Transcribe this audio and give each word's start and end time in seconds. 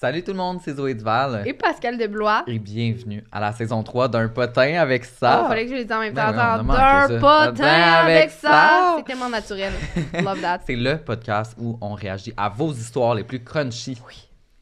Salut 0.00 0.22
tout 0.24 0.32
le 0.32 0.36
monde, 0.38 0.60
c'est 0.62 0.74
Zoé 0.74 0.94
Duval. 0.94 1.44
Et 1.46 1.54
Pascal 1.54 1.96
de 1.96 2.06
Blois. 2.06 2.42
Et 2.48 2.58
bienvenue 2.58 3.24
à 3.30 3.40
la 3.40 3.52
saison 3.52 3.82
3 3.82 4.08
d'un 4.08 4.28
potin 4.28 4.74
avec 4.80 5.04
Oh, 5.04 5.16
ça. 5.20 5.44
fallait 5.48 5.64
que 5.64 5.70
je 5.70 5.76
les 5.76 5.84
dise 5.84 5.92
en 5.92 6.00
même 6.00 6.12
Ben 6.12 6.32
temps. 6.32 6.58
oui, 6.60 6.64
manqué 6.66 7.14
d'un 7.14 7.20
potin 7.20 7.64
avec 7.64 8.16
avec 8.16 8.30
ça. 8.30 8.50
ça. 8.50 8.94
C'est 8.98 9.04
tellement 9.04 9.30
naturel. 9.30 9.72
Love 10.22 10.40
that. 10.40 10.60
C'est 10.66 10.76
le 10.76 10.98
podcast 10.98 11.54
où 11.58 11.78
on 11.80 11.94
réagit 11.94 12.34
à 12.36 12.48
vos 12.48 12.72
histoires 12.72 13.14
les 13.14 13.24
plus 13.24 13.42
crunchy. 13.42 13.96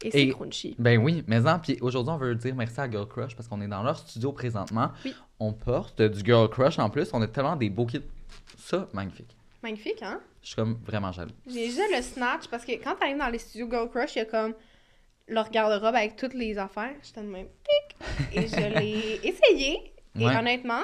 Et 0.02 0.10
c'est 0.10 0.28
crunchy. 0.28 0.76
Ben 0.78 0.98
oui, 1.02 1.24
mais 1.26 1.46
en, 1.48 1.58
puis 1.58 1.78
aujourd'hui, 1.80 2.12
on 2.12 2.18
veut 2.18 2.34
dire 2.34 2.54
merci 2.54 2.78
à 2.80 2.90
Girl 2.90 3.06
Crush 3.08 3.34
parce 3.34 3.48
qu'on 3.48 3.60
est 3.62 3.68
dans 3.68 3.82
leur 3.82 3.96
studio 3.98 4.32
présentement. 4.32 4.90
Oui. 5.04 5.14
On 5.40 5.52
porte 5.52 6.02
du 6.02 6.20
Girl 6.24 6.48
Crush 6.50 6.78
en 6.78 6.90
plus. 6.90 7.08
On 7.14 7.22
a 7.22 7.26
tellement 7.26 7.56
des 7.56 7.70
beaux 7.70 7.86
kits. 7.86 8.02
Ça, 8.58 8.86
magnifique. 8.92 9.34
Magnifique, 9.62 10.02
hein? 10.02 10.20
Je 10.42 10.48
suis 10.48 10.56
comme 10.56 10.76
vraiment 10.84 11.10
jaloux. 11.10 11.30
J'ai 11.46 11.68
déjà 11.68 11.82
le 11.96 12.02
snatch 12.02 12.48
parce 12.50 12.64
que 12.64 12.72
quand 12.72 12.94
t'arrives 12.96 13.18
dans 13.18 13.28
les 13.28 13.38
studios 13.38 13.68
Girl 13.70 13.88
Crush, 13.88 14.16
il 14.16 14.18
y 14.18 14.22
a 14.22 14.24
comme 14.26 14.52
leur 15.28 15.50
garde-robe 15.50 15.94
avec 15.94 16.16
toutes 16.16 16.34
les 16.34 16.58
affaires. 16.58 16.94
J'étais 17.02 17.20
de 17.22 17.26
même. 17.26 17.48
Et 18.32 18.46
je 18.46 18.78
l'ai 18.78 19.20
essayé. 19.28 19.92
Et 20.18 20.26
Ouais. 20.26 20.36
honnêtement, 20.36 20.82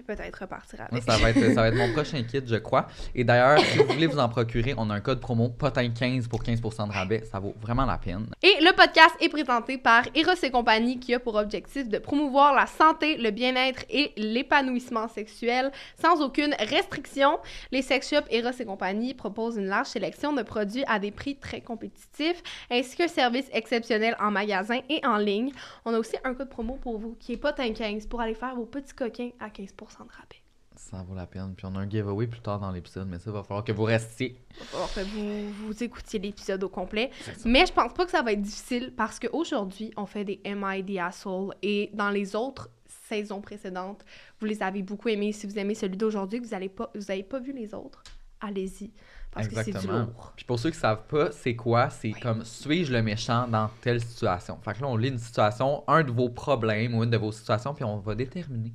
vais 0.00 0.14
peut-être 0.14 0.40
repartir 0.40 0.80
avec. 0.90 1.02
ça, 1.02 1.16
va 1.16 1.30
être, 1.30 1.54
ça 1.54 1.62
va 1.62 1.68
être 1.68 1.76
mon 1.76 1.92
prochain 1.92 2.22
kit, 2.22 2.42
je 2.44 2.56
crois. 2.56 2.86
Et 3.14 3.24
d'ailleurs, 3.24 3.58
si 3.60 3.78
vous 3.78 3.86
voulez 3.86 4.06
vous 4.06 4.18
en 4.18 4.28
procurer, 4.28 4.74
on 4.76 4.90
a 4.90 4.94
un 4.94 5.00
code 5.00 5.20
promo 5.20 5.48
potin15 5.58 6.28
pour 6.28 6.42
15% 6.42 6.88
de 6.88 6.92
rabais. 6.92 7.24
Ça 7.30 7.38
vaut 7.38 7.54
vraiment 7.60 7.84
la 7.84 7.98
peine. 7.98 8.26
Et 8.42 8.54
le 8.60 8.74
podcast 8.74 9.14
est 9.20 9.28
présenté 9.28 9.78
par 9.78 10.04
Eros 10.14 10.32
et 10.42 10.50
compagnie 10.50 10.98
qui 10.98 11.14
a 11.14 11.20
pour 11.20 11.34
objectif 11.34 11.88
de 11.88 11.98
promouvoir 11.98 12.54
la 12.54 12.66
santé, 12.66 13.16
le 13.16 13.30
bien-être 13.30 13.84
et 13.90 14.12
l'épanouissement 14.16 15.08
sexuel 15.08 15.70
sans 16.00 16.20
aucune 16.22 16.54
restriction. 16.58 17.38
Les 17.70 17.82
sex 17.82 18.08
shops 18.10 18.26
Eros 18.30 18.50
et 18.58 18.64
compagnie 18.64 19.14
proposent 19.14 19.56
une 19.56 19.66
large 19.66 19.88
sélection 19.88 20.32
de 20.32 20.42
produits 20.42 20.84
à 20.86 20.98
des 20.98 21.10
prix 21.10 21.36
très 21.36 21.60
compétitifs 21.60 22.42
ainsi 22.70 22.96
qu'un 22.96 23.08
service 23.08 23.48
exceptionnel 23.52 24.16
en 24.20 24.30
magasin 24.30 24.80
et 24.88 25.04
en 25.04 25.16
ligne. 25.16 25.52
On 25.84 25.94
a 25.94 25.98
aussi 25.98 26.16
un 26.24 26.34
code 26.34 26.48
promo 26.50 26.74
pour 26.74 26.98
vous 26.98 27.16
qui 27.18 27.32
est 27.32 27.36
potin 27.36 27.72
15 27.72 28.06
pour 28.06 28.20
aller 28.20 28.34
faire 28.34 28.54
vos 28.54 28.66
petits 28.66 28.94
coquins 28.94 29.30
à 29.40 29.48
15% 29.48 29.68
de 29.98 30.10
rabais. 30.10 30.42
Ça 30.76 31.02
vaut 31.02 31.14
la 31.14 31.26
peine. 31.26 31.54
Puis 31.54 31.66
on 31.66 31.74
a 31.76 31.80
un 31.80 31.88
giveaway 31.88 32.26
plus 32.26 32.40
tard 32.40 32.58
dans 32.58 32.70
l'épisode, 32.70 33.06
mais 33.08 33.18
ça 33.18 33.30
va 33.30 33.42
falloir 33.42 33.64
que 33.64 33.72
vous 33.72 33.84
restiez. 33.84 34.40
Il 34.50 34.58
va 34.58 34.64
falloir 34.64 34.94
que 34.94 35.00
vous, 35.00 35.66
vous 35.66 35.82
écoutiez 35.82 36.18
l'épisode 36.18 36.64
au 36.64 36.68
complet. 36.68 37.10
Mais 37.44 37.66
je 37.66 37.72
pense 37.72 37.92
pas 37.92 38.04
que 38.04 38.10
ça 38.10 38.22
va 38.22 38.32
être 38.32 38.40
difficile 38.40 38.92
parce 38.96 39.18
qu'aujourd'hui, 39.18 39.92
on 39.96 40.06
fait 40.06 40.24
des 40.24 40.40
MID 40.44 40.98
Asshole? 40.98 41.54
Et 41.62 41.90
dans 41.92 42.10
les 42.10 42.34
autres 42.34 42.70
saisons 42.86 43.40
précédentes, 43.40 44.04
vous 44.40 44.46
les 44.46 44.62
avez 44.62 44.82
beaucoup 44.82 45.08
aimés. 45.08 45.32
Si 45.32 45.46
vous 45.46 45.58
aimez 45.58 45.74
celui 45.74 45.96
d'aujourd'hui, 45.96 46.40
que 46.40 46.46
vous 46.46 46.52
n'avez 46.52 46.68
pas, 46.68 46.90
vous 46.94 47.10
avez 47.10 47.24
pas 47.24 47.40
vu 47.40 47.52
les 47.52 47.74
autres, 47.74 48.02
allez-y. 48.40 48.90
Parce 49.32 49.46
que 49.46 49.62
c'est 49.62 49.72
du 49.72 49.86
lourd. 49.86 50.32
Puis 50.34 50.44
pour 50.44 50.58
ceux 50.58 50.70
qui 50.70 50.78
savent 50.78 51.06
pas, 51.06 51.30
c'est 51.30 51.54
quoi? 51.54 51.88
C'est 51.90 52.12
comme 52.12 52.44
suis-je 52.44 52.92
le 52.92 53.00
méchant 53.02 53.46
dans 53.46 53.70
telle 53.80 54.00
situation? 54.00 54.58
Fait 54.62 54.74
que 54.74 54.80
là, 54.80 54.88
on 54.88 54.96
lit 54.96 55.08
une 55.08 55.18
situation, 55.18 55.84
un 55.86 56.02
de 56.02 56.10
vos 56.10 56.30
problèmes 56.30 56.96
ou 56.96 57.04
une 57.04 57.10
de 57.10 57.16
vos 57.16 57.30
situations, 57.30 57.74
puis 57.74 57.84
on 57.84 57.98
va 57.98 58.14
déterminer 58.16 58.72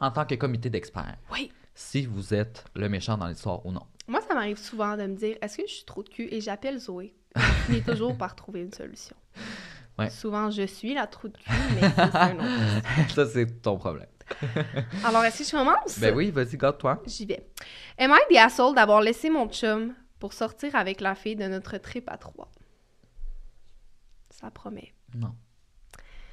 en 0.00 0.10
tant 0.10 0.24
que 0.24 0.34
comité 0.34 0.70
d'experts 0.70 1.16
Oui. 1.32 1.50
si 1.74 2.06
vous 2.06 2.34
êtes 2.34 2.64
le 2.74 2.88
méchant 2.88 3.16
dans 3.18 3.26
l'histoire 3.26 3.64
ou 3.66 3.72
non. 3.72 3.86
Moi, 4.06 4.20
ça 4.20 4.34
m'arrive 4.34 4.58
souvent 4.58 4.96
de 4.96 5.06
me 5.06 5.14
dire 5.16 5.36
est-ce 5.40 5.56
que 5.56 5.66
je 5.66 5.72
suis 5.72 5.84
trop 5.84 6.02
de 6.02 6.08
cul? 6.08 6.28
Et 6.30 6.40
j'appelle 6.40 6.78
Zoé. 6.78 7.14
Je 7.36 7.40
finis 7.66 7.82
toujours 7.82 8.16
par 8.16 8.34
trouver 8.36 8.60
une 8.62 8.72
solution. 8.72 9.16
Ouais. 9.96 10.10
Souvent, 10.10 10.50
je 10.50 10.66
suis 10.66 10.92
la 10.92 11.06
trou 11.06 11.28
de 11.28 11.36
cul, 11.36 11.52
mais 11.76 11.88
c'est 11.88 12.16
un 12.16 12.34
autre. 12.34 13.10
ça, 13.14 13.28
c'est 13.28 13.62
ton 13.62 13.76
problème. 13.78 14.08
Alors, 15.04 15.22
est-ce 15.24 15.38
que 15.38 15.44
je 15.44 15.50
commence? 15.52 16.00
Ben 16.00 16.12
oui, 16.12 16.32
vas-y, 16.32 16.56
garde-toi. 16.56 17.00
J'y 17.06 17.26
vais. 17.26 17.46
Am 17.98 18.10
I 18.10 18.34
the 18.34 18.38
asshole 18.38 18.74
d'avoir 18.74 19.00
laissé 19.00 19.30
mon 19.30 19.48
chum 19.48 19.94
pour 20.18 20.32
sortir 20.32 20.74
avec 20.74 21.00
la 21.00 21.14
fille 21.14 21.36
de 21.36 21.46
notre 21.46 21.76
trip 21.78 22.10
à 22.10 22.18
trois? 22.18 22.50
Ça 24.30 24.50
promet. 24.50 24.92
Non. 25.14 25.34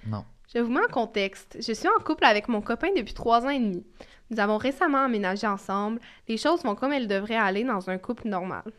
Non. 0.07 0.25
Je 0.53 0.59
vous 0.59 0.71
mets 0.71 0.83
en 0.83 0.91
contexte. 0.91 1.57
Je 1.65 1.71
suis 1.73 1.87
en 1.87 2.01
couple 2.03 2.25
avec 2.25 2.47
mon 2.47 2.61
copain 2.61 2.89
depuis 2.95 3.13
trois 3.13 3.45
ans 3.45 3.49
et 3.49 3.59
demi. 3.59 3.85
Nous 4.29 4.39
avons 4.39 4.57
récemment 4.57 5.05
emménagé 5.05 5.47
ensemble. 5.47 5.99
Les 6.27 6.37
choses 6.37 6.63
vont 6.63 6.75
comme 6.75 6.91
elles 6.93 7.07
devraient 7.07 7.35
aller 7.35 7.63
dans 7.63 7.89
un 7.89 7.97
couple 7.97 8.27
normal. 8.27 8.63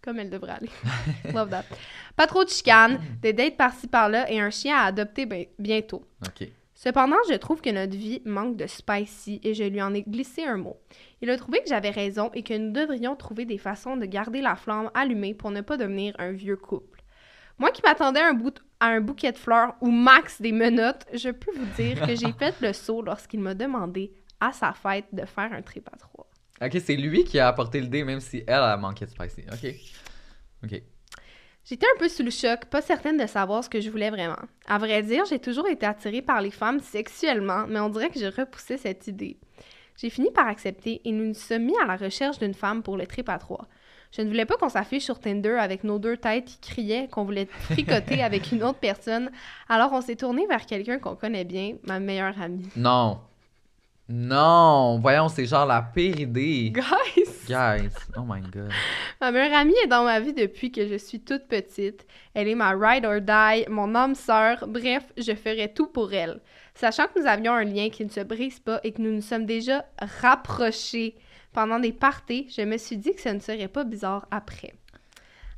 Comme 0.00 0.20
elles 0.20 0.30
devraient 0.30 0.52
aller. 0.52 0.70
Love 1.34 1.50
that. 1.50 1.64
Pas 2.14 2.28
trop 2.28 2.44
de 2.44 2.48
chicanes, 2.48 3.00
des 3.20 3.32
dates 3.32 3.56
par-ci 3.56 3.88
par-là 3.88 4.30
et 4.30 4.40
un 4.40 4.48
chien 4.48 4.76
à 4.76 4.84
adopter 4.84 5.26
ben- 5.26 5.46
bientôt. 5.58 6.04
OK. 6.24 6.48
Cependant, 6.72 7.16
je 7.28 7.34
trouve 7.34 7.60
que 7.60 7.68
notre 7.70 7.96
vie 7.96 8.22
manque 8.24 8.56
de 8.56 8.68
spicy 8.68 9.40
et 9.42 9.54
je 9.54 9.64
lui 9.64 9.82
en 9.82 9.92
ai 9.94 10.02
glissé 10.02 10.44
un 10.44 10.56
mot. 10.56 10.76
Il 11.20 11.28
a 11.30 11.36
trouvé 11.36 11.58
que 11.62 11.68
j'avais 11.68 11.90
raison 11.90 12.30
et 12.32 12.44
que 12.44 12.54
nous 12.56 12.70
devrions 12.72 13.16
trouver 13.16 13.44
des 13.44 13.58
façons 13.58 13.96
de 13.96 14.06
garder 14.06 14.40
la 14.40 14.54
flamme 14.54 14.88
allumée 14.94 15.34
pour 15.34 15.50
ne 15.50 15.60
pas 15.62 15.76
devenir 15.76 16.14
un 16.20 16.30
vieux 16.30 16.56
couple. 16.56 17.02
Moi 17.58 17.72
qui 17.72 17.82
m'attendais 17.84 18.20
à 18.20 18.28
un, 18.28 18.34
bout- 18.34 18.62
à 18.80 18.88
un 18.88 19.00
bouquet 19.00 19.32
de 19.32 19.38
fleurs 19.38 19.74
ou 19.80 19.90
max 19.90 20.40
des 20.40 20.52
menottes, 20.52 21.06
je 21.12 21.30
peux 21.30 21.52
vous 21.52 21.66
dire 21.76 22.00
que 22.06 22.14
j'ai 22.14 22.32
fait 22.32 22.54
le 22.60 22.72
saut 22.72 23.02
lorsqu'il 23.02 23.40
m'a 23.40 23.54
demandé 23.54 24.12
à 24.40 24.52
sa 24.52 24.72
fête 24.72 25.06
de 25.12 25.24
faire 25.24 25.52
un 25.52 25.62
trip 25.62 25.88
à 25.92 25.96
trois. 25.96 26.26
OK, 26.60 26.80
c'est 26.84 26.96
lui 26.96 27.24
qui 27.24 27.38
a 27.38 27.48
apporté 27.48 27.80
l'idée, 27.80 28.04
même 28.04 28.20
si 28.20 28.42
elle 28.46 28.54
a 28.54 28.76
manqué 28.76 29.04
de 29.04 29.10
spicy. 29.10 29.42
OK. 29.52 29.74
OK. 30.64 30.82
J'étais 31.64 31.86
un 31.86 31.98
peu 31.98 32.08
sous 32.08 32.22
le 32.22 32.30
choc, 32.30 32.64
pas 32.66 32.80
certaine 32.80 33.18
de 33.18 33.26
savoir 33.26 33.62
ce 33.62 33.68
que 33.68 33.80
je 33.80 33.90
voulais 33.90 34.10
vraiment. 34.10 34.38
À 34.66 34.78
vrai 34.78 35.02
dire, 35.02 35.24
j'ai 35.26 35.38
toujours 35.38 35.68
été 35.68 35.84
attirée 35.84 36.22
par 36.22 36.40
les 36.40 36.50
femmes 36.50 36.80
sexuellement, 36.80 37.66
mais 37.68 37.78
on 37.78 37.90
dirait 37.90 38.08
que 38.08 38.18
je 38.18 38.26
repoussais 38.26 38.78
cette 38.78 39.06
idée. 39.06 39.38
J'ai 40.00 40.10
fini 40.10 40.30
par 40.30 40.46
accepter 40.46 41.02
et 41.04 41.12
nous 41.12 41.26
nous 41.26 41.34
sommes 41.34 41.64
mis 41.64 41.76
à 41.82 41.84
la 41.84 41.96
recherche 41.96 42.38
d'une 42.38 42.54
femme 42.54 42.82
pour 42.82 42.96
le 42.96 43.06
trip 43.06 43.28
à 43.28 43.38
trois. 43.38 43.68
Je 44.10 44.22
ne 44.22 44.28
voulais 44.28 44.46
pas 44.46 44.56
qu'on 44.56 44.68
s'affiche 44.68 45.04
sur 45.04 45.20
Tinder 45.20 45.56
avec 45.60 45.84
nos 45.84 45.98
deux 45.98 46.16
têtes 46.16 46.46
qui 46.46 46.58
criaient 46.58 47.08
qu'on 47.08 47.24
voulait 47.24 47.48
tricoter 47.70 48.22
avec 48.22 48.52
une 48.52 48.62
autre 48.62 48.78
personne, 48.78 49.30
alors 49.68 49.92
on 49.92 50.00
s'est 50.00 50.16
tourné 50.16 50.46
vers 50.46 50.64
quelqu'un 50.64 50.98
qu'on 50.98 51.14
connaît 51.14 51.44
bien, 51.44 51.74
ma 51.86 52.00
meilleure 52.00 52.40
amie. 52.40 52.68
Non. 52.74 53.20
Non. 54.08 54.98
Voyons, 55.00 55.28
c'est 55.28 55.44
genre 55.44 55.66
la 55.66 55.82
pire 55.82 56.18
idée. 56.18 56.70
Guys! 56.70 57.46
Guys. 57.46 57.92
Oh 58.16 58.22
my 58.26 58.40
God. 58.40 58.70
Ma 59.20 59.30
meilleure 59.30 59.58
amie 59.58 59.74
est 59.84 59.86
dans 59.86 60.04
ma 60.04 60.18
vie 60.18 60.32
depuis 60.32 60.72
que 60.72 60.88
je 60.88 60.96
suis 60.96 61.20
toute 61.20 61.46
petite. 61.46 62.06
Elle 62.32 62.48
est 62.48 62.54
ma 62.54 62.70
ride 62.70 63.04
or 63.04 63.20
die, 63.20 63.68
mon 63.68 63.94
âme 63.94 64.14
sœur. 64.14 64.66
Bref, 64.66 65.04
je 65.18 65.34
ferais 65.34 65.68
tout 65.68 65.88
pour 65.88 66.12
elle. 66.14 66.40
Sachant 66.74 67.06
que 67.08 67.20
nous 67.20 67.26
avions 67.26 67.52
un 67.52 67.64
lien 67.64 67.90
qui 67.90 68.04
ne 68.04 68.10
se 68.10 68.20
brise 68.20 68.60
pas 68.60 68.80
et 68.82 68.92
que 68.92 69.02
nous 69.02 69.12
nous 69.12 69.20
sommes 69.20 69.44
déjà 69.44 69.84
rapprochés 70.00 71.16
pendant 71.58 71.80
des 71.80 71.90
parties, 71.90 72.46
je 72.56 72.62
me 72.62 72.76
suis 72.76 72.96
dit 72.96 73.12
que 73.16 73.20
ce 73.20 73.30
ne 73.30 73.40
serait 73.40 73.66
pas 73.66 73.82
bizarre 73.82 74.28
après. 74.30 74.74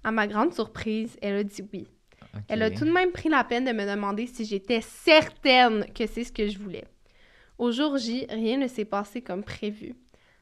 À 0.03 0.11
ma 0.11 0.27
grande 0.27 0.55
surprise, 0.55 1.19
elle 1.21 1.35
a 1.35 1.45
dit 1.45 1.63
oui. 1.75 1.89
Elle 2.49 2.63
a 2.63 2.71
tout 2.71 2.87
de 2.87 2.91
même 2.91 3.13
pris 3.13 3.29
la 3.29 3.45
peine 3.45 3.67
de 3.67 3.73
me 3.73 3.85
demander 3.85 4.27
si 4.27 4.47
j'étais 4.47 4.81
certaine 4.81 5.85
que 5.93 6.07
c'est 6.07 6.25
ce 6.25 6.33
que 6.33 6.49
je 6.49 6.59
voulais. 6.59 6.87
Au 7.59 7.71
jour 7.71 7.99
J, 7.99 8.25
rien 8.31 8.57
ne 8.57 8.67
s'est 8.67 8.87
passé 8.87 9.21
comme 9.21 9.45
prévu. 9.45 9.95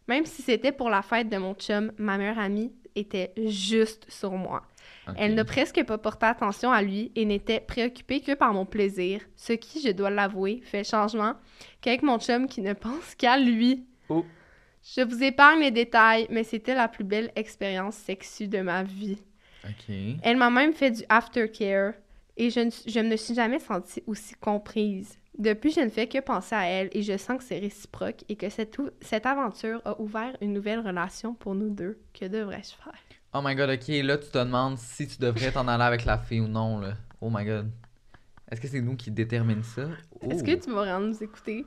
Même 0.06 0.26
si 0.26 0.42
c'était 0.42 0.70
pour 0.70 0.90
la 0.90 1.02
fête 1.02 1.28
de 1.28 1.38
mon 1.38 1.54
chum, 1.54 1.90
ma 1.98 2.18
meilleure 2.18 2.38
amie 2.38 2.72
était 2.94 3.32
juste 3.36 4.06
sur 4.08 4.30
moi. 4.30 4.62
Elle 5.16 5.34
n'a 5.34 5.44
presque 5.44 5.84
pas 5.84 5.98
porté 5.98 6.26
attention 6.26 6.70
à 6.70 6.82
lui 6.82 7.10
et 7.16 7.24
n'était 7.24 7.58
préoccupée 7.58 8.20
que 8.20 8.34
par 8.34 8.52
mon 8.52 8.64
plaisir, 8.64 9.22
ce 9.34 9.54
qui, 9.54 9.80
je 9.80 9.90
dois 9.90 10.10
l'avouer, 10.10 10.60
fait 10.62 10.84
changement 10.84 11.34
qu'avec 11.80 12.04
mon 12.04 12.20
chum 12.20 12.46
qui 12.46 12.60
ne 12.60 12.74
pense 12.74 13.16
qu'à 13.16 13.36
lui. 13.36 13.84
Oh. 14.08 14.24
Je 14.82 15.02
vous 15.02 15.22
épargne 15.22 15.60
les 15.60 15.70
détails, 15.70 16.26
mais 16.30 16.44
c'était 16.44 16.74
la 16.74 16.88
plus 16.88 17.04
belle 17.04 17.30
expérience 17.36 17.96
sexue 17.96 18.48
de 18.48 18.60
ma 18.60 18.82
vie. 18.82 19.18
Elle 20.22 20.36
m'a 20.36 20.50
même 20.50 20.72
fait 20.72 20.90
du 20.90 21.02
aftercare 21.08 21.92
et 22.36 22.50
je 22.50 22.60
ne, 22.60 22.70
je 22.86 23.00
ne 23.00 23.08
me 23.10 23.16
suis 23.16 23.34
jamais 23.34 23.58
sentie 23.58 24.02
aussi 24.06 24.34
comprise. 24.36 25.18
Depuis, 25.38 25.70
je 25.72 25.80
ne 25.80 25.88
fais 25.88 26.06
que 26.08 26.18
penser 26.20 26.54
à 26.54 26.64
elle 26.66 26.88
et 26.92 27.02
je 27.02 27.16
sens 27.16 27.38
que 27.38 27.44
c'est 27.44 27.58
réciproque 27.58 28.24
et 28.28 28.36
que 28.36 28.48
cette, 28.48 28.76
cette 29.00 29.26
aventure 29.26 29.80
a 29.84 30.00
ouvert 30.00 30.36
une 30.40 30.52
nouvelle 30.52 30.80
relation 30.80 31.34
pour 31.34 31.54
nous 31.54 31.70
deux. 31.70 31.98
Que 32.18 32.24
devrais-je 32.26 32.72
faire? 32.82 32.94
Oh 33.34 33.40
my 33.44 33.54
god, 33.54 33.70
ok, 33.70 33.88
là 34.04 34.16
tu 34.18 34.30
te 34.30 34.38
demandes 34.38 34.78
si 34.78 35.06
tu 35.06 35.18
devrais 35.18 35.52
t'en 35.52 35.68
aller 35.68 35.84
avec 35.84 36.04
la 36.06 36.18
fille 36.18 36.40
ou 36.40 36.48
non, 36.48 36.80
là. 36.80 36.94
Oh 37.20 37.28
my 37.30 37.44
god. 37.44 37.70
Est-ce 38.50 38.60
que 38.60 38.68
c'est 38.68 38.80
nous 38.80 38.96
qui 38.96 39.10
détermine 39.10 39.62
ça? 39.62 39.82
Est-ce 40.22 40.42
Oh. 40.42 40.46
que 40.46 40.54
tu 40.54 40.70
vas 40.70 40.76
vraiment 40.76 41.06
nous 41.08 41.22
écouter? 41.22 41.66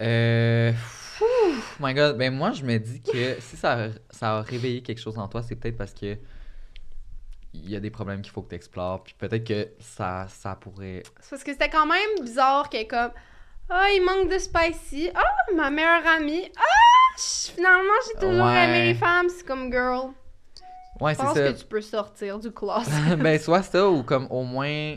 Euh. 0.00 0.72
Oh 1.20 1.52
my 1.80 1.94
god, 1.94 2.18
ben 2.18 2.34
moi 2.34 2.52
je 2.52 2.62
me 2.62 2.76
dis 2.78 3.00
que 3.00 3.40
si 3.40 3.56
ça, 3.56 3.88
ça 4.10 4.36
a 4.38 4.42
réveillé 4.42 4.82
quelque 4.82 5.00
chose 5.00 5.16
en 5.18 5.28
toi, 5.28 5.42
c'est 5.42 5.56
peut-être 5.56 5.76
parce 5.78 5.94
que 5.94 6.16
il 7.54 7.70
y 7.70 7.76
a 7.76 7.80
des 7.80 7.90
problèmes 7.90 8.20
qu'il 8.20 8.32
faut 8.32 8.42
que 8.42 8.50
tu 8.50 8.54
explores, 8.54 9.02
puis 9.02 9.14
peut-être 9.18 9.44
que 9.44 9.68
ça, 9.80 10.26
ça 10.28 10.54
pourrait. 10.56 11.02
C'est 11.20 11.30
parce 11.30 11.42
que 11.44 11.52
c'était 11.52 11.70
quand 11.70 11.86
même 11.86 12.20
bizarre 12.22 12.68
qu'elle 12.68 12.82
est 12.82 12.86
comme 12.86 13.10
Ah, 13.70 13.86
il 13.94 14.04
manque 14.04 14.30
de 14.30 14.38
spicy. 14.38 15.10
Ah, 15.14 15.22
ma 15.54 15.70
meilleure 15.70 16.06
amie. 16.06 16.50
Ah, 16.56 17.16
ch- 17.16 17.54
finalement, 17.54 17.94
j'ai 18.06 18.20
toujours 18.20 18.44
Ouais. 18.44 18.64
aimé 18.64 18.82
les 18.88 18.94
femmes. 18.94 19.28
C'est 19.30 19.46
comme 19.46 19.72
girl. 19.72 20.10
Ouais, 21.00 21.14
Je 21.14 21.18
c'est 21.18 21.24
pense 21.24 21.34
ça. 21.34 21.52
que 21.52 21.58
tu 21.58 21.64
peux 21.64 21.80
sortir 21.80 22.38
du 22.38 22.52
closet. 22.52 23.16
ben, 23.16 23.38
soit 23.40 23.62
ça, 23.62 23.88
ou 23.88 24.02
comme 24.02 24.26
au 24.30 24.42
moins, 24.44 24.96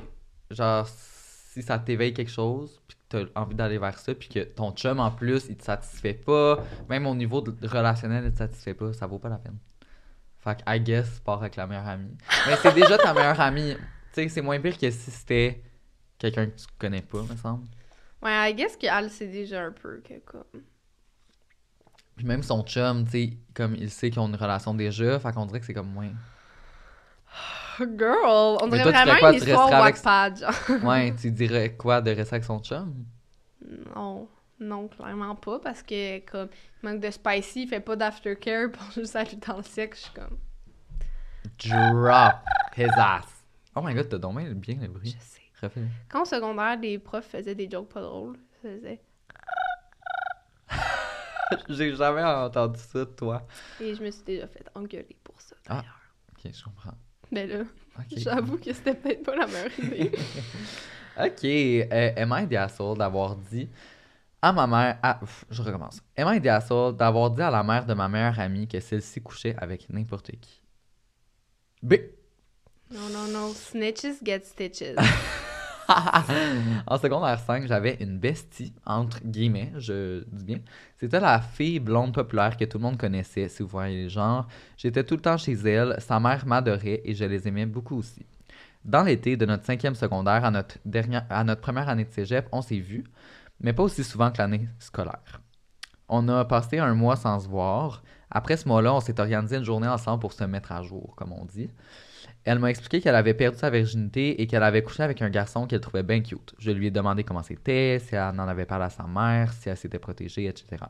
genre, 0.51 0.85
si 0.87 1.61
ça 1.61 1.79
t'éveille 1.79 2.13
quelque 2.13 2.31
chose, 2.31 2.75
que 2.75 2.78
t'as 3.09 3.23
envie 3.35 3.55
d'aller 3.55 3.77
vers 3.79 3.97
ça, 3.99 4.13
puis 4.15 4.29
que 4.29 4.39
ton 4.43 4.71
chum 4.71 4.99
en 4.99 5.11
plus, 5.11 5.47
il 5.49 5.57
te 5.57 5.63
satisfait 5.63 6.13
pas, 6.13 6.63
même 6.87 7.07
au 7.07 7.15
niveau 7.15 7.41
de- 7.41 7.67
relationnel, 7.67 8.23
il 8.25 8.31
te 8.31 8.37
satisfait 8.37 8.73
pas, 8.75 8.93
ça 8.93 9.07
vaut 9.07 9.19
pas 9.19 9.29
la 9.29 9.37
peine. 9.37 9.57
Fait 10.37 10.55
que, 10.55 10.61
I 10.73 10.79
guess, 10.79 11.19
pars 11.19 11.39
avec 11.41 11.55
la 11.57 11.67
meilleure 11.67 11.87
amie. 11.87 12.15
Mais 12.47 12.55
c'est 12.57 12.73
déjà 12.73 12.97
ta 12.97 13.13
meilleure 13.13 13.39
amie. 13.41 13.75
Tu 14.13 14.23
sais, 14.23 14.29
c'est 14.29 14.41
moins 14.41 14.59
pire 14.59 14.77
que 14.77 14.89
si 14.89 15.11
c'était 15.11 15.61
quelqu'un 16.17 16.45
que 16.47 16.55
tu 16.55 16.65
connais 16.77 17.01
pas, 17.01 17.21
me 17.23 17.35
semble. 17.35 17.65
ouais, 18.21 18.51
I 18.51 18.53
guess 18.55 18.77
qu'elle 18.77 19.09
sait 19.09 19.27
déjà 19.27 19.63
un 19.63 19.71
peu 19.71 20.01
que 20.07 20.13
comme. 20.25 20.43
Puis 22.15 22.25
même 22.25 22.43
son 22.43 22.63
chum, 22.63 23.05
tu 23.05 23.11
sais, 23.11 23.37
comme 23.53 23.75
il 23.75 23.89
sait 23.89 24.09
qu'ils 24.09 24.19
ont 24.19 24.27
une 24.27 24.35
relation 24.35 24.73
déjà, 24.73 25.19
fait 25.19 25.31
qu'on 25.33 25.45
dirait 25.45 25.59
que 25.59 25.65
c'est 25.65 25.73
comme 25.73 25.91
moins. 25.91 26.09
Girl, 27.97 28.57
on 28.61 28.67
dirait 28.67 28.83
vraiment 28.91 29.15
quoi? 29.19 29.29
une 29.31 29.37
histoire 29.37 29.73
avec- 29.73 29.95
Wattpad, 29.95 30.39
genre. 30.39 30.83
Ouais, 30.83 31.13
tu 31.21 31.31
dirais 31.31 31.75
quoi 31.75 32.01
de 32.01 32.11
rester 32.11 32.35
avec 32.35 32.45
son 32.45 32.59
chum? 32.59 32.93
Non, 33.95 34.27
non, 34.59 34.87
clairement 34.87 35.35
pas, 35.35 35.59
parce 35.59 35.83
que 35.83 36.19
comme 36.29 36.49
il 36.83 36.89
manque 36.89 37.01
de 37.01 37.09
spicy, 37.11 37.63
il 37.63 37.67
fait 37.67 37.79
pas 37.79 37.95
d'aftercare 37.95 38.71
pour 38.73 38.91
juste 38.91 39.15
aller 39.15 39.37
dans 39.47 39.57
le 39.57 39.63
sexe, 39.63 39.99
je 39.99 40.03
suis 40.05 40.13
comme. 40.13 40.37
Drop 41.65 42.35
his 42.77 42.89
ass. 42.97 43.25
Oh 43.75 43.81
my 43.81 43.93
god, 43.93 44.09
t'as 44.09 44.17
donc 44.17 44.37
bien 44.55 44.75
le 44.75 44.81
Je 44.83 44.87
bruit. 44.87 45.17
sais. 45.19 45.41
Refais-le. 45.61 45.87
Quand 46.09 46.21
au 46.21 46.25
secondaire, 46.25 46.77
les 46.79 46.97
profs 46.99 47.27
faisaient 47.27 47.55
des 47.55 47.69
jokes 47.69 47.89
pas 47.93 48.01
drôles, 48.01 48.37
ça 48.61 48.69
faisait. 48.69 49.01
J'ai 51.69 51.95
jamais 51.95 52.23
entendu 52.23 52.79
ça 52.79 52.99
de 52.99 53.03
toi. 53.05 53.45
Et 53.81 53.93
je 53.95 54.03
me 54.03 54.11
suis 54.11 54.23
déjà 54.23 54.47
fait 54.47 54.63
engueuler 54.75 55.17
pour 55.23 55.39
ça, 55.41 55.55
Ah. 55.67 55.77
d'ailleurs. 55.77 55.99
Ok, 56.45 56.51
je 56.53 56.63
comprends. 56.63 56.93
Mais 57.31 57.47
là, 57.47 57.63
Ok. 57.97 58.17
j'avoue 58.17 58.57
que 58.57 58.73
c'était 58.73 58.93
peut-être 58.93 59.23
pas 59.23 59.35
la 59.35 59.47
meilleure 59.47 59.79
idée. 59.79 60.11
Ok, 61.21 61.43
euh, 61.43 62.45
the 62.47 62.53
asshole 62.53 62.97
d'avoir 62.97 63.35
dit 63.35 63.67
à 64.41 64.53
ma 64.53 64.65
mère. 64.67 64.97
Ah, 65.03 65.19
ouf, 65.21 65.43
je 65.49 65.61
recommence. 65.61 66.01
The 66.15 66.47
asshole 66.47 66.95
d'avoir 66.95 67.29
dit 67.31 67.41
à 67.41 67.51
la 67.51 67.61
mère 67.61 67.85
de 67.85 67.93
ma 67.93 68.07
meilleure 68.07 68.39
amie 68.39 68.67
que 68.67 68.79
celle-ci 68.79 69.21
couchait 69.21 69.55
avec 69.57 69.89
n'importe 69.89 70.31
qui? 70.39 70.61
B. 71.83 71.95
non, 72.91 73.09
non, 73.09 73.27
non. 73.27 73.53
Snitches 73.53 74.23
get 74.23 74.45
stitches. 74.45 74.95
en 76.87 76.97
secondaire 76.97 77.39
5, 77.39 77.67
j'avais 77.67 77.97
une 77.99 78.19
bestie, 78.19 78.73
entre 78.85 79.19
guillemets, 79.23 79.71
je 79.77 80.23
dis 80.31 80.43
bien. 80.43 80.59
C'était 80.97 81.19
la 81.19 81.39
fille 81.41 81.79
blonde 81.79 82.13
populaire 82.13 82.57
que 82.57 82.65
tout 82.65 82.77
le 82.77 82.83
monde 82.83 82.97
connaissait, 82.97 83.49
si 83.49 83.63
vous 83.63 83.69
voyez 83.69 84.03
le 84.03 84.09
genre. 84.09 84.47
J'étais 84.77 85.03
tout 85.03 85.15
le 85.15 85.21
temps 85.21 85.37
chez 85.37 85.53
elle, 85.53 85.95
sa 85.99 86.19
mère 86.19 86.45
m'adorait 86.45 87.01
et 87.03 87.13
je 87.13 87.25
les 87.25 87.47
aimais 87.47 87.65
beaucoup 87.65 87.97
aussi. 87.97 88.25
Dans 88.85 89.03
l'été 89.03 89.35
de 89.35 89.45
notre 89.45 89.65
cinquième 89.65 89.95
secondaire 89.95 90.45
à 90.45 90.51
notre, 90.51 90.77
dernière, 90.85 91.25
à 91.29 91.43
notre 91.43 91.61
première 91.61 91.89
année 91.89 92.05
de 92.05 92.11
cégep, 92.11 92.47
on 92.51 92.61
s'est 92.61 92.79
vus, 92.79 93.03
mais 93.59 93.73
pas 93.73 93.83
aussi 93.83 94.03
souvent 94.03 94.31
que 94.31 94.37
l'année 94.37 94.69
scolaire. 94.79 95.41
On 96.07 96.27
a 96.29 96.45
passé 96.45 96.79
un 96.79 96.93
mois 96.93 97.15
sans 97.15 97.39
se 97.39 97.47
voir. 97.47 98.03
Après 98.31 98.57
ce 98.57 98.67
mois-là, 98.67 98.93
on 98.93 98.99
s'est 98.99 99.19
organisé 99.19 99.57
une 99.57 99.63
journée 99.63 99.87
ensemble 99.87 100.21
pour 100.21 100.33
se 100.33 100.43
mettre 100.43 100.71
à 100.71 100.81
jour, 100.81 101.13
comme 101.15 101.33
on 101.33 101.45
dit. 101.45 101.69
Elle 102.49 102.57
m'a 102.57 102.71
expliqué 102.71 102.99
qu'elle 102.99 103.13
avait 103.13 103.35
perdu 103.35 103.59
sa 103.59 103.69
virginité 103.69 104.41
et 104.41 104.47
qu'elle 104.47 104.63
avait 104.63 104.81
couché 104.81 105.03
avec 105.03 105.21
un 105.21 105.29
garçon 105.29 105.67
qu'elle 105.67 105.81
trouvait 105.81 106.01
bien 106.01 106.19
cute. 106.19 106.55
Je 106.57 106.71
lui 106.71 106.87
ai 106.87 106.89
demandé 106.89 107.23
comment 107.23 107.43
c'était, 107.43 107.99
si 107.99 108.15
elle 108.15 108.23
en 108.23 108.47
avait 108.47 108.65
parlé 108.65 108.85
à 108.85 108.89
sa 108.89 109.03
mère, 109.03 109.53
si 109.53 109.69
elle 109.69 109.77
s'était 109.77 109.99
protégée, 109.99 110.47
etc. 110.47 110.83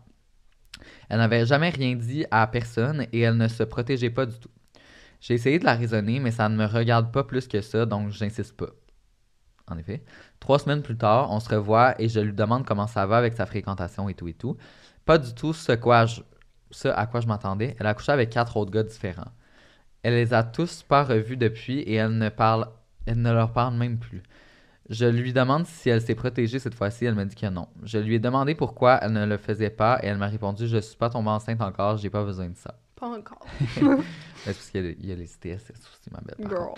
Elle 1.09 1.17
n'avait 1.17 1.45
jamais 1.45 1.69
rien 1.69 1.97
dit 1.97 2.25
à 2.31 2.47
personne 2.47 3.07
et 3.11 3.19
elle 3.19 3.35
ne 3.35 3.49
se 3.49 3.63
protégeait 3.63 4.09
pas 4.09 4.25
du 4.25 4.39
tout. 4.39 4.47
J'ai 5.19 5.33
essayé 5.33 5.59
de 5.59 5.65
la 5.65 5.75
raisonner, 5.75 6.21
mais 6.21 6.31
ça 6.31 6.47
ne 6.47 6.55
me 6.55 6.65
regarde 6.65 7.11
pas 7.11 7.25
plus 7.25 7.45
que 7.45 7.59
ça, 7.59 7.85
donc 7.85 8.11
j'insiste 8.11 8.55
pas. 8.55 8.69
En 9.67 9.77
effet. 9.77 10.01
Trois 10.39 10.59
semaines 10.59 10.81
plus 10.81 10.95
tard, 10.95 11.29
on 11.29 11.41
se 11.41 11.49
revoit 11.49 12.01
et 12.01 12.07
je 12.07 12.21
lui 12.21 12.31
demande 12.31 12.65
comment 12.65 12.87
ça 12.87 13.05
va 13.05 13.17
avec 13.17 13.33
sa 13.33 13.45
fréquentation 13.45 14.07
et 14.07 14.13
tout 14.13 14.29
et 14.29 14.33
tout. 14.33 14.55
Pas 15.03 15.17
du 15.17 15.35
tout 15.35 15.51
ce, 15.51 15.73
ce 16.71 16.87
à 16.87 17.05
quoi 17.05 17.19
je 17.19 17.27
m'attendais. 17.27 17.75
Elle 17.81 17.87
a 17.87 17.93
couché 17.93 18.13
avec 18.13 18.29
quatre 18.29 18.55
autres 18.55 18.71
gars 18.71 18.83
différents. 18.83 19.33
Elle 20.03 20.13
les 20.13 20.33
a 20.33 20.43
tous 20.43 20.83
pas 20.83 21.03
revus 21.03 21.37
depuis 21.37 21.79
et 21.79 21.95
elle 21.95 22.17
ne 22.17 22.29
parle, 22.29 22.67
elle 23.05 23.21
ne 23.21 23.31
leur 23.31 23.53
parle 23.53 23.75
même 23.75 23.97
plus. 23.97 24.23
Je 24.89 25.05
lui 25.05 25.33
demande 25.33 25.67
si 25.67 25.89
elle 25.89 26.01
s'est 26.01 26.15
protégée 26.15 26.57
cette 26.57 26.73
fois-ci, 26.73 27.05
elle 27.05 27.15
me 27.15 27.25
dit 27.25 27.35
que 27.35 27.45
non. 27.45 27.67
Je 27.83 27.99
lui 27.99 28.15
ai 28.15 28.19
demandé 28.19 28.55
pourquoi 28.55 28.99
elle 29.01 29.13
ne 29.13 29.25
le 29.25 29.37
faisait 29.37 29.69
pas 29.69 29.99
et 30.01 30.07
elle 30.07 30.17
m'a 30.17 30.27
répondu 30.27 30.67
je 30.67 30.77
suis 30.77 30.97
pas 30.97 31.09
tombée 31.09 31.29
enceinte 31.29 31.61
encore, 31.61 31.97
j'ai 31.97 32.09
pas 32.09 32.23
besoin 32.23 32.49
de 32.49 32.57
ça. 32.57 32.75
pas 32.99 33.07
encore. 33.07 33.45
C'est 33.75 34.53
parce 34.53 34.69
qu'il 34.69 34.85
y 34.85 34.87
a, 34.87 34.91
il 34.91 35.05
y 35.05 35.11
a 35.11 35.15
les 35.15 35.31
ITS 35.31 35.55
aussi, 35.55 36.09
ma 36.11 36.19
belle. 36.21 36.47
Girl. 36.47 36.73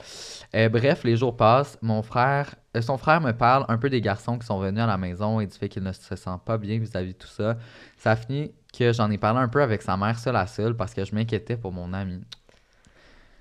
Euh, 0.55 0.69
bref, 0.69 1.03
les 1.03 1.17
jours 1.17 1.35
passent. 1.35 1.77
Mon 1.81 2.01
frère, 2.01 2.55
euh, 2.75 2.81
son 2.81 2.97
frère 2.97 3.21
me 3.21 3.31
parle 3.31 3.65
un 3.67 3.77
peu 3.77 3.89
des 3.89 4.01
garçons 4.01 4.37
qui 4.37 4.45
sont 4.45 4.59
venus 4.59 4.81
à 4.81 4.87
la 4.87 4.97
maison 4.97 5.39
et 5.39 5.47
du 5.47 5.57
fait 5.57 5.69
qu'il 5.69 5.83
ne 5.83 5.91
se 5.91 6.15
sent 6.15 6.29
pas 6.45 6.57
bien 6.57 6.79
vis-à-vis 6.79 7.13
de 7.13 7.17
tout 7.17 7.27
ça. 7.27 7.57
Ça 7.97 8.11
a 8.11 8.15
fini 8.15 8.51
que 8.77 8.93
j'en 8.93 9.09
ai 9.11 9.17
parlé 9.17 9.39
un 9.39 9.47
peu 9.47 9.61
avec 9.61 9.81
sa 9.81 9.97
mère 9.97 10.17
seule 10.17 10.35
à 10.35 10.47
seule 10.47 10.75
parce 10.75 10.93
que 10.93 11.03
je 11.03 11.13
m'inquiétais 11.13 11.57
pour 11.57 11.71
mon 11.71 11.93
ami. 11.93 12.21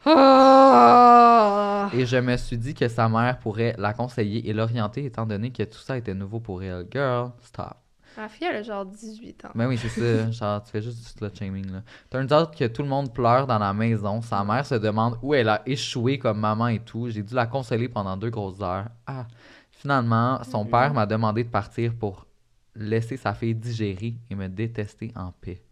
Ah! 0.04 1.90
Et 1.92 2.07
je 2.07 2.16
me 2.16 2.37
suis 2.37 2.57
dit 2.57 2.75
que 2.75 2.88
sa 2.88 3.09
mère 3.09 3.38
pourrait 3.38 3.75
la 3.78 3.92
conseiller 3.92 4.49
et 4.49 4.52
l'orienter 4.52 5.04
étant 5.04 5.26
donné 5.26 5.50
que 5.50 5.62
tout 5.64 5.78
ça 5.78 5.97
était 5.97 6.14
nouveau 6.14 6.40
pour 6.40 6.62
elle. 6.62 6.87
Girl, 6.90 7.33
stop. 7.42 7.76
La 8.16 8.28
fille, 8.28 8.47
elle 8.50 8.57
a 8.57 8.62
genre 8.62 8.87
18 8.87 9.45
ans. 9.45 9.50
Ben 9.54 9.69
oui, 9.69 9.78
c'est 9.78 9.88
ça. 9.88 10.30
Genre, 10.33 10.62
tu 10.64 10.71
fais 10.73 10.83
juste 10.83 10.99
du 10.99 11.04
slut 11.04 11.30
shaming, 11.35 11.71
là. 11.71 11.83
Turns 12.11 12.33
out 12.33 12.50
que 12.57 12.66
tout 12.66 12.83
le 12.83 12.88
monde 12.88 13.14
pleure 13.14 13.47
dans 13.47 13.59
la 13.59 13.73
maison. 13.73 14.21
Sa 14.21 14.42
mère 14.45 14.66
se 14.66 14.75
demande 14.75 15.16
où 15.23 15.33
elle 15.33 15.49
a 15.49 15.62
échoué 15.64 16.19
comme 16.19 16.40
maman 16.40 16.69
et 16.69 16.80
tout. 16.80 17.09
J'ai 17.09 17.23
dû 17.23 17.35
la 17.35 17.47
consoler 17.47 17.88
pendant 17.88 18.16
deux 18.16 18.30
grosses 18.30 18.61
heures. 18.61 18.88
Ah. 19.07 19.26
Finalement, 19.71 20.42
son 20.45 20.66
père 20.66 20.92
m'a 20.92 21.07
demandé 21.07 21.45
de 21.45 21.49
partir 21.49 21.95
pour 21.95 22.26
laisser 22.75 23.16
sa 23.16 23.33
fille 23.33 23.54
digérer 23.54 24.16
et 24.28 24.35
me 24.35 24.49
détester 24.49 25.12
en 25.16 25.33
paix. 25.33 25.62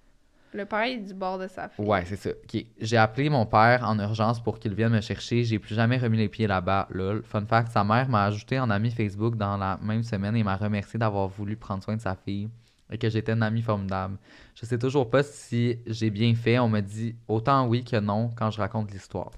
Le 0.54 0.64
père 0.64 0.84
est 0.84 0.96
du 0.96 1.12
bord 1.12 1.38
de 1.38 1.46
sa 1.46 1.68
fille. 1.68 1.84
Ouais, 1.84 2.04
c'est 2.06 2.16
ça. 2.16 2.30
Ok. 2.30 2.64
J'ai 2.80 2.96
appelé 2.96 3.28
mon 3.28 3.44
père 3.44 3.84
en 3.84 3.98
urgence 3.98 4.42
pour 4.42 4.58
qu'il 4.58 4.74
vienne 4.74 4.92
me 4.92 5.00
chercher. 5.00 5.44
J'ai 5.44 5.58
plus 5.58 5.74
jamais 5.74 5.98
remis 5.98 6.16
les 6.16 6.28
pieds 6.28 6.46
là-bas. 6.46 6.88
Lol. 6.90 7.22
Fun 7.22 7.44
fact, 7.44 7.70
sa 7.70 7.84
mère 7.84 8.08
m'a 8.08 8.24
ajouté 8.24 8.58
en 8.58 8.70
ami 8.70 8.90
Facebook 8.90 9.36
dans 9.36 9.56
la 9.58 9.78
même 9.82 10.02
semaine 10.02 10.36
et 10.36 10.42
m'a 10.42 10.56
remercié 10.56 10.98
d'avoir 10.98 11.28
voulu 11.28 11.56
prendre 11.56 11.82
soin 11.82 11.96
de 11.96 12.00
sa 12.00 12.14
fille 12.14 12.48
et 12.90 12.98
que 12.98 13.10
j'étais 13.10 13.32
une 13.32 13.42
amie 13.42 13.62
formidable. 13.62 14.16
Je 14.54 14.64
sais 14.64 14.78
toujours 14.78 15.10
pas 15.10 15.22
si 15.22 15.78
j'ai 15.86 16.10
bien 16.10 16.34
fait. 16.34 16.58
On 16.58 16.68
me 16.68 16.80
dit 16.80 17.14
autant 17.26 17.66
oui 17.66 17.84
que 17.84 17.96
non 17.96 18.30
quand 18.36 18.50
je 18.50 18.58
raconte 18.58 18.90
l'histoire. 18.90 19.30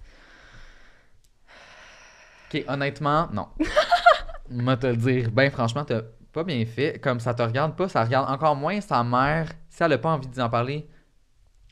Ok, 2.52 2.64
honnêtement, 2.68 3.28
non. 3.32 3.48
Moi 4.50 4.76
te 4.76 4.86
le 4.86 4.96
dire, 4.96 5.30
ben 5.30 5.50
franchement, 5.50 5.84
t'as 5.84 6.02
pas 6.32 6.44
bien 6.44 6.64
fait. 6.64 7.00
Comme 7.00 7.20
ça 7.20 7.34
te 7.34 7.42
regarde 7.42 7.76
pas, 7.76 7.88
ça 7.88 8.04
regarde 8.04 8.30
encore 8.30 8.56
moins 8.56 8.80
sa 8.80 9.02
mère. 9.02 9.50
Si 9.68 9.82
elle 9.82 9.92
a 9.92 9.98
pas 9.98 10.10
envie 10.10 10.26
d'y 10.26 10.40
en 10.40 10.50
parler, 10.50 10.88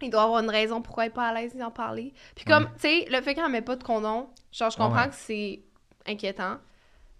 Il 0.02 0.10
doit 0.10 0.22
avoir 0.22 0.42
une 0.42 0.50
raison 0.50 0.80
pourquoi 0.82 1.04
elle 1.04 1.10
est 1.10 1.14
pas 1.14 1.28
à 1.28 1.32
l'aise 1.34 1.54
d'en 1.56 1.70
parler. 1.70 2.12
Puis 2.36 2.44
comme, 2.44 2.64
Ouais. 2.64 2.70
tu 2.74 2.80
sais, 2.88 3.06
le 3.10 3.20
fait 3.20 3.34
qu'elle 3.34 3.48
met 3.50 3.62
pas 3.62 3.76
de 3.76 3.82
condom, 3.84 4.28
genre, 4.52 4.70
je 4.70 4.76
Ouais, 4.78 4.84
comprends 4.84 5.02
ouais. 5.02 5.08
que 5.08 5.14
c'est 5.14 5.60
inquiétant. 6.06 6.56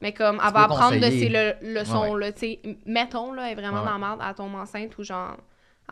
Mais 0.01 0.13
comme, 0.13 0.41
elle 0.47 0.53
va 0.53 0.63
apprendre 0.65 0.97
de 0.97 1.11
ses 1.11 1.29
le- 1.29 1.55
leçons, 1.61 2.15
là, 2.15 2.31
tu 2.33 2.39
sais. 2.41 2.61
Mettons, 2.87 3.33
là, 3.33 3.47
elle 3.47 3.53
est 3.59 3.61
vraiment 3.61 3.85
dans 3.85 3.93
la 3.93 3.99
merde, 3.99 4.23
elle 4.27 4.35
tombe 4.35 4.55
enceinte 4.55 4.97
ou 4.99 5.03
genre, 5.03 5.37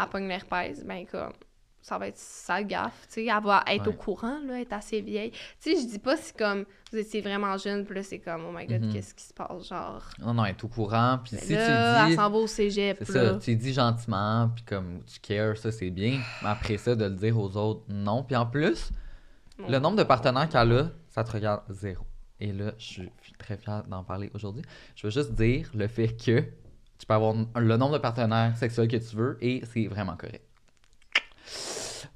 elle 0.00 0.06
pogne 0.06 0.28
l'herpès, 0.28 0.84
ben 0.84 1.04
comme, 1.06 1.32
ça 1.86 1.98
va 1.98 2.08
être 2.08 2.18
sale 2.18 2.66
gaffe, 2.66 3.06
tu 3.06 3.14
sais. 3.14 3.26
Elle 3.26 3.42
va 3.44 3.62
être 3.68 3.86
au 3.86 3.92
courant, 3.92 4.40
là, 4.44 4.54
elle 4.56 4.62
est 4.62 4.72
assez 4.72 5.00
vieille. 5.00 5.30
Tu 5.60 5.76
sais, 5.76 5.80
je 5.80 5.86
dis 5.86 6.00
pas 6.00 6.16
si 6.16 6.32
comme, 6.32 6.64
vous 6.90 6.98
étiez 6.98 7.20
vraiment 7.20 7.56
jeune, 7.56 7.84
puis 7.84 7.94
là, 7.94 8.02
c'est 8.02 8.18
comme, 8.18 8.44
oh 8.48 8.52
my 8.52 8.66
god, 8.66 8.82
Mhm. 8.86 8.92
qu'est-ce 8.92 9.14
qui 9.14 9.22
se 9.22 9.32
passe, 9.32 9.68
genre? 9.68 10.02
Non, 10.18 10.34
non, 10.34 10.44
elle 10.44 10.50
est 10.56 10.64
au 10.64 10.68
courant. 10.68 11.20
Puis 11.22 11.36
si 11.36 11.52
là, 11.54 11.64
tu 11.64 11.72
elle 12.02 12.08
dis. 12.10 12.14
s'en 12.16 12.28
va 12.28 12.36
au 12.38 12.46
cégep, 12.48 12.96
C'est 12.98 13.12
ça, 13.12 13.34
tu 13.38 13.54
dis 13.54 13.72
gentiment, 13.72 14.50
puis 14.52 14.64
comme 14.64 15.00
tu 15.04 15.20
cares, 15.20 15.56
ça 15.56 15.70
c'est 15.70 15.90
bien. 15.90 16.18
Mais 16.42 16.48
après 16.48 16.76
ça, 16.76 16.96
de 16.96 17.04
le 17.04 17.14
dire 17.14 17.38
aux 17.38 17.56
autres, 17.56 17.82
non. 17.88 18.24
Puis 18.24 18.34
en 18.34 18.46
plus, 18.46 18.90
le 19.68 19.78
nombre 19.78 19.96
de 19.96 20.02
partenaires 20.02 20.48
qu'elle 20.48 20.72
a, 20.72 20.90
ça 21.08 21.22
te 21.22 21.30
regarde 21.30 21.62
zéro. 21.68 22.04
Et 22.40 22.52
là, 22.52 22.72
je 22.78 22.84
suis 22.84 23.10
très 23.38 23.56
fier 23.56 23.84
d'en 23.84 24.02
parler 24.02 24.28
aujourd'hui. 24.34 24.62
Je 24.96 25.06
veux 25.06 25.10
juste 25.12 25.32
dire 25.34 25.70
le 25.72 25.86
fait 25.86 26.08
que 26.08 26.40
tu 26.98 27.06
peux 27.06 27.14
avoir 27.14 27.32
le 27.54 27.76
nombre 27.76 27.92
de 27.92 27.98
partenaires 27.98 28.56
sexuels 28.56 28.88
que 28.88 28.96
tu 28.96 29.14
veux 29.14 29.38
et 29.40 29.62
c'est 29.72 29.86
vraiment 29.86 30.16
correct. 30.16 30.42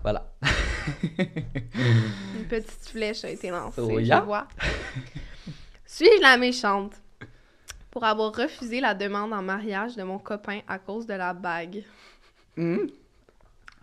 Voilà. 0.03 0.27
Une 1.03 2.47
petite 2.49 2.89
flèche 2.89 3.25
a 3.25 3.31
été 3.31 3.51
lancée, 3.51 3.81
Oh, 3.83 4.01
je 4.01 4.25
vois. 4.25 4.49
Suis-je 5.87 6.23
la 6.23 6.37
méchante? 6.37 6.95
Pour 7.91 8.05
avoir 8.05 8.33
refusé 8.35 8.81
la 8.81 8.95
demande 8.95 9.33
en 9.33 9.43
mariage 9.43 9.97
de 9.97 10.03
mon 10.03 10.19
copain 10.19 10.61
à 10.69 10.79
cause 10.79 11.07
de 11.07 11.15
la 11.15 11.35
bague? 11.35 11.85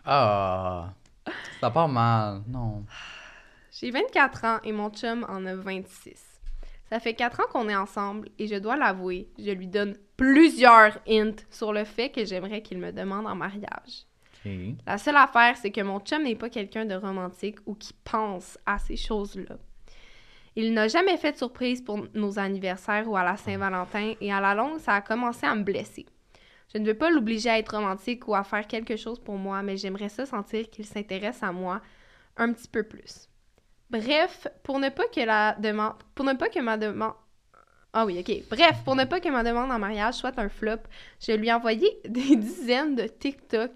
Ah, 0.04 0.92
ça 1.60 1.70
part 1.70 1.88
mal. 1.88 2.42
Non. 2.48 2.84
J'ai 3.70 3.90
24 3.90 4.44
ans 4.44 4.58
et 4.64 4.72
mon 4.72 4.90
chum 4.90 5.24
en 5.28 5.44
a 5.46 5.54
26. 5.54 6.16
Ça 6.88 6.98
fait 7.00 7.14
4 7.14 7.40
ans 7.40 7.46
qu'on 7.52 7.68
est 7.68 7.76
ensemble 7.76 8.30
et 8.38 8.46
je 8.46 8.54
dois 8.56 8.76
l'avouer, 8.76 9.28
je 9.38 9.50
lui 9.50 9.66
donne 9.66 9.94
plusieurs 10.16 10.98
hints 11.06 11.36
sur 11.50 11.72
le 11.74 11.84
fait 11.84 12.08
que 12.08 12.24
j'aimerais 12.24 12.62
qu'il 12.62 12.78
me 12.78 12.92
demande 12.92 13.26
en 13.26 13.34
mariage. 13.34 14.06
La 14.86 14.98
seule 14.98 15.16
affaire, 15.16 15.56
c'est 15.56 15.70
que 15.70 15.80
mon 15.80 16.00
chum 16.00 16.22
n'est 16.22 16.36
pas 16.36 16.48
quelqu'un 16.48 16.84
de 16.84 16.94
romantique 16.94 17.58
ou 17.66 17.74
qui 17.74 17.92
pense 18.04 18.58
à 18.66 18.78
ces 18.78 18.96
choses-là. 18.96 19.56
Il 20.56 20.72
n'a 20.72 20.88
jamais 20.88 21.16
fait 21.16 21.32
de 21.32 21.36
surprise 21.36 21.82
pour 21.82 22.06
nos 22.14 22.38
anniversaires 22.38 23.08
ou 23.08 23.16
à 23.16 23.22
la 23.22 23.36
Saint-Valentin 23.36 24.14
et 24.20 24.32
à 24.32 24.40
la 24.40 24.54
longue, 24.54 24.78
ça 24.78 24.94
a 24.94 25.00
commencé 25.00 25.46
à 25.46 25.54
me 25.54 25.62
blesser. 25.62 26.06
Je 26.72 26.78
ne 26.78 26.86
veux 26.86 26.94
pas 26.94 27.10
l'obliger 27.10 27.48
à 27.48 27.58
être 27.58 27.76
romantique 27.76 28.26
ou 28.28 28.34
à 28.34 28.44
faire 28.44 28.66
quelque 28.66 28.96
chose 28.96 29.18
pour 29.18 29.36
moi, 29.36 29.62
mais 29.62 29.76
j'aimerais 29.76 30.08
ça 30.08 30.26
sentir 30.26 30.68
qu'il 30.68 30.84
s'intéresse 30.84 31.42
à 31.42 31.52
moi 31.52 31.80
un 32.36 32.52
petit 32.52 32.68
peu 32.68 32.82
plus. 32.82 33.28
Bref, 33.90 34.48
pour 34.62 34.78
ne 34.78 34.90
pas 34.90 35.06
que 35.06 35.20
la 35.20 35.54
demande 35.54 35.94
pour 36.14 36.24
ne 36.24 36.34
pas 36.34 36.48
que 36.48 36.60
ma 36.60 36.76
demande 36.76 37.14
ah 37.94 38.04
oui, 38.04 38.18
ok. 38.20 38.48
Bref, 38.50 38.82
pour 38.84 38.96
ne 38.96 39.04
pas 39.04 39.18
que 39.18 39.30
ma 39.30 39.42
demande 39.42 39.72
en 39.72 39.78
mariage 39.78 40.14
soit 40.14 40.38
un 40.38 40.50
flop, 40.50 40.82
je 41.20 41.32
lui 41.32 41.48
ai 41.48 41.52
envoyé 41.52 42.00
des 42.04 42.36
dizaines 42.36 42.94
de 42.94 43.04
TikTok, 43.04 43.70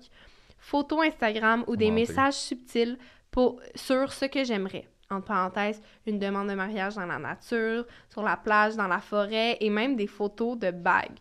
photos 0.62 1.04
Instagram 1.04 1.64
ou 1.66 1.74
des 1.74 1.90
messages 1.90 2.34
subtils 2.34 2.96
pour, 3.32 3.60
sur 3.74 4.12
ce 4.12 4.26
que 4.26 4.44
j'aimerais. 4.44 4.88
Entre 5.10 5.26
parenthèses, 5.26 5.82
une 6.06 6.18
demande 6.18 6.48
de 6.48 6.54
mariage 6.54 6.94
dans 6.94 7.04
la 7.04 7.18
nature, 7.18 7.84
sur 8.08 8.22
la 8.22 8.36
plage, 8.36 8.76
dans 8.76 8.86
la 8.86 9.00
forêt 9.00 9.58
et 9.60 9.68
même 9.68 9.96
des 9.96 10.06
photos 10.06 10.56
de 10.56 10.70
bagues. 10.70 11.18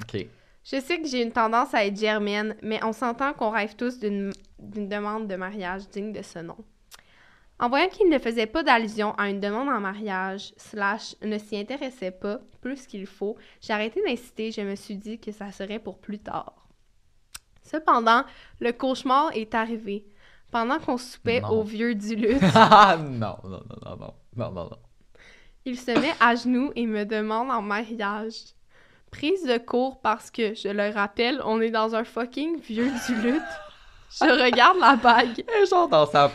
Ok. 0.00 0.26
Je 0.64 0.80
sais 0.80 1.00
que 1.00 1.08
j'ai 1.08 1.22
une 1.22 1.32
tendance 1.32 1.74
à 1.74 1.84
être 1.84 1.98
germaine, 1.98 2.54
mais 2.62 2.78
on 2.84 2.92
s'entend 2.92 3.32
qu'on 3.32 3.50
rêve 3.50 3.74
tous 3.74 3.98
d'une 3.98 4.30
d'une 4.60 4.88
demande 4.88 5.26
de 5.26 5.34
mariage 5.34 5.88
digne 5.88 6.12
de 6.12 6.22
ce 6.22 6.38
nom. 6.38 6.56
En 7.58 7.68
voyant 7.68 7.88
qu'il 7.88 8.08
ne 8.08 8.18
faisait 8.18 8.46
pas 8.46 8.62
d'allusion 8.62 9.12
à 9.14 9.28
une 9.28 9.40
demande 9.40 9.68
en 9.68 9.80
mariage, 9.80 10.52
slash 10.56 11.16
ne 11.22 11.38
s'y 11.38 11.56
intéressait 11.56 12.12
pas 12.12 12.40
plus 12.60 12.86
qu'il 12.86 13.06
faut, 13.06 13.36
j'ai 13.60 13.72
arrêté 13.72 14.00
d'inciter, 14.06 14.52
je 14.52 14.60
me 14.60 14.76
suis 14.76 14.96
dit 14.96 15.18
que 15.18 15.32
ça 15.32 15.50
serait 15.50 15.80
pour 15.80 15.98
plus 15.98 16.20
tard. 16.20 16.61
Cependant, 17.62 18.24
le 18.60 18.72
cauchemar 18.72 19.30
est 19.34 19.54
arrivé. 19.54 20.04
Pendant 20.50 20.78
qu'on 20.78 20.98
soupait 20.98 21.42
au 21.50 21.62
vieux 21.62 21.94
du 21.94 22.14
luxe. 22.14 22.44
Ah, 22.54 22.98
non, 22.98 23.36
non, 23.42 23.62
non, 23.84 23.96
non, 23.96 24.14
non, 24.36 24.52
non. 24.52 24.78
Il 25.64 25.78
se 25.78 25.92
met 25.92 26.12
à 26.20 26.34
genoux 26.34 26.72
et 26.74 26.86
me 26.86 27.04
demande 27.04 27.50
en 27.50 27.62
mariage. 27.62 28.34
Prise 29.10 29.44
de 29.44 29.58
cours 29.58 30.00
parce 30.00 30.30
que, 30.30 30.54
je 30.54 30.68
le 30.68 30.92
rappelle, 30.92 31.40
on 31.44 31.60
est 31.60 31.70
dans 31.70 31.94
un 31.94 32.04
fucking 32.04 32.60
vieux 32.60 32.90
du 33.06 33.14
lutte. 33.22 33.42
Je 34.10 34.44
regarde 34.44 34.78
la 34.78 34.96
bague. 34.96 35.44
Elle 35.56 35.66
genre 35.66 35.88
dans 35.88 36.06
sa 36.06 36.30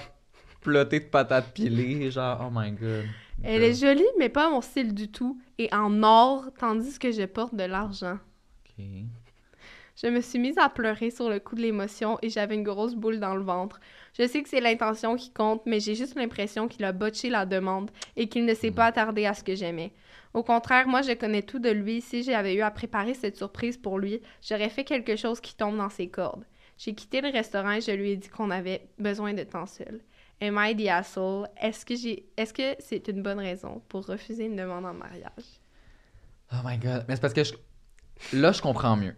de 0.66 1.00
patates 1.00 1.54
pilées, 1.54 2.12
genre, 2.12 2.46
oh 2.46 2.52
my 2.54 2.72
god. 2.72 3.06
Elle 3.44 3.64
est 3.64 3.74
jolie, 3.74 4.04
mais 4.18 4.30
pas 4.30 4.50
mon 4.50 4.62
style 4.62 4.94
du 4.94 5.10
tout, 5.10 5.40
et 5.58 5.74
en 5.74 6.04
or, 6.04 6.46
tandis 6.58 6.98
que 6.98 7.12
je 7.12 7.24
porte 7.24 7.56
de 7.56 7.64
l'argent. 7.64 8.18
Je 10.00 10.06
me 10.06 10.22
suis 10.22 10.38
mise 10.38 10.60
à 10.60 10.70
pleurer 10.70 11.10
sur 11.10 11.28
le 11.28 11.40
coup 11.40 11.56
de 11.56 11.62
l'émotion 11.62 12.20
et 12.22 12.30
j'avais 12.30 12.54
une 12.54 12.64
grosse 12.64 12.94
boule 12.94 13.20
dans 13.20 13.34
le 13.34 13.42
ventre. 13.42 13.80
Je 14.16 14.28
sais 14.28 14.44
que 14.44 14.50
c'est 14.50 14.62
l'intention 14.62 15.16
qui 15.16 15.32
compte, 15.32 15.64
mais 15.66 15.80
j'ai 15.80 15.96
juste 15.96 16.14
l'impression 16.14 16.68
qu'il 16.68 16.86
a 16.86 16.92
botché 16.92 17.32
la 17.32 17.48
demande 17.48 17.90
et 18.16 18.30
qu'il 18.30 18.46
ne 18.46 18.54
s'est 18.54 18.70
pas 18.70 18.86
attardé 18.86 19.26
à 19.26 19.34
ce 19.34 19.44
que 19.44 19.56
j'aimais. 19.56 19.92
Au 20.36 20.44
contraire, 20.44 20.88
moi, 20.88 21.02
je 21.02 21.14
connais 21.14 21.42
tout 21.42 21.58
de 21.58 21.72
lui. 21.72 22.02
Si 22.02 22.22
j'avais 22.22 22.54
eu 22.54 22.62
à 22.62 22.70
préparer 22.70 23.16
cette 23.16 23.38
surprise 23.38 23.76
pour 23.76 23.98
lui, 23.98 24.22
j'aurais 24.48 24.70
fait 24.70 24.84
quelque 24.84 25.16
chose 25.16 25.42
qui 25.42 25.56
tombe 25.56 25.78
dans 25.78 25.90
ses 25.90 26.10
cordes. 26.10 26.46
J'ai 26.78 26.94
quitté 26.94 27.20
le 27.20 27.30
restaurant 27.30 27.72
et 27.72 27.82
je 27.82 27.90
lui 27.90 28.12
ai 28.12 28.18
dit 28.18 28.30
qu'on 28.30 28.52
avait 28.52 28.88
besoin 29.00 29.34
de 29.34 29.42
temps 29.42 29.66
seul. 29.66 30.02
Am 30.40 30.60
I 30.62 30.76
the 30.76 30.90
asshole? 30.90 31.48
Est-ce 31.60 31.84
que 31.84 31.96
j'ai, 31.96 32.28
est-ce 32.38 32.54
que 32.54 32.76
c'est 32.78 33.08
une 33.08 33.24
bonne 33.24 33.40
raison 33.40 33.82
pour 33.90 34.06
refuser 34.06 34.46
une 34.46 34.58
demande 34.58 34.86
en 34.86 34.94
mariage? 34.94 35.60
Oh 36.54 36.58
my 36.64 36.78
god. 36.78 37.06
Mais 37.08 37.16
c'est 37.16 37.22
parce 37.22 37.34
que 37.34 37.44
je... 37.44 37.56
là, 38.34 38.52
je 38.52 38.62
comprends 38.62 38.96
mieux. 38.96 39.16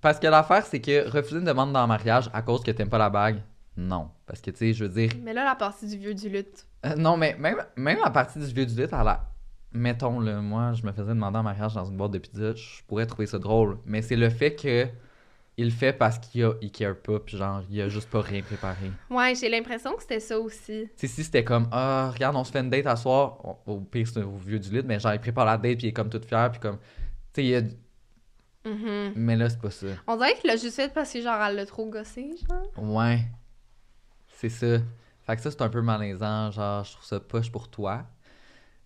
Parce 0.00 0.18
que 0.18 0.26
l'affaire, 0.26 0.64
c'est 0.66 0.80
que 0.80 1.08
refuser 1.08 1.38
une 1.38 1.44
demande 1.44 1.72
dans 1.72 1.82
le 1.82 1.88
mariage 1.88 2.30
à 2.32 2.42
cause 2.42 2.62
que 2.62 2.70
t'aimes 2.70 2.88
pas 2.90 2.98
la 2.98 3.10
bague, 3.10 3.42
non. 3.76 4.08
Parce 4.26 4.40
que, 4.40 4.50
tu 4.50 4.58
sais, 4.58 4.72
je 4.72 4.84
veux 4.84 4.90
dire. 4.90 5.10
Mais 5.22 5.32
là, 5.32 5.44
la 5.44 5.54
partie 5.54 5.86
du 5.86 5.96
vieux 5.96 6.14
du 6.14 6.28
lutte. 6.28 6.66
euh, 6.84 6.94
non, 6.96 7.16
mais 7.16 7.36
même, 7.38 7.62
même 7.76 7.98
la 8.02 8.10
partie 8.10 8.38
du 8.38 8.46
vieux 8.46 8.66
du 8.66 8.74
lit, 8.74 8.82
elle 8.82 8.94
a. 8.94 9.24
Mettons, 9.72 10.18
le 10.20 10.40
moi, 10.40 10.72
je 10.72 10.82
me 10.86 10.92
faisais 10.92 11.08
demander 11.08 11.38
en 11.38 11.42
mariage 11.42 11.74
dans 11.74 11.84
une 11.84 11.96
boîte 11.96 12.12
de 12.12 12.18
pizza, 12.18 12.54
je 12.54 12.82
pourrais 12.86 13.06
trouver 13.06 13.26
ça 13.26 13.38
drôle. 13.38 13.78
Mais 13.84 14.00
c'est 14.02 14.16
le 14.16 14.30
fait 14.30 14.54
que. 14.54 14.86
Il 15.58 15.64
le 15.66 15.70
fait 15.70 15.94
parce 15.94 16.18
qu'il 16.18 16.44
a, 16.44 16.52
il 16.60 16.70
care 16.70 16.94
pas, 16.94 17.18
puis 17.18 17.38
genre, 17.38 17.62
il 17.70 17.80
a 17.80 17.88
juste 17.88 18.10
pas 18.10 18.20
rien 18.20 18.42
préparé. 18.42 18.90
Ouais, 19.08 19.34
j'ai 19.34 19.48
l'impression 19.48 19.94
que 19.94 20.02
c'était 20.02 20.20
ça 20.20 20.38
aussi. 20.38 20.84
Tu 20.84 20.90
sais, 20.96 21.06
si 21.06 21.24
c'était 21.24 21.44
comme, 21.44 21.66
ah, 21.72 22.10
regarde, 22.12 22.36
on 22.36 22.44
se 22.44 22.52
fait 22.52 22.60
une 22.60 22.68
date 22.68 22.86
à 22.86 22.94
soir, 22.94 23.38
au 23.66 23.80
pire, 23.80 24.06
c'est 24.06 24.22
au 24.22 24.36
vieux 24.36 24.58
du 24.58 24.68
lit, 24.70 24.82
mais 24.84 25.00
genre, 25.00 25.14
il 25.14 25.18
prépare 25.18 25.46
la 25.46 25.56
date, 25.56 25.78
puis 25.78 25.86
il 25.86 25.88
est 25.88 25.92
comme 25.94 26.10
tout 26.10 26.20
fier, 26.20 26.50
puis 26.50 26.60
comme. 26.60 26.76
Tu 27.32 27.40
sais, 27.40 27.44
il 27.44 27.50
y 27.52 27.76
a. 28.66 28.68
Mhm. 29.08 29.12
Mais 29.16 29.36
là, 29.36 29.48
c'est 29.50 29.60
pas 29.60 29.70
ça. 29.70 29.86
On 30.06 30.16
dirait 30.16 30.34
qu'il 30.34 30.48
l'a 30.50 30.56
juste 30.56 30.76
fait 30.76 30.92
parce 30.92 31.12
que, 31.12 31.20
genre, 31.22 31.40
elle 31.42 31.56
l'a 31.56 31.66
trop 31.66 31.86
gossé, 31.86 32.30
genre. 32.48 32.62
Ouais. 32.78 33.20
C'est 34.28 34.48
ça. 34.50 34.78
Fait 35.26 35.36
que 35.36 35.42
ça, 35.42 35.50
c'est 35.50 35.62
un 35.62 35.68
peu 35.68 35.80
malaisant. 35.82 36.50
Genre, 36.50 36.84
je 36.84 36.92
trouve 36.92 37.04
ça 37.04 37.20
poche 37.20 37.50
pour 37.50 37.68
toi. 37.68 38.04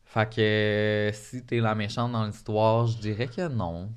Fait 0.04 0.28
que 0.28 0.40
euh, 0.40 1.12
si 1.12 1.44
t'es 1.44 1.60
la 1.60 1.74
méchante 1.74 2.12
dans 2.12 2.24
l'histoire, 2.24 2.86
je 2.86 2.98
dirais 2.98 3.28
que 3.28 3.46
non. 3.48 3.90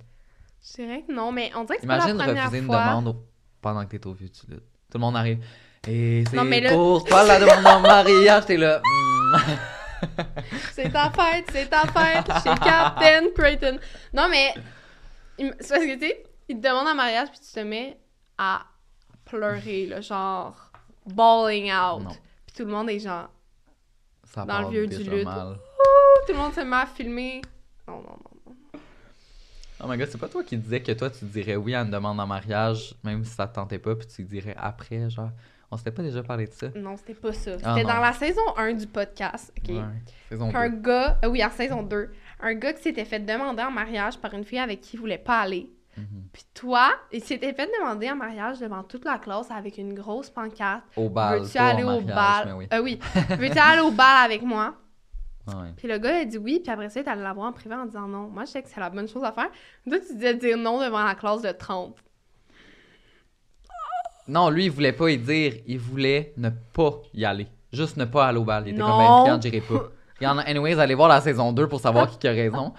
Je 0.65 0.73
dirais 0.83 1.03
que 1.07 1.11
non, 1.13 1.31
mais 1.31 1.51
on 1.55 1.63
dirait 1.63 1.75
que 1.77 1.81
c'est 1.81 1.85
Imagine 1.87 2.17
pas 2.17 2.17
la 2.17 2.23
première 2.25 2.43
refuser 2.45 2.59
une 2.59 2.65
fois. 2.67 2.85
demande 2.85 3.07
au- 3.07 3.25
pendant 3.61 3.85
que 3.85 3.97
t'es 3.97 4.05
au 4.07 4.13
vieux. 4.13 4.29
Tout 4.29 4.45
le 4.93 4.99
monde 4.99 5.15
arrive. 5.17 5.43
Et 5.87 6.23
mais 6.31 6.45
c'est 6.55 6.61
là- 6.61 6.69
pour 6.71 7.03
toi 7.03 7.23
la 7.25 7.39
demande 7.39 7.65
en 7.65 7.79
mariage. 7.79 8.45
T'es 8.45 8.57
là. 8.57 8.79
hmm. 8.79 9.37
C'est 10.73 10.91
ta 10.91 11.09
fête, 11.11 11.45
c'est 11.51 11.69
ta 11.69 11.81
fête 11.87 12.25
chez 12.43 12.53
Captain 12.59 13.29
Creighton. 13.35 13.79
Non, 14.13 14.27
mais 14.29 14.53
c'est 15.37 15.69
parce 15.69 15.85
que, 15.85 15.93
tu 15.95 15.99
sais, 16.07 16.23
il 16.49 16.57
te 16.57 16.67
demande 16.67 16.87
en 16.87 16.95
mariage 16.95 17.29
puis 17.31 17.39
tu 17.39 17.51
te 17.53 17.59
mets 17.61 17.97
à 18.37 18.63
pleurer, 19.25 19.85
là, 19.87 20.01
genre 20.01 20.71
bawling 21.05 21.71
out. 21.73 22.07
Puis 22.45 22.55
tout 22.55 22.65
le 22.65 22.71
monde 22.71 22.89
est 22.89 22.99
genre, 22.99 23.29
Ça 24.25 24.45
Dans 24.45 24.61
le 24.61 24.69
vieux 24.69 24.87
du 24.87 24.97
lutte. 25.03 25.27
Ouh, 25.27 26.25
tout 26.27 26.33
le 26.33 26.37
monde 26.37 26.53
se 26.53 26.61
met 26.61 26.75
à 26.75 26.85
filmer. 26.85 27.41
Non, 27.87 27.95
non, 27.95 28.01
non, 28.03 28.17
non. 28.45 28.79
Oh 29.83 29.87
my 29.87 29.97
god, 29.97 30.07
c'est 30.09 30.17
pas 30.17 30.29
toi 30.29 30.43
qui 30.43 30.55
disais 30.57 30.81
que 30.81 30.91
toi 30.93 31.09
tu 31.09 31.25
dirais 31.25 31.55
oui 31.57 31.75
à 31.75 31.81
une 31.81 31.91
demande 31.91 32.19
en 32.19 32.27
mariage, 32.27 32.95
même 33.03 33.23
si 33.25 33.31
ça 33.31 33.47
te 33.47 33.55
tentait 33.55 33.79
pas, 33.79 33.95
puis 33.95 34.07
tu 34.07 34.23
dirais 34.23 34.55
après, 34.57 35.09
genre. 35.09 35.31
On 35.71 35.77
s'était 35.77 35.91
pas 35.91 36.03
déjà 36.03 36.21
parlé 36.21 36.45
de 36.45 36.51
ça? 36.53 36.67
Non, 36.75 36.95
c'était 36.97 37.15
pas 37.15 37.33
ça. 37.33 37.53
C'était 37.57 37.63
Ah, 37.65 37.75
non. 37.81 37.83
dans 37.89 37.99
la 37.99 38.13
saison 38.13 38.41
1 38.57 38.73
du 38.73 38.85
podcast, 38.85 39.51
OK? 39.57 39.69
Ouais. 39.69 39.81
Saison 40.29 40.51
Qu'un 40.51 40.69
2. 40.69 40.77
gars, 40.81 41.17
euh, 41.25 41.27
oui, 41.29 41.43
en 41.43 41.49
saison 41.49 41.81
2, 41.81 42.11
un 42.43 42.53
gars 42.55 42.73
qui 42.73 42.83
s'était 42.83 43.05
fait 43.05 43.19
demander 43.19 43.63
en 43.63 43.71
mariage 43.71 44.17
par 44.17 44.33
une 44.33 44.43
fille 44.43 44.59
avec 44.59 44.81
qui 44.81 44.97
il 44.97 44.99
voulait 44.99 45.17
pas 45.17 45.39
aller. 45.39 45.71
Mhm. 45.97 46.27
Puis 46.33 46.43
toi, 46.53 46.91
il 47.11 47.23
s'était 47.23 47.53
fait 47.53 47.69
demander 47.79 48.09
en 48.11 48.15
mariage 48.15 48.59
devant 48.59 48.83
toute 48.83 49.05
la 49.05 49.17
classe 49.17 49.49
avec 49.49 49.77
une 49.77 49.93
grosse 49.93 50.29
pancarte. 50.29 50.83
Au 50.95 51.09
bal. 51.09 51.39
Veux-tu 51.39 51.53
pas 51.53 51.67
aller 51.69 51.83
au 51.83 52.01
mariage, 52.01 52.15
bal? 52.15 52.55
oui. 52.57 52.67
Euh, 52.73 52.81
oui. 52.81 52.99
Veux-tu 53.29 53.57
aller 53.59 53.81
au 53.81 53.91
bal 53.91 54.25
avec 54.25 54.41
moi? 54.41 54.75
Ouais. 55.47 55.71
Puis 55.77 55.87
le 55.87 55.97
gars 55.97 56.17
a 56.17 56.25
dit 56.25 56.37
oui, 56.37 56.59
puis 56.61 56.71
après 56.71 56.89
ça, 56.89 56.99
il 56.99 57.05
est 57.05 57.09
allé 57.09 57.21
la 57.21 57.33
voir 57.33 57.47
en 57.47 57.53
privé 57.53 57.75
en 57.75 57.85
disant 57.85 58.07
non. 58.07 58.27
Moi, 58.27 58.45
je 58.45 58.51
sais 58.51 58.63
que 58.63 58.69
c'est 58.69 58.79
la 58.79 58.89
bonne 58.89 59.07
chose 59.07 59.23
à 59.23 59.31
faire. 59.31 59.49
Toi, 59.87 59.99
tu 59.99 60.15
disais 60.15 60.33
dire 60.35 60.57
non 60.57 60.81
devant 60.83 61.03
la 61.03 61.15
classe 61.15 61.41
de 61.41 61.51
30. 61.51 61.95
Non, 64.27 64.49
lui, 64.49 64.65
il 64.65 64.71
voulait 64.71 64.93
pas 64.93 65.09
y 65.09 65.17
dire. 65.17 65.53
Il 65.67 65.79
voulait 65.79 66.33
ne 66.37 66.49
pas 66.49 67.01
y 67.13 67.25
aller. 67.25 67.47
Juste 67.71 67.97
ne 67.97 68.05
pas 68.05 68.27
aller 68.27 68.37
au 68.37 68.43
bal. 68.43 68.63
Il 68.65 68.73
était 68.73 68.81
comme, 68.81 68.97
ben, 68.97 69.39
Non. 69.69 69.89
regarde, 70.19 70.37
j'irai 70.37 70.39
pas. 70.39 70.41
Regarde, 70.43 70.49
anyways, 70.49 70.79
allez 70.79 70.95
voir 70.95 71.09
la 71.09 71.21
saison 71.21 71.51
2 71.53 71.67
pour 71.67 71.79
savoir 71.79 72.09
qui 72.09 72.17
qui 72.17 72.27
a 72.27 72.31
raison. 72.31 72.73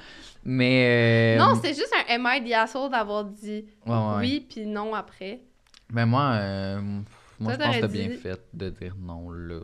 Mais. 0.45 1.37
euh, 1.37 1.39
Non, 1.45 1.55
c'était 1.55 1.75
juste 1.75 1.93
un 2.09 2.15
Am 2.15 2.29
I 2.31 2.45
the 2.49 2.53
asshole 2.55 2.91
d'avoir 2.91 3.25
dit 3.25 3.65
ouais, 3.87 3.93
ouais. 3.93 4.15
oui 4.19 4.47
puis 4.49 4.67
non 4.67 4.95
après? 4.95 5.41
Ben, 5.91 6.07
moi, 6.07 6.33
euh, 6.35 6.81
moi 7.41 7.55
Toi, 7.57 7.65
je 7.65 7.67
pense 7.67 7.77
que 7.77 7.81
t'as 7.83 7.89
bien 7.89 8.11
fait 8.11 8.41
de 8.53 8.69
dire 8.71 8.95
non 9.01 9.31
là. 9.31 9.61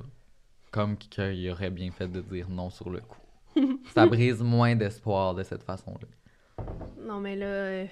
Comme 0.70 0.96
qu'il 0.96 1.50
aurait 1.50 1.70
bien 1.70 1.90
fait 1.90 2.06
de 2.08 2.20
dire 2.20 2.48
non 2.48 2.70
sur 2.70 2.90
le 2.90 3.00
coup. 3.00 3.18
Ça 3.94 4.06
brise 4.06 4.40
moins 4.40 4.74
d'espoir 4.76 5.34
de 5.34 5.42
cette 5.42 5.64
façon-là. 5.64 6.64
Non, 7.04 7.18
mais 7.20 7.34
là, 7.36 7.46
euh, 7.46 7.86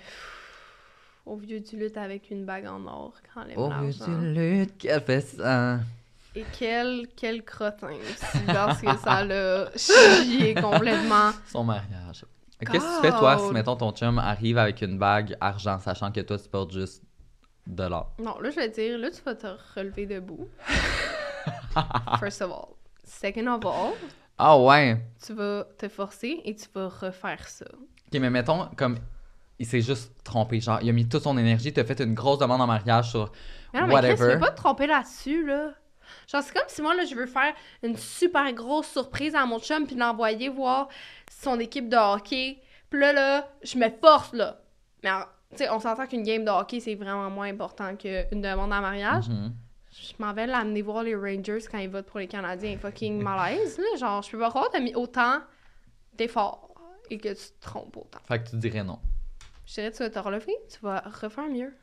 au 1.26 1.37
vieux 1.37 1.61
du 1.61 1.76
lutte 1.76 1.97
avec 1.97 2.30
une 2.30 2.44
bague 2.44 2.66
en 2.66 2.87
or 2.87 3.14
quand 3.35 3.42
elle 3.44 3.50
aime 3.52 3.58
Oh, 3.58 3.68
l'argent. 3.68 4.04
tu 4.04 4.11
lutte, 4.32 4.78
qu'elle 4.78 5.00
fait 5.02 5.20
ça? 5.20 5.80
Et 6.38 6.45
quel, 6.57 7.09
quel 7.16 7.42
crottin 7.45 7.88
aussi, 7.88 8.45
parce 8.47 8.80
que 8.80 8.97
ça 8.99 9.25
l'a 9.25 9.71
chié 9.76 10.54
complètement. 10.54 11.33
Son 11.47 11.64
mariage. 11.64 12.25
Qu'est-ce 12.61 12.85
que 12.85 12.97
tu 12.97 13.02
fais, 13.02 13.11
toi, 13.18 13.38
si, 13.38 13.52
mettons, 13.52 13.75
ton 13.75 13.90
chum 13.92 14.18
arrive 14.21 14.57
avec 14.59 14.83
une 14.83 14.99
bague 14.99 15.37
argent, 15.40 15.78
sachant 15.80 16.12
que 16.12 16.21
toi, 16.21 16.38
tu 16.38 16.49
portes 16.49 16.73
juste 16.73 17.02
de 17.66 17.83
l'or? 17.85 18.12
Non, 18.21 18.38
là, 18.38 18.50
je 18.50 18.57
vais 18.57 18.68
dire, 18.68 18.99
là, 18.99 19.11
tu 19.11 19.21
vas 19.23 19.35
te 19.35 19.47
relever 19.75 20.07
debout. 20.07 20.49
First 22.21 22.42
of 22.42 22.50
all. 22.52 22.68
Second 23.04 23.47
of 23.49 23.64
all, 23.64 23.95
Ah 24.38 24.59
ouais! 24.59 25.00
tu 25.25 25.33
vas 25.33 25.64
te 25.76 25.88
forcer 25.88 26.40
et 26.45 26.54
tu 26.54 26.66
vas 26.75 26.88
refaire 26.88 27.49
ça. 27.49 27.64
Ok, 27.75 28.21
mais 28.21 28.30
mettons, 28.30 28.66
comme, 28.76 28.99
il 29.59 29.66
s'est 29.66 29.80
juste 29.80 30.12
trompé. 30.23 30.61
Genre, 30.61 30.78
il 30.83 30.88
a 30.88 30.92
mis 30.92 31.09
toute 31.09 31.23
son 31.23 31.37
énergie, 31.38 31.73
t'as 31.73 31.85
fait 31.85 31.99
une 32.00 32.14
grosse 32.14 32.38
demande 32.38 32.61
en 32.61 32.66
mariage 32.66 33.11
sur 33.11 33.33
Mais 33.75 33.80
non, 33.80 33.87
mais 33.88 33.95
Chris, 33.95 34.02
tu 34.02 34.11
whatever. 34.23 34.35
peux 34.35 34.40
pas 34.40 34.50
te 34.50 34.57
tromper 34.57 34.87
là-dessus, 34.87 35.47
là. 35.47 35.71
Genre, 36.30 36.42
c'est 36.42 36.52
comme 36.52 36.68
si 36.68 36.82
moi, 36.82 36.94
là, 36.94 37.04
je 37.06 37.14
veux 37.14 37.26
faire 37.26 37.54
une 37.82 37.97
super 37.97 38.52
grosse 38.52 38.88
surprise 38.88 39.35
à 39.35 39.47
mon 39.47 39.58
chum 39.58 39.87
puis 39.87 39.97
l'envoyer 39.97 40.50
voir 40.50 40.88
son 41.30 41.58
équipe 41.58 41.88
de 41.88 41.97
hockey. 41.97 42.58
Puis 42.90 43.00
là, 43.00 43.12
là, 43.12 43.49
je 43.62 43.78
me 43.78 43.88
force, 43.88 44.32
là. 44.35 44.61
Mais, 45.02 45.08
alors, 45.08 45.28
tu 45.50 45.56
sais, 45.56 45.70
on 45.70 45.80
s'entend 45.80 46.06
qu'une 46.06 46.23
game 46.23 46.44
de 46.44 46.50
hockey, 46.50 46.80
c'est 46.80 46.94
vraiment 46.94 47.30
moins 47.30 47.49
important 47.49 47.97
qu'une 47.97 48.42
demande 48.42 48.73
en 48.73 48.80
mariage. 48.80 49.28
Mhm. 49.28 49.54
Je 49.90 50.12
m'en 50.18 50.35
vais 50.35 50.47
l'amener 50.47 50.82
voir 50.82 51.02
les 51.02 51.14
Rangers 51.16 51.64
quand 51.70 51.78
ils 51.78 51.88
votent 51.88 52.06
pour 52.06 52.18
les 52.18 52.28
Canadiens. 52.28 52.76
Fucking 52.76 53.23
malaise, 53.23 53.78
là. 53.78 53.97
Genre, 53.99 54.23
je 54.23 54.30
peux 54.30 54.38
pas 54.38 54.50
croire 54.50 54.66
que 54.66 54.73
t'as 54.73 54.80
mis 54.80 54.94
autant 54.94 55.40
d'efforts 56.12 56.75
et 57.08 57.16
que 57.16 57.28
tu 57.30 57.35
te 57.35 57.61
trompes 57.62 57.97
autant. 57.97 58.20
Fait 58.28 58.42
que 58.42 58.50
tu 58.50 58.56
dirais 58.56 58.85
non. 58.85 58.99
Je 59.64 59.75
dirais, 59.75 59.90
tu 59.90 59.99
vas 59.99 60.11
te 60.11 60.18
relever, 60.18 60.54
tu 60.70 60.78
vas 60.82 61.00
refaire 61.00 61.49
mieux. 61.49 61.75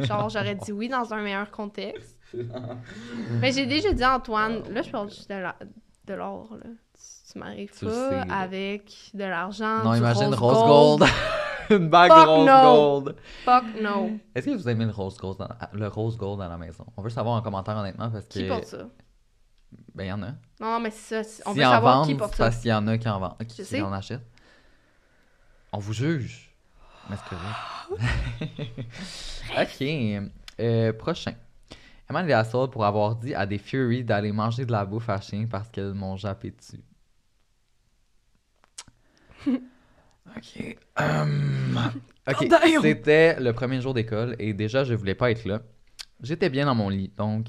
Genre, 0.00 0.28
j'aurais 0.28 0.56
dit 0.56 0.72
oui 0.72 0.88
dans 0.88 1.14
un 1.14 1.22
meilleur 1.22 1.50
contexte. 1.52 2.15
Mais 3.40 3.52
j'ai 3.52 3.66
déjà 3.66 3.92
dit 3.92 4.04
Antoine, 4.04 4.62
là, 4.70 4.82
je 4.82 4.90
parle 4.90 5.10
juste 5.10 5.30
de 5.30 6.14
l'or, 6.14 6.48
là. 6.62 6.70
Tu, 6.94 7.32
tu 7.32 7.38
m'arrives 7.38 7.70
Tu 7.78 7.84
le 7.84 7.90
pas 7.90 8.10
sais, 8.10 8.26
là. 8.28 8.34
avec 8.40 8.92
de 9.14 9.24
l'argent. 9.24 9.84
non, 9.84 9.92
du 9.92 9.98
imagine 9.98 10.34
rose 10.34 10.56
rose 10.58 10.98
gold. 11.00 11.10
une 11.70 11.88
bague 11.88 12.10
Fuck 12.12 12.26
rose 12.26 12.46
no. 12.46 12.62
gold. 13.02 13.16
Fuck 13.44 13.64
no. 13.82 14.10
Est-ce 14.34 14.46
que 14.46 14.50
vous 14.56 14.68
aimez 14.68 14.84
le 14.86 14.92
rose 14.92 15.16
gold 15.18 15.38
dans, 15.38 15.48
le 15.72 15.88
rose 15.88 16.16
gold 16.16 16.38
dans 16.38 16.48
la 16.48 16.56
maison? 16.56 16.86
On 16.96 17.02
veut 17.02 17.10
savoir 17.10 17.34
en 17.36 17.42
commentaire, 17.42 17.76
honnêtement, 17.76 18.10
parce 18.10 18.24
que. 18.26 18.32
Qui 18.38 18.44
porte 18.46 18.64
ça? 18.64 18.88
Ben, 19.94 20.04
il 20.04 20.08
y 20.08 20.12
en 20.12 20.22
a. 20.22 20.28
Non, 20.60 20.80
mais 20.80 20.90
c'est 20.90 21.22
ça. 21.24 21.42
On 21.46 21.52
S'ils 21.52 21.60
veut 21.62 21.66
en 21.66 21.70
savoir 21.72 21.96
vendent, 21.98 22.06
qui 22.08 22.14
porte 22.14 22.32
c'est 22.32 22.38
ça. 22.38 22.44
parce 22.44 22.56
qu'il 22.58 22.70
y 22.70 22.74
en 22.74 22.86
a 22.86 22.98
qui 22.98 23.08
en 23.08 23.18
vendent, 23.20 23.36
qui, 23.46 23.56
Je 23.56 23.62
qui 23.62 23.64
sais. 23.64 23.80
en 23.82 23.92
achètent. 23.92 24.26
On 25.72 25.78
vous 25.78 25.92
juge. 25.92 26.54
Mais 27.10 27.16
c'est 27.16 27.28
correct. 27.28 28.80
ok. 29.60 30.30
euh, 30.60 30.92
prochain. 30.92 31.34
Emma 32.08 32.20
Assault 32.36 32.68
pour 32.68 32.84
avoir 32.84 33.16
dit 33.16 33.34
à 33.34 33.46
des 33.46 33.58
Fury 33.58 34.04
d'aller 34.04 34.32
manger 34.32 34.64
de 34.64 34.72
la 34.72 34.84
bouffe 34.84 35.08
à 35.08 35.20
chien 35.20 35.46
parce 35.50 35.68
qu'elles 35.68 35.94
m'ont 35.94 36.16
jappé 36.16 36.52
dessus? 36.52 36.82
ok. 40.36 40.76
Hum, 40.98 41.78
ok. 42.28 42.48
C'était 42.82 43.40
le 43.40 43.52
premier 43.52 43.80
jour 43.80 43.94
d'école 43.94 44.36
et 44.38 44.52
déjà 44.52 44.84
je 44.84 44.94
voulais 44.94 45.14
pas 45.14 45.30
être 45.30 45.44
là. 45.44 45.60
J'étais 46.22 46.48
bien 46.48 46.66
dans 46.66 46.74
mon 46.74 46.88
lit, 46.88 47.12
donc 47.16 47.46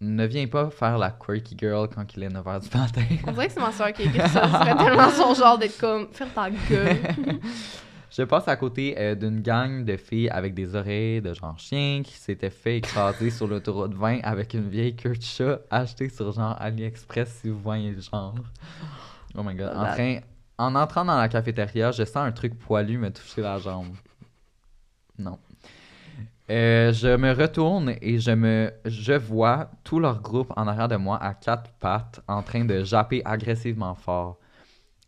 ne 0.00 0.26
viens 0.26 0.46
pas 0.46 0.70
faire 0.70 0.98
la 0.98 1.10
quirky 1.10 1.56
girl 1.58 1.88
quand 1.88 2.14
il 2.14 2.22
est 2.22 2.28
9h 2.28 2.60
du 2.60 2.78
matin. 2.78 3.02
On 3.26 3.32
dirait 3.32 3.46
que 3.46 3.52
c'est 3.54 3.60
ma 3.60 3.72
soeur 3.72 3.92
qui 3.92 4.02
écrit 4.02 4.28
ça. 4.28 4.44
Ce 4.46 4.52
serait 4.52 4.76
tellement 4.76 5.10
son 5.10 5.34
genre 5.34 5.58
d'être 5.58 5.78
comme, 5.78 6.08
faire 6.12 6.32
ta 6.32 6.50
gueule. 6.50 6.98
Je 8.16 8.22
passe 8.22 8.46
à 8.46 8.54
côté 8.54 8.94
euh, 8.96 9.16
d'une 9.16 9.40
gang 9.40 9.84
de 9.84 9.96
filles 9.96 10.28
avec 10.28 10.54
des 10.54 10.76
oreilles 10.76 11.20
de 11.20 11.34
genre 11.34 11.58
chien 11.58 12.02
qui 12.04 12.12
s'étaient 12.12 12.48
fait 12.48 12.76
écraser 12.76 13.28
sur 13.30 13.48
l'autoroute 13.48 13.92
20 13.92 14.20
avec 14.22 14.54
une 14.54 14.68
vieille 14.68 14.94
queue 14.94 15.16
de 15.16 15.22
chat 15.22 15.58
achetée 15.68 16.08
sur 16.08 16.30
genre 16.30 16.54
AliExpress 16.60 17.40
si 17.40 17.48
vous 17.48 17.58
voyez 17.58 17.90
le 17.90 18.00
genre. 18.00 18.36
Oh 19.36 19.42
my 19.42 19.56
god. 19.56 19.72
En, 19.74 19.86
train, 19.86 20.18
en 20.58 20.76
entrant 20.76 21.04
dans 21.04 21.16
la 21.16 21.28
cafétéria, 21.28 21.90
je 21.90 22.04
sens 22.04 22.18
un 22.18 22.30
truc 22.30 22.56
poilu 22.56 22.98
me 22.98 23.10
toucher 23.10 23.40
la 23.40 23.58
jambe. 23.58 23.96
Non. 25.18 25.40
Euh, 26.50 26.92
je 26.92 27.16
me 27.16 27.32
retourne 27.32 27.94
et 28.00 28.20
je 28.20 28.30
me 28.30 28.72
je 28.84 29.14
vois 29.14 29.70
tout 29.82 29.98
leur 29.98 30.22
groupe 30.22 30.52
en 30.54 30.68
arrière 30.68 30.86
de 30.86 30.96
moi 30.96 31.20
à 31.20 31.34
quatre 31.34 31.72
pattes 31.80 32.20
en 32.28 32.42
train 32.42 32.64
de 32.64 32.84
japper 32.84 33.22
agressivement 33.24 33.96
fort. 33.96 34.38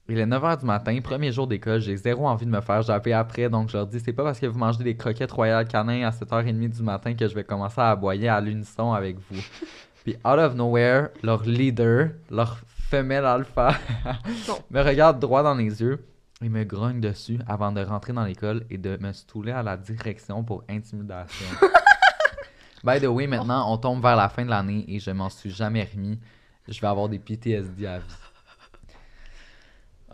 Il 0.09 0.21
est 0.21 0.27
9h 0.27 0.61
du 0.61 0.67
matin, 0.67 0.97
premier 1.03 1.33
jour 1.33 1.49
d'école, 1.49 1.81
j'ai 1.81 1.97
zéro 1.97 2.29
envie 2.29 2.47
de 2.47 2.51
me 2.51 2.61
faire 2.61 2.81
japper 2.81 3.13
après, 3.13 3.49
donc 3.49 3.71
je 3.71 3.77
leur 3.77 3.89
dis 3.89 3.99
c'est 3.99 4.13
pas 4.13 4.23
parce 4.23 4.39
que 4.39 4.47
vous 4.47 4.59
mangez 4.59 4.85
des 4.85 4.97
croquettes 4.97 5.33
royales 5.33 5.67
canin 5.67 6.07
à 6.07 6.11
7h30 6.11 6.77
du 6.77 6.83
matin 6.85 7.13
que 7.15 7.27
je 7.27 7.35
vais 7.35 7.43
commencer 7.43 7.81
à 7.81 7.91
aboyer 7.91 8.29
à 8.29 8.41
l'unisson 8.41 8.93
avec 8.93 9.17
vous. 9.19 9.41
Puis 10.05 10.15
out 10.25 10.39
of 10.39 10.55
nowhere, 10.55 11.09
leur 11.25 11.43
leader, 11.43 12.11
leur 12.31 12.59
femelle 12.69 13.25
alpha, 13.25 13.75
me 14.71 14.81
regarde 14.81 15.19
droit 15.19 15.43
dans 15.43 15.57
les 15.57 15.83
yeux 15.83 15.99
et 16.41 16.49
me 16.49 16.63
grogne 16.63 17.01
dessus 17.01 17.41
avant 17.49 17.73
de 17.73 17.81
rentrer 17.81 18.13
dans 18.13 18.25
l'école 18.25 18.65
et 18.71 18.79
de 18.79 18.97
me 19.01 19.13
stouler 19.13 19.51
à 19.51 19.65
la 19.65 19.77
direction 19.77 20.45
pour 20.45 20.63
intimidation. 20.69 21.47
By 22.85 23.01
the 23.01 23.07
way, 23.07 23.27
maintenant, 23.27 23.73
on 23.73 23.77
tombe 23.79 24.01
vers 24.01 24.15
la 24.15 24.29
fin 24.29 24.45
de 24.45 24.51
l'année 24.51 24.85
et 24.87 25.01
je 25.01 25.11
m'en 25.11 25.31
suis 25.31 25.51
jamais 25.51 25.83
remis. 25.93 26.21
Je 26.69 26.81
vais 26.81 26.87
avoir 26.87 27.09
des 27.09 27.19
PTSD 27.19 27.87
à 27.87 27.99
vie. 27.99 28.26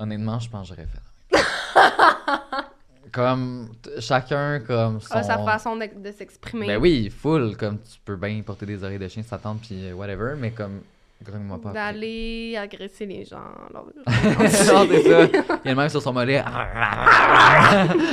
Honnêtement, 0.02 0.38
je 0.40 0.50
pense 0.50 0.68
que 0.68 0.74
j'aurais 0.74 0.88
fait. 0.88 1.00
comme 3.12 3.68
chacun 4.00 4.58
comme 4.60 5.00
son 5.00 5.08
Ah, 5.14 5.22
sa 5.22 5.38
façon 5.38 5.76
de, 5.76 5.86
de 5.96 6.10
s'exprimer. 6.12 6.66
Ben 6.66 6.78
oui, 6.80 7.08
full 7.10 7.56
comme 7.56 7.78
tu 7.80 7.98
peux 8.04 8.16
bien 8.16 8.40
porter 8.42 8.66
des 8.66 8.82
oreilles 8.82 8.98
de 8.98 9.06
chien 9.08 9.22
ça 9.22 9.38
tente 9.38 9.60
puis 9.60 9.86
euh, 9.88 9.92
whatever, 9.94 10.34
mais 10.36 10.50
comme 10.50 10.80
grogne-moi 11.22 11.60
pas. 11.60 11.68
après. 11.70 11.80
D'aller 11.92 12.56
agresser 12.58 13.06
les 13.06 13.24
gens. 13.24 13.36
alors- 13.70 13.86
non, 14.06 14.46
c'est 14.48 14.48
ça. 14.48 14.84
Il 14.84 14.92
y 14.92 15.68
a 15.68 15.70
le 15.70 15.74
même 15.74 15.88
sur 15.88 16.02
son 16.02 16.12
mollet. 16.12 16.42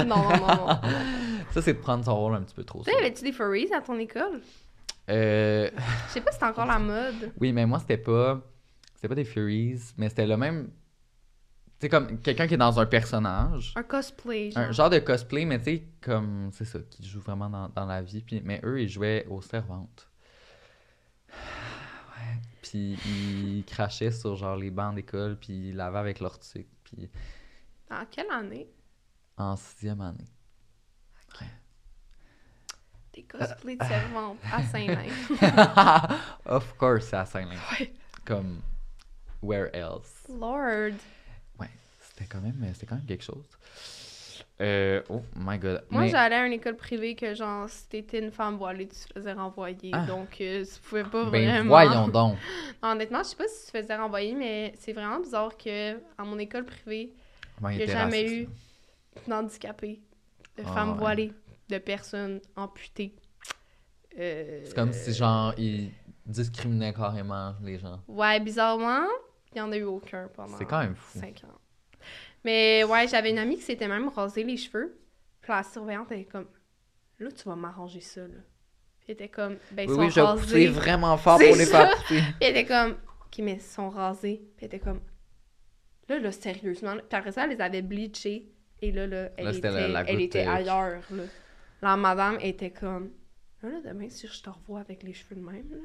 non, 0.05 0.15
non, 0.15 0.29
non, 0.29 0.47
non. 0.67 0.79
Ça 1.51 1.61
c'est 1.63 1.73
de 1.73 1.79
prendre 1.79 2.05
son 2.05 2.15
rôle 2.15 2.35
un 2.35 2.41
petit 2.41 2.53
peu 2.55 2.63
trop. 2.63 2.83
Tu 2.83 2.91
sais, 2.91 2.97
avais-tu 2.97 3.23
des 3.23 3.31
furries 3.31 3.73
à 3.75 3.81
ton 3.81 3.97
école? 3.97 4.41
Euh, 5.09 5.69
Je 6.07 6.13
sais 6.13 6.21
pas 6.21 6.31
si 6.31 6.37
c'est 6.39 6.45
encore 6.45 6.67
la 6.67 6.77
mode. 6.77 7.31
oui, 7.39 7.51
mais 7.51 7.65
moi 7.65 7.79
c'était 7.79 7.97
pas 7.97 8.39
c'était 8.95 9.07
pas 9.07 9.15
des 9.15 9.23
Furies, 9.25 9.79
mais 9.97 10.09
c'était 10.09 10.27
le 10.27 10.35
même 10.35 10.67
tu 11.79 11.85
sais 11.85 11.89
comme 11.89 12.19
quelqu'un 12.19 12.45
qui 12.47 12.55
est 12.55 12.57
dans 12.57 12.77
un 12.79 12.85
personnage. 12.85 13.73
Un 13.75 13.83
cosplay, 13.83 14.51
genre. 14.51 14.63
Un 14.63 14.71
genre 14.73 14.89
de 14.89 14.99
cosplay, 14.99 15.45
mais 15.45 15.59
tu 15.59 15.63
sais, 15.63 15.83
comme, 16.01 16.49
c'est 16.51 16.65
ça, 16.65 16.79
qui 16.89 17.07
joue 17.07 17.21
vraiment 17.21 17.49
dans, 17.49 17.69
dans 17.69 17.85
la 17.85 18.01
vie. 18.01 18.21
Puis, 18.21 18.41
mais 18.43 18.59
eux, 18.63 18.81
ils 18.81 18.89
jouaient 18.89 19.25
aux 19.29 19.41
servantes. 19.41 20.09
Ouais. 22.19 22.37
Puis, 22.61 22.97
ils 23.05 23.63
crachaient 23.65 24.11
sur, 24.11 24.35
genre, 24.35 24.57
les 24.57 24.69
bancs 24.71 24.93
d'école, 24.93 25.37
puis 25.39 25.69
ils 25.69 25.75
lavaient 25.75 25.99
avec 25.99 26.19
leur 26.19 26.37
tuque. 26.37 26.67
Puis, 26.83 27.09
En 27.89 28.03
quelle 28.11 28.29
année? 28.29 28.67
en 29.37 29.55
sixième 29.55 30.01
année. 30.01 30.27
Des 33.13 33.23
cosplays 33.23 33.77
de 33.77 33.83
servantes 33.83 34.37
à 34.51 34.61
Saint-Lin. 34.63 35.07
of 36.45 36.75
course, 36.77 37.05
c'est 37.05 37.15
à 37.15 37.25
Saint-Lin. 37.25 37.57
Ouais. 37.79 37.93
Comme, 38.25 38.61
where 39.41 39.73
else? 39.73 40.27
Lord. 40.29 40.93
C'était 42.19 42.29
quand 42.29 42.41
même, 42.41 42.61
c'était 42.73 42.85
quand 42.85 42.95
même 42.95 43.05
quelque 43.05 43.23
chose. 43.23 43.45
Euh, 44.61 45.01
oh 45.09 45.21
my 45.37 45.57
god. 45.57 45.85
Moi, 45.89 46.01
Mais- 46.01 46.09
j'allais 46.09 46.35
à 46.35 46.45
une 46.45 46.51
école 46.53 46.75
privée 46.75 47.15
que, 47.15 47.33
genre, 47.33 47.69
si 47.69 47.87
t'étais 47.87 48.19
une 48.19 48.31
femme 48.31 48.57
voilée, 48.57 48.87
tu 48.89 48.95
te 49.07 49.13
faisais 49.13 49.31
renvoyer. 49.31 49.91
Ah. 49.93 50.05
Donc, 50.05 50.35
euh, 50.41 50.65
tu 50.65 50.81
pouvais 50.81 51.03
pas 51.03 51.23
ben, 51.25 51.29
vraiment. 51.29 51.69
voyons 51.69 52.07
donc. 52.09 52.37
Non, 52.83 52.89
honnêtement, 52.89 53.19
je 53.19 53.29
sais 53.29 53.35
pas 53.37 53.47
si 53.47 53.65
tu 53.67 53.71
te 53.71 53.77
faisais 53.77 53.95
renvoyer, 53.95 54.35
mais 54.35 54.73
c'est 54.77 54.91
vraiment 54.91 55.19
bizarre 55.21 55.55
que, 55.57 55.93
à 56.17 56.23
mon 56.25 56.37
école 56.39 56.65
privée, 56.65 57.13
a 57.63 57.73
était 57.73 57.87
jamais 57.87 58.21
raciste, 58.23 58.35
eu 58.41 58.47
d'handicapés, 59.29 60.01
de 60.57 60.63
Ah, 60.65 60.73
femmes 60.73 60.91
ouais. 60.91 60.97
voilées, 60.97 61.33
de 61.69 61.77
personnes 61.77 62.41
amputées. 62.57 63.15
Euh, 64.17 64.61
C'est 64.65 64.75
comme 64.75 64.91
si, 64.91 65.13
genre, 65.13 65.53
ils 65.57 65.89
discriminaient 66.25 66.93
carrément 66.93 67.55
les 67.63 67.79
gens. 67.79 68.01
Ouais, 68.09 68.39
bizarrement, 68.41 69.05
il 69.53 69.55
n'y 69.55 69.61
en 69.61 69.71
a 69.71 69.77
eu 69.77 69.83
aucun 69.83 70.27
pendant 70.35 70.57
C'est 70.57 70.65
quand 70.65 70.79
même 70.79 70.95
fou. 70.95 71.17
5 71.19 71.43
ans. 71.45 71.57
Mais 72.45 72.83
ouais, 72.83 73.07
j'avais 73.07 73.31
une 73.31 73.37
amie 73.39 73.55
qui 73.57 73.63
s'était 73.63 73.87
même 73.87 74.07
rasé 74.09 74.43
les 74.43 74.57
cheveux. 74.57 74.99
Puis 75.41 75.51
la 75.51 75.63
surveillante, 75.63 76.07
elle 76.11 76.19
est 76.21 76.25
comme, 76.25 76.47
là, 77.19 77.31
tu 77.31 77.43
vas 77.47 77.55
m'arranger 77.55 78.01
ça, 78.01 78.21
là. 78.21 78.39
Puis 78.99 79.07
il 79.09 79.11
était 79.11 79.29
comme, 79.29 79.57
ben, 79.71 79.83
ils 79.83 79.89
Oui, 79.89 80.11
sont 80.11 80.21
oui, 80.21 80.25
rasés. 80.27 80.41
pousser 80.41 80.67
vraiment 80.67 81.17
fort 81.17 81.37
pour 81.39 81.55
les 81.55 81.65
faire 81.65 81.89
pousser. 81.95 82.05
Puis 82.21 82.23
elle 82.41 82.57
était 82.57 82.65
comme, 82.65 82.91
ok, 82.91 83.39
mais 83.39 83.53
ils 83.53 83.61
sont 83.61 83.89
rasés. 83.89 84.41
Puis 84.57 84.65
elle 84.65 84.67
était 84.67 84.79
comme, 84.79 85.01
là, 86.07 86.19
là, 86.19 86.31
sérieusement. 86.31 86.95
là. 86.95 87.01
Puis 87.07 87.17
après 87.17 87.31
ça, 87.31 87.43
elle 87.45 87.51
les 87.51 87.61
avait 87.61 87.81
bleachés. 87.81 88.51
Et 88.81 88.91
là, 88.91 89.07
là, 89.07 89.29
elle 89.37 89.45
Là, 89.45 89.53
était, 89.53 89.71
la- 89.71 89.87
la 89.89 90.03
elle 90.09 90.21
était 90.21 90.47
euh, 90.47 90.51
ailleurs, 90.51 91.01
là. 91.11 91.23
La 91.81 91.95
madame 91.97 92.37
était 92.41 92.71
comme, 92.71 93.11
là, 93.61 93.69
là, 93.69 93.79
demain, 93.85 94.07
si 94.09 94.27
je 94.27 94.41
te 94.41 94.49
revois 94.49 94.79
avec 94.81 95.03
les 95.03 95.13
cheveux 95.13 95.35
de 95.35 95.41
même, 95.45 95.69
là, 95.71 95.77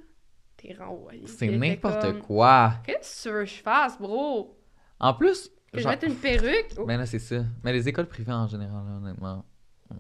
t'es 0.57 0.75
renvoyé. 0.75 1.27
C'est 1.27 1.47
elle 1.47 1.55
était 1.57 1.69
n'importe 1.71 2.01
comme, 2.03 2.21
quoi. 2.23 2.75
Qu'est-ce 2.85 3.25
que 3.25 3.29
tu 3.31 3.35
veux 3.35 3.45
que 3.45 3.51
je 3.51 3.63
fasse, 3.63 3.99
bro? 3.99 4.57
En 5.01 5.15
plus, 5.15 5.51
Que 5.75 5.79
je 5.81 5.83
genre- 5.85 5.93
mette 5.93 6.03
une 6.05 6.15
perruque? 6.17 6.71
Oh, 6.79 6.85
Ben 6.87 6.99
là, 6.99 7.07
c'est 7.07 7.19
ça. 7.19 7.45
Mais 7.63 7.73
les 7.73 7.89
écoles 7.89 8.07
privées 8.07 8.33
en 8.33 8.47
général, 8.47 8.85
là, 8.87 8.97
honnêtement. 8.97 9.45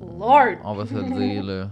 Lord! 0.00 0.56
On 0.64 0.74
va 0.74 0.86
se 0.86 0.94
le 0.94 1.02
dire, 1.04 1.42
là. 1.44 1.70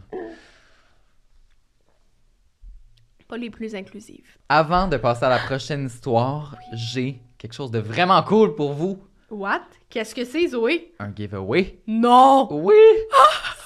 Pas 3.28 3.36
les 3.38 3.50
plus 3.50 3.74
inclusives. 3.74 4.26
Avant 4.48 4.88
de 4.88 4.96
passer 4.96 5.24
à 5.24 5.30
la 5.30 5.38
prochaine 5.38 5.86
histoire, 5.86 6.56
j'ai 6.74 7.20
quelque 7.38 7.54
chose 7.54 7.70
de 7.70 7.78
vraiment 7.78 8.22
cool 8.22 8.54
pour 8.54 8.72
vous. 8.74 8.98
What? 9.30 9.62
Qu'est-ce 9.88 10.14
que 10.14 10.24
c'est, 10.24 10.48
Zoé? 10.48 10.92
Un 10.98 11.14
giveaway. 11.14 11.78
Non! 11.86 12.48
Oui! 12.50 12.74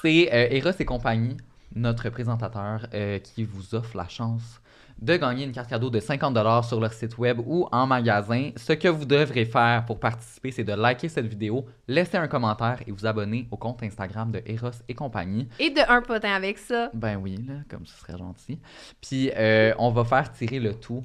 C'est 0.01 0.29
euh, 0.33 0.47
Eros 0.55 0.71
et 0.79 0.85
compagnie, 0.85 1.35
notre 1.75 2.09
présentateur, 2.09 2.87
euh, 2.93 3.19
qui 3.19 3.43
vous 3.43 3.75
offre 3.75 3.97
la 3.97 4.07
chance 4.07 4.61
de 4.99 5.15
gagner 5.15 5.45
une 5.45 5.51
carte 5.51 5.69
cadeau 5.69 5.89
de 5.89 5.99
50$ 5.99 6.67
sur 6.67 6.79
leur 6.79 6.93
site 6.93 7.17
web 7.17 7.39
ou 7.45 7.67
en 7.71 7.85
magasin. 7.85 8.51
Ce 8.55 8.73
que 8.73 8.87
vous 8.87 9.05
devrez 9.05 9.45
faire 9.45 9.85
pour 9.85 9.99
participer, 9.99 10.51
c'est 10.51 10.63
de 10.63 10.73
liker 10.73 11.09
cette 11.09 11.27
vidéo, 11.27 11.65
laisser 11.87 12.17
un 12.17 12.27
commentaire 12.27 12.81
et 12.87 12.91
vous 12.91 13.05
abonner 13.05 13.47
au 13.51 13.57
compte 13.57 13.83
Instagram 13.83 14.31
de 14.31 14.41
Eros 14.45 14.71
et 14.87 14.93
compagnie. 14.93 15.47
Et 15.59 15.69
de 15.69 15.81
un 15.87 16.01
potin 16.01 16.33
avec 16.33 16.57
ça. 16.57 16.89
Ben 16.93 17.17
oui, 17.17 17.37
là, 17.47 17.55
comme 17.69 17.85
ce 17.85 17.97
serait 17.99 18.17
gentil. 18.17 18.59
Puis 19.01 19.31
euh, 19.35 19.73
on 19.77 19.91
va 19.91 20.03
faire 20.03 20.31
tirer 20.31 20.59
le 20.59 20.73
tout 20.73 21.03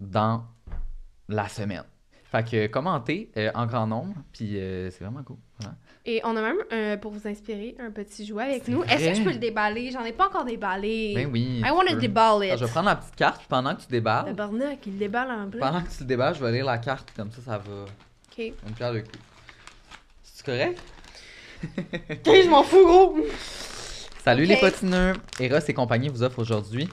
dans 0.00 0.44
la 1.28 1.48
semaine. 1.48 1.84
Fait 2.24 2.48
que 2.48 2.66
commentez 2.66 3.30
euh, 3.36 3.50
en 3.54 3.66
grand 3.66 3.86
nombre, 3.86 4.14
puis 4.32 4.58
euh, 4.58 4.90
c'est 4.90 5.04
vraiment 5.04 5.22
cool. 5.22 5.36
Voilà. 5.60 5.76
Et 6.06 6.20
on 6.24 6.36
a 6.36 6.42
même, 6.42 6.58
euh, 6.70 6.96
pour 6.98 7.12
vous 7.12 7.26
inspirer, 7.26 7.74
un 7.80 7.90
petit 7.90 8.26
jouet 8.26 8.44
avec 8.44 8.68
nous. 8.68 8.82
Est-ce 8.84 9.08
que 9.08 9.14
je 9.14 9.22
peux 9.22 9.30
le 9.32 9.38
déballer? 9.38 9.90
J'en 9.90 10.04
ai 10.04 10.12
pas 10.12 10.26
encore 10.26 10.44
déballé. 10.44 11.12
Ben 11.14 11.30
oui. 11.32 11.62
I 11.64 11.70
want 11.70 11.84
to 11.86 12.18
Alors, 12.18 12.44
it. 12.44 12.58
je 12.58 12.64
vais 12.64 12.70
prendre 12.70 12.88
la 12.88 12.96
petite 12.96 13.16
carte, 13.16 13.38
puis 13.38 13.46
pendant 13.48 13.74
que 13.74 13.80
tu 13.80 13.88
déballes, 13.88 14.26
Tabarnak, 14.26 14.86
il 14.86 14.98
déballe 14.98 15.30
en 15.30 15.46
bleu. 15.46 15.60
pendant 15.60 15.80
que 15.82 15.88
tu 15.88 16.00
le 16.00 16.04
déballes, 16.06 16.34
je 16.34 16.44
vais 16.44 16.52
lire 16.52 16.66
la 16.66 16.76
carte, 16.76 17.10
comme 17.16 17.30
ça, 17.32 17.40
ça 17.42 17.58
va. 17.58 17.84
Ok. 18.30 18.38
Une 18.38 18.74
pierre 18.74 18.92
de 18.92 19.00
coups. 19.00 19.18
C'est 20.22 20.44
correct? 20.44 20.82
Ok, 22.10 22.26
je 22.26 22.48
m'en 22.50 22.62
fous, 22.62 22.84
gros. 22.84 23.16
Salut 24.22 24.44
les 24.44 24.58
potineux! 24.58 25.14
Eros 25.40 25.58
et 25.66 25.72
compagnie 25.72 26.10
vous 26.10 26.22
offre 26.22 26.40
aujourd'hui 26.40 26.86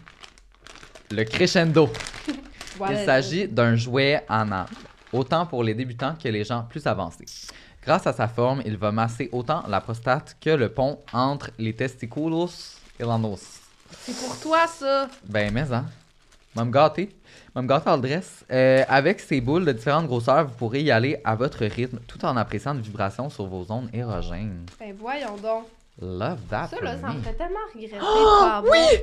le 1.11 1.23
crescendo. 1.25 1.89
Voilà. 2.77 3.01
Il 3.01 3.05
s'agit 3.05 3.47
d'un 3.49 3.75
jouet 3.75 4.23
en 4.29 4.49
arbre, 4.49 4.71
autant 5.11 5.45
pour 5.45 5.61
les 5.63 5.73
débutants 5.73 6.15
que 6.15 6.29
les 6.29 6.45
gens 6.45 6.63
plus 6.63 6.87
avancés. 6.87 7.25
Grâce 7.83 8.05
à 8.05 8.13
sa 8.13 8.27
forme, 8.27 8.61
il 8.65 8.77
va 8.77 8.91
masser 8.91 9.29
autant 9.31 9.63
la 9.67 9.81
prostate 9.81 10.37
que 10.39 10.51
le 10.51 10.69
pont 10.69 10.99
entre 11.13 11.49
les 11.57 11.75
testiculos 11.75 12.49
et 12.99 13.03
l'anus. 13.03 13.59
C'est 14.01 14.15
pour 14.15 14.39
toi, 14.39 14.67
ça. 14.67 15.07
Ben, 15.25 15.51
mais 15.51 15.71
hein. 15.71 15.85
Va 16.53 16.63
me 16.65 16.71
gâter. 16.71 17.09
Va 17.55 17.61
me 17.61 17.67
gâter 17.67 17.89
en 17.89 17.95
le 17.95 18.01
dress. 18.03 18.45
Euh, 18.51 18.83
avec 18.87 19.19
ces 19.19 19.41
boules 19.41 19.65
de 19.65 19.71
différentes 19.71 20.05
grosseurs, 20.05 20.45
vous 20.45 20.53
pourrez 20.55 20.83
y 20.83 20.91
aller 20.91 21.19
à 21.23 21.35
votre 21.35 21.65
rythme 21.65 21.99
tout 22.07 22.23
en 22.23 22.37
appréciant 22.37 22.75
des 22.75 22.81
vibrations 22.81 23.29
sur 23.29 23.45
vos 23.47 23.63
zones 23.63 23.89
érogènes. 23.93 24.65
Ben 24.79 24.95
voyons 24.99 25.37
donc. 25.37 25.65
Love 25.99 26.39
that. 26.49 26.67
Ça, 26.69 26.79
là, 26.81 26.97
ça 26.99 27.07
me 27.09 27.21
fait 27.21 27.33
tellement 27.33 27.59
regretter. 27.73 27.97
Oh, 28.01 28.61
oui! 28.71 28.97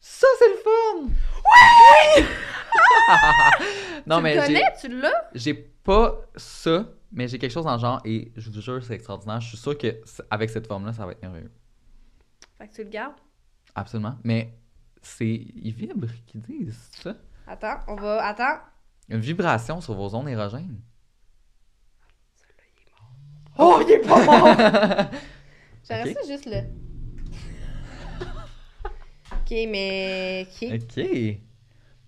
Ça, 0.00 0.26
c'est 0.38 0.48
le 0.48 0.56
fun! 0.56 1.08
Oui! 1.08 2.24
non, 4.06 4.16
tu 4.18 4.22
mais 4.22 4.34
j'ai- 4.34 4.40
connais? 4.46 4.64
Tu 4.80 4.88
l'as? 5.00 5.24
j'ai 5.34 5.54
pas 5.54 6.16
ça, 6.36 6.84
mais 7.14 7.26
j'ai 7.28 7.38
quelque 7.38 7.52
chose 7.52 7.64
dans 7.64 7.74
le 7.74 7.80
genre 7.80 8.00
et 8.04 8.30
je 8.36 8.50
vous 8.50 8.60
jure, 8.60 8.84
c'est 8.84 8.94
extraordinaire. 8.94 9.40
Je 9.40 9.48
suis 9.48 9.56
sûr 9.56 9.78
que 9.78 10.00
c- 10.04 10.22
avec 10.30 10.50
cette 10.50 10.66
forme-là, 10.66 10.92
ça 10.92 11.06
va 11.06 11.12
être 11.12 11.22
merveilleux. 11.22 11.50
Fait 12.58 12.68
que 12.68 12.74
tu 12.74 12.84
le 12.84 12.90
gardes? 12.90 13.14
Absolument. 13.74 14.16
Mais 14.24 14.54
c'est. 15.00 15.26
Ils 15.26 15.72
vibrent, 15.72 16.06
qu'ils 16.26 16.42
disent 16.42 16.90
ça. 17.02 17.14
Attends, 17.46 17.78
on 17.88 17.94
va... 17.96 18.24
Attends. 18.26 18.60
Une 19.08 19.20
vibration 19.20 19.80
sur 19.80 19.94
vos 19.94 20.08
zones 20.10 20.28
érogènes. 20.28 20.80
Oh, 23.58 23.80
il 23.86 23.92
est 23.92 23.98
pas 24.00 24.24
mort! 24.24 24.48
J'aurais 25.88 26.12
ça 26.14 26.20
juste 26.26 26.46
le... 26.46 26.58
ok, 29.32 29.50
mais... 29.68 30.46
Ok. 30.50 30.68
Ok. 30.82 30.96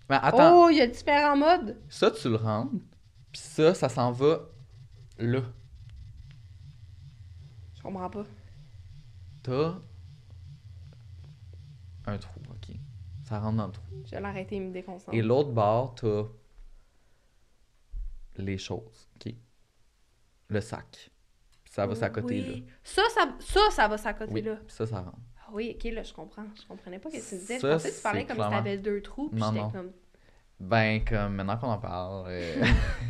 Mais 0.09 0.15
attends, 0.21 0.65
Oh, 0.65 0.69
il 0.69 0.77
y 0.77 0.81
a 0.81 0.87
différents 0.87 1.37
modes. 1.37 1.77
ça, 1.89 2.09
tu 2.11 2.29
le 2.29 2.35
rentres, 2.35 2.71
puis 3.31 3.41
ça, 3.41 3.73
ça 3.73 3.89
s'en 3.89 4.11
va 4.11 4.39
là. 5.19 5.41
Je 7.75 7.81
comprends 7.81 8.09
pas. 8.09 8.25
T'as 9.43 9.75
un 12.05 12.17
trou, 12.17 12.39
ok. 12.49 12.75
Ça 13.23 13.39
rentre 13.39 13.57
dans 13.57 13.67
le 13.67 13.71
trou. 13.73 13.83
Je 14.05 14.11
vais 14.11 14.21
l'arrêter, 14.21 14.55
il 14.55 14.61
me 14.63 14.71
déconcentre. 14.71 15.13
Et 15.13 15.21
l'autre 15.21 15.51
bord, 15.51 15.95
t'as 15.95 16.23
les 18.37 18.57
choses, 18.57 19.07
ok. 19.15 19.33
Le 20.49 20.61
sac. 20.61 21.11
Puis 21.63 21.73
ça 21.73 21.85
va 21.85 21.95
s'accoter 21.95 22.41
là. 22.41 22.47
Oui. 22.53 22.65
Ça, 22.83 23.01
ça, 23.13 23.35
ça, 23.39 23.59
ça 23.71 23.87
va 23.87 23.97
s'accoter 23.97 24.33
Oui, 24.33 24.41
là. 24.41 24.55
puis 24.55 24.73
ça, 24.75 24.87
ça 24.87 25.01
rentre. 25.01 25.17
Ah 25.41 25.49
oui, 25.51 25.75
ok, 25.77 25.91
là, 25.93 26.03
je 26.03 26.13
comprends. 26.13 26.45
Je 26.61 26.65
comprenais 26.67 26.99
pas 26.99 27.09
ce 27.09 27.17
que 27.17 27.29
tu 27.29 27.35
disais. 27.35 27.59
Je 27.59 27.67
pensais 27.67 27.91
que 27.91 27.95
tu 27.95 28.01
parlais 28.01 28.25
comme 28.25 28.35
clairement- 28.37 28.57
si 28.57 28.63
t'avais 28.63 28.77
deux 28.77 29.01
trous, 29.01 29.29
puis 29.29 29.41
j'étais 29.41 29.71
comme... 29.71 29.91
Ben, 30.59 31.03
comme 31.05 31.35
maintenant 31.35 31.57
qu'on 31.57 31.67
en 31.67 31.77
parle. 31.77 32.25
euh, 32.29 32.63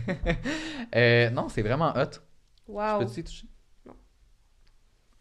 euh, 0.95 1.29
non, 1.29 1.47
c'est 1.49 1.61
vraiment 1.61 1.93
hot. 1.95 2.19
Wow, 2.67 2.99
Peux-tu 2.99 3.19
y 3.21 3.23
toucher? 3.23 3.47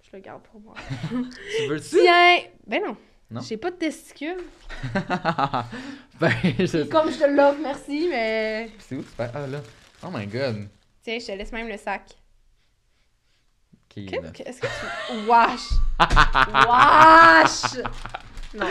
je 0.02 0.10
le 0.12 0.20
garde 0.20 0.42
pour 0.42 0.60
moi. 0.60 0.74
Tu 1.10 1.66
veux-tu? 1.68 1.96
Tiens! 2.00 2.38
Ben 2.66 2.82
non. 2.84 2.96
Non? 3.28 3.40
J'ai 3.40 3.56
pas 3.56 3.72
de 3.72 3.76
testicules. 3.76 4.38
ben, 6.20 6.30
je... 6.60 6.84
Comme 6.84 7.10
je 7.10 7.18
te 7.18 7.24
l'offre, 7.28 7.58
merci, 7.60 8.06
mais... 8.08 8.70
C'est 8.78 8.94
où 8.94 9.02
tu 9.02 9.08
fais? 9.08 9.28
Ah, 9.34 9.46
là. 9.48 9.60
Oh 10.04 10.08
my 10.12 10.26
god. 10.28 10.68
Tiens, 11.02 11.18
je 11.18 11.26
te 11.26 11.32
laisse 11.32 11.50
même 11.50 11.66
le 11.68 11.76
sac. 11.76 12.02
Ok, 13.74 14.04
Que-. 14.06 14.32
Qu'est-ce 14.32 14.60
que 14.60 14.66
tu... 14.66 15.28
Wesh! 15.28 15.72
Wesh! 16.68 17.84
Non, 18.54 18.66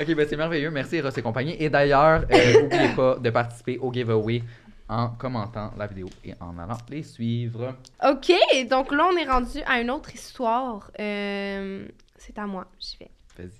Ok, 0.00 0.12
ben 0.14 0.26
c'est 0.28 0.36
merveilleux. 0.36 0.70
Merci, 0.70 1.00
Ross 1.00 1.16
et 1.16 1.22
compagnie. 1.22 1.56
Et 1.58 1.70
d'ailleurs, 1.70 2.24
euh, 2.30 2.62
n'oubliez 2.62 2.94
pas 2.96 3.16
de 3.16 3.30
participer 3.30 3.78
au 3.78 3.92
giveaway 3.92 4.42
en 4.88 5.10
commentant 5.10 5.72
la 5.78 5.86
vidéo 5.86 6.08
et 6.24 6.34
en 6.40 6.58
allant 6.58 6.78
les 6.90 7.04
suivre. 7.04 7.76
OK, 8.04 8.32
donc 8.68 8.92
là, 8.92 9.08
on 9.12 9.16
est 9.16 9.24
rendu 9.24 9.60
à 9.66 9.80
une 9.80 9.90
autre 9.90 10.12
histoire. 10.12 10.90
Euh, 10.98 11.86
c'est 12.16 12.38
à 12.38 12.46
moi, 12.46 12.66
j'y 12.80 12.96
vais. 12.98 13.10
Vas-y. 13.38 13.58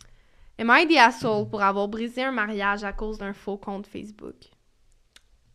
Am 0.58 0.70
I 0.70 0.86
the 0.86 0.98
asshole 0.98 1.48
pour 1.48 1.62
avoir 1.62 1.88
brisé 1.88 2.22
un 2.22 2.32
mariage 2.32 2.84
à 2.84 2.92
cause 2.92 3.18
d'un 3.18 3.32
faux 3.32 3.56
compte 3.56 3.86
Facebook? 3.86 4.34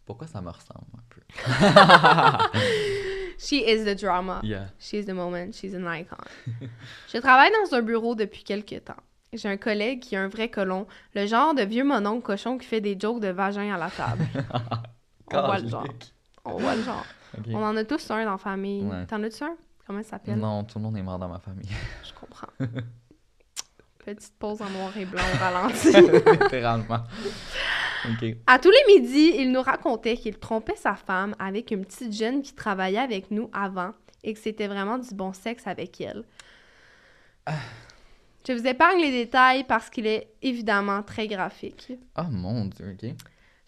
Pourquoi 0.05 0.27
ça 0.27 0.41
me 0.41 0.49
ressemble 0.49 0.87
un 0.97 1.03
peu? 1.09 1.21
She 3.37 3.53
is 3.53 3.85
the 3.85 3.95
drama. 3.95 4.41
Yeah. 4.43 4.67
She's 4.79 5.05
the 5.05 5.13
moment. 5.13 5.53
She's 5.53 5.73
an 5.73 5.85
icon. 5.87 6.17
Je 7.13 7.19
travaille 7.19 7.51
dans 7.51 7.73
un 7.75 7.81
bureau 7.81 8.13
depuis 8.15 8.43
quelques 8.43 8.83
temps. 8.83 9.01
J'ai 9.33 9.49
un 9.49 9.57
collègue 9.57 9.99
qui 9.99 10.15
est 10.15 10.17
un 10.17 10.27
vrai 10.27 10.49
colon, 10.49 10.87
le 11.13 11.27
genre 11.27 11.53
de 11.53 11.61
vieux 11.61 11.83
mononcle 11.83 12.23
cochon 12.23 12.57
qui 12.57 12.65
fait 12.65 12.81
des 12.81 12.97
jokes 12.99 13.19
de 13.19 13.27
vagin 13.27 13.73
à 13.73 13.77
la 13.77 13.89
table. 13.89 14.25
On 15.31 15.41
voit 15.41 15.59
le 15.59 15.67
genre. 15.67 15.87
On 16.45 16.57
voit 16.57 16.75
le 16.75 16.81
genre. 16.81 17.05
On 17.49 17.63
en 17.63 17.77
a 17.77 17.83
tous 17.83 18.09
un 18.09 18.25
dans 18.25 18.31
la 18.31 18.37
famille. 18.37 18.83
Ouais. 18.83 19.05
T'en 19.05 19.21
as-tu 19.21 19.43
un? 19.43 19.55
Comment 19.85 20.01
ça 20.01 20.11
s'appelle? 20.11 20.37
Non, 20.37 20.63
tout 20.63 20.79
le 20.79 20.83
monde 20.83 20.97
est 20.97 21.03
mort 21.03 21.19
dans 21.19 21.29
ma 21.29 21.39
famille. 21.39 21.69
Je 22.03 22.11
comprends. 22.19 22.47
Petite 24.03 24.33
pause 24.39 24.61
en 24.61 24.69
noir 24.69 24.97
et 24.97 25.05
blanc 25.05 25.21
au 25.21 25.37
ralenti. 25.37 25.91
Littéralement. 25.91 27.03
À 28.47 28.57
tous 28.57 28.71
les 28.71 28.93
midis, 28.93 29.33
il 29.37 29.51
nous 29.51 29.61
racontait 29.61 30.15
qu'il 30.15 30.39
trompait 30.39 30.75
sa 30.75 30.95
femme 30.95 31.35
avec 31.37 31.69
une 31.71 31.85
petite 31.85 32.13
jeune 32.13 32.41
qui 32.41 32.53
travaillait 32.53 32.97
avec 32.99 33.29
nous 33.29 33.49
avant 33.53 33.91
et 34.23 34.33
que 34.33 34.39
c'était 34.39 34.67
vraiment 34.67 34.97
du 34.97 35.13
bon 35.13 35.33
sexe 35.33 35.67
avec 35.67 35.99
elle. 36.01 36.23
Je 38.49 38.55
vous 38.55 38.65
épargne 38.65 38.99
les 38.99 39.12
détails 39.12 39.63
parce 39.63 39.91
qu'il 39.91 40.07
est 40.07 40.33
évidemment 40.41 41.03
très 41.03 41.27
graphique. 41.27 41.93
Oh 42.17 42.23
mon 42.31 42.65
dieu, 42.65 42.97
ok. 42.99 43.12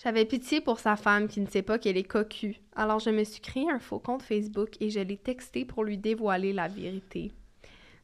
J'avais 0.04 0.26
pitié 0.26 0.60
pour 0.60 0.80
sa 0.80 0.96
femme 0.96 1.28
qui 1.28 1.39
ne 1.39 1.46
sait 1.46 1.62
pas 1.62 1.78
qu'elle 1.78 1.98
est 1.98 2.04
cocu. 2.04 2.56
Alors 2.76 2.98
je 2.98 3.12
me 3.12 3.24
suis 3.24 3.41
créé 3.41 3.70
un 3.70 3.78
faux 3.78 4.00
compte 4.00 4.24
Facebook 4.24 4.70
et 4.80 4.89
je 4.89 5.00
l'ai 5.00 5.17
texté 5.17 5.65
pour 5.65 5.84
lui 5.84 6.00
dévoiler 6.00 6.52
la 6.52 6.67
vérité. 6.67 7.32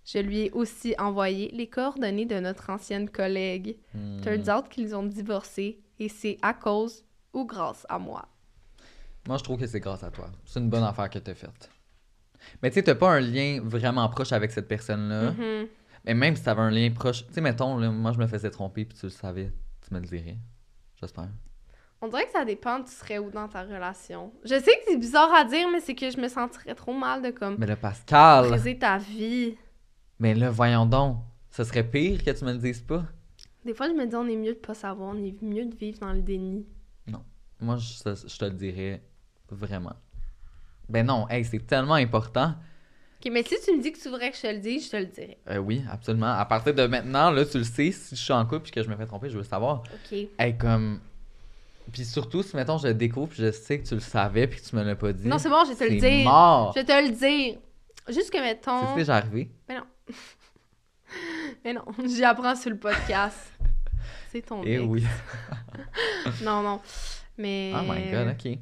Je 0.06 0.20
lui 0.20 0.42
ai 0.42 0.52
aussi 0.52 0.94
envoyé 1.00 1.50
les 1.52 1.66
coordonnées 1.66 2.28
de 2.28 2.40
notre 2.40 2.70
ancienne 2.70 3.10
collègue. 3.10 3.78
Hmm. 3.96 4.22
Turns 4.22 4.48
out 4.48 4.70
qu'ils 4.70 4.96
ont 4.96 5.02
divorcé 5.02 5.80
et 5.98 6.10
c'est 6.10 6.38
à 6.44 6.54
cause 6.54 7.04
ou 7.34 7.46
grâce 7.46 7.88
à 7.90 7.98
moi. 7.98 8.28
Moi, 9.28 9.38
je 9.40 9.44
trouve 9.44 9.60
que 9.60 9.66
c'est 9.66 9.80
grâce 9.80 10.04
à 10.04 10.12
toi. 10.12 10.30
C'est 10.46 10.60
une 10.60 10.70
bonne 10.70 10.84
affaire 10.84 11.10
que 11.10 11.18
t'as 11.18 11.34
faite. 11.34 11.72
Mais 12.62 12.70
tu 12.70 12.76
sais, 12.76 12.84
t'as 12.84 12.94
pas 12.94 13.14
un 13.14 13.20
lien 13.20 13.62
vraiment 13.64 14.08
proche 14.10 14.32
avec 14.32 14.52
cette 14.52 14.68
personne-là. 14.68 15.32
Mhm. 15.32 15.68
Mais 16.08 16.14
même 16.14 16.36
si 16.36 16.44
t'avais 16.44 16.62
un 16.62 16.72
lien 16.72 16.90
proche. 16.92 17.28
Tu 17.28 17.34
sais, 17.34 17.42
mettons, 17.42 17.78
là, 17.78 17.92
moi, 17.92 18.12
je 18.14 18.18
me 18.18 18.28
faisais 18.28 18.50
tromper 18.50 18.86
puis 18.86 18.98
tu 18.98 19.06
le 19.06 19.12
savais, 19.12 19.52
tu 19.86 19.94
me 19.94 20.00
le 20.00 20.06
dirais. 20.08 20.38
J'espère. 21.00 21.30
On 22.02 22.08
dirait 22.08 22.26
que 22.26 22.32
ça 22.32 22.46
dépend, 22.46 22.82
tu 22.84 22.92
serais 22.92 23.18
où 23.18 23.30
dans 23.30 23.48
ta 23.48 23.64
relation. 23.64 24.32
Je 24.44 24.56
sais 24.56 24.60
que 24.78 24.84
c'est 24.88 24.98
bizarre 24.98 25.34
à 25.34 25.44
dire, 25.44 25.68
mais 25.72 25.80
c'est 25.82 25.96
que 25.96 26.10
je 26.10 26.18
me 26.18 26.28
sentirais 26.28 26.76
trop 26.76 26.94
mal 26.94 27.22
de 27.22 27.32
comme 27.32 27.58
Mais 27.58 27.66
le 27.68 27.76
Pascal. 27.76 28.50
briser 28.50 28.78
ta 28.78 28.98
vie. 28.98 29.56
Mais 30.20 30.34
là, 30.34 30.50
voyons 30.50 30.86
donc. 30.86 31.18
Ce 31.50 31.64
serait 31.64 31.84
pire 31.84 32.24
que 32.24 32.32
tu 32.32 32.46
me 32.46 32.54
le 32.54 32.60
dises 32.60 32.82
pas. 32.82 33.04
Des 33.66 33.74
fois, 33.74 33.88
je 33.90 33.94
me 33.94 34.06
dis, 34.06 34.16
on 34.16 34.28
est 34.28 34.36
mieux 34.36 34.54
de 34.54 34.60
pas 34.60 34.76
savoir, 34.76 35.14
on 35.14 35.24
est 35.24 35.42
mieux 35.42 35.66
de 35.66 35.76
vivre 35.76 36.00
dans 36.00 36.14
le 36.14 36.22
déni. 36.22 36.66
Moi, 37.60 37.78
je, 37.78 37.98
je 38.28 38.38
te 38.38 38.46
le 38.46 38.52
dirais 38.52 39.02
vraiment. 39.50 39.96
Ben 40.88 41.06
non, 41.06 41.28
hey, 41.28 41.44
c'est 41.44 41.66
tellement 41.66 41.96
important. 41.96 42.54
Ok, 43.20 43.32
mais 43.32 43.44
si 43.44 43.56
tu 43.66 43.76
me 43.76 43.82
dis 43.82 43.92
que 43.92 44.00
tu 44.00 44.10
voudrais 44.10 44.30
que 44.32 44.38
je 44.38 44.42
te 44.44 44.48
le 44.48 44.60
dise, 44.60 44.86
je 44.86 44.92
te 44.92 44.98
le 44.98 45.06
dirai. 45.08 45.38
Euh, 45.50 45.58
oui, 45.58 45.84
absolument. 45.92 46.34
À 46.34 46.46
partir 46.46 46.74
de 46.76 46.86
maintenant, 46.86 47.32
là, 47.32 47.46
tu 47.46 47.58
le 47.58 47.64
sais, 47.64 47.92
si 47.92 48.16
je 48.16 48.22
suis 48.22 48.34
en 48.34 48.46
couple 48.46 48.68
et 48.70 48.72
que 48.72 48.84
je 48.84 48.90
me 48.90 48.96
fais 48.96 49.06
tromper, 49.08 49.28
je 49.30 49.34
veux 49.34 49.42
le 49.42 49.48
savoir. 49.48 49.82
Ok. 50.12 50.18
Hey, 50.38 50.56
comme. 50.58 51.00
Puis 51.92 52.04
surtout, 52.06 52.44
si 52.44 52.56
mettons, 52.56 52.78
je 52.78 52.88
le 52.90 52.94
découvre 52.94 53.30
puis 53.30 53.42
je 53.42 53.52
sais 53.52 53.80
que 53.80 53.88
tu 53.88 53.94
le 53.96 54.02
savais 54.02 54.46
puis 54.46 54.60
que 54.62 54.66
tu 54.68 54.76
me 54.76 54.84
l'as 54.84 54.96
pas 54.96 55.14
dit. 55.14 55.28
Non, 55.28 55.38
c'est 55.40 55.50
bon, 55.50 55.64
je 55.66 55.70
vais 55.72 55.76
te 55.76 55.84
le 55.94 56.00
c'est 56.00 56.10
dire. 56.18 56.26
mort. 56.30 56.74
Je 56.76 56.82
vais 56.82 56.86
te 56.86 57.08
le 57.08 57.16
dire. 57.16 57.58
Juste 58.10 58.30
que, 58.30 58.38
C'est 58.38 58.44
mettons. 58.44 58.96
déjà 58.96 59.16
arrivé? 59.16 59.50
Mais 59.70 59.76
non. 59.76 59.84
Mais 61.66 61.74
non, 61.74 61.86
j'y 62.06 62.24
apprends 62.24 62.56
sur 62.56 62.70
le 62.70 62.78
podcast. 62.78 63.54
C'est 64.32 64.42
ton 64.46 64.62
Eh 64.66 64.76
ex. 64.76 64.84
oui. 64.86 65.04
Non, 66.44 66.62
non. 66.62 66.82
Mais. 67.38 67.72
Oh 67.74 67.82
my 67.90 68.12
god, 68.12 68.36
ok. 68.38 68.58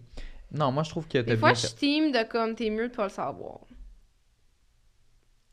Non, 0.51 0.71
moi 0.71 0.83
je 0.83 0.89
trouve 0.91 1.05
que 1.07 1.17
t'as 1.17 1.23
Des 1.23 1.37
fois, 1.37 1.53
je 1.53 1.67
team 1.67 2.11
de 2.11 2.23
comme 2.29 2.55
t'es 2.55 2.69
mieux 2.69 2.87
de 2.89 2.93
pas 2.95 3.05
le 3.05 3.09
savoir. 3.09 3.59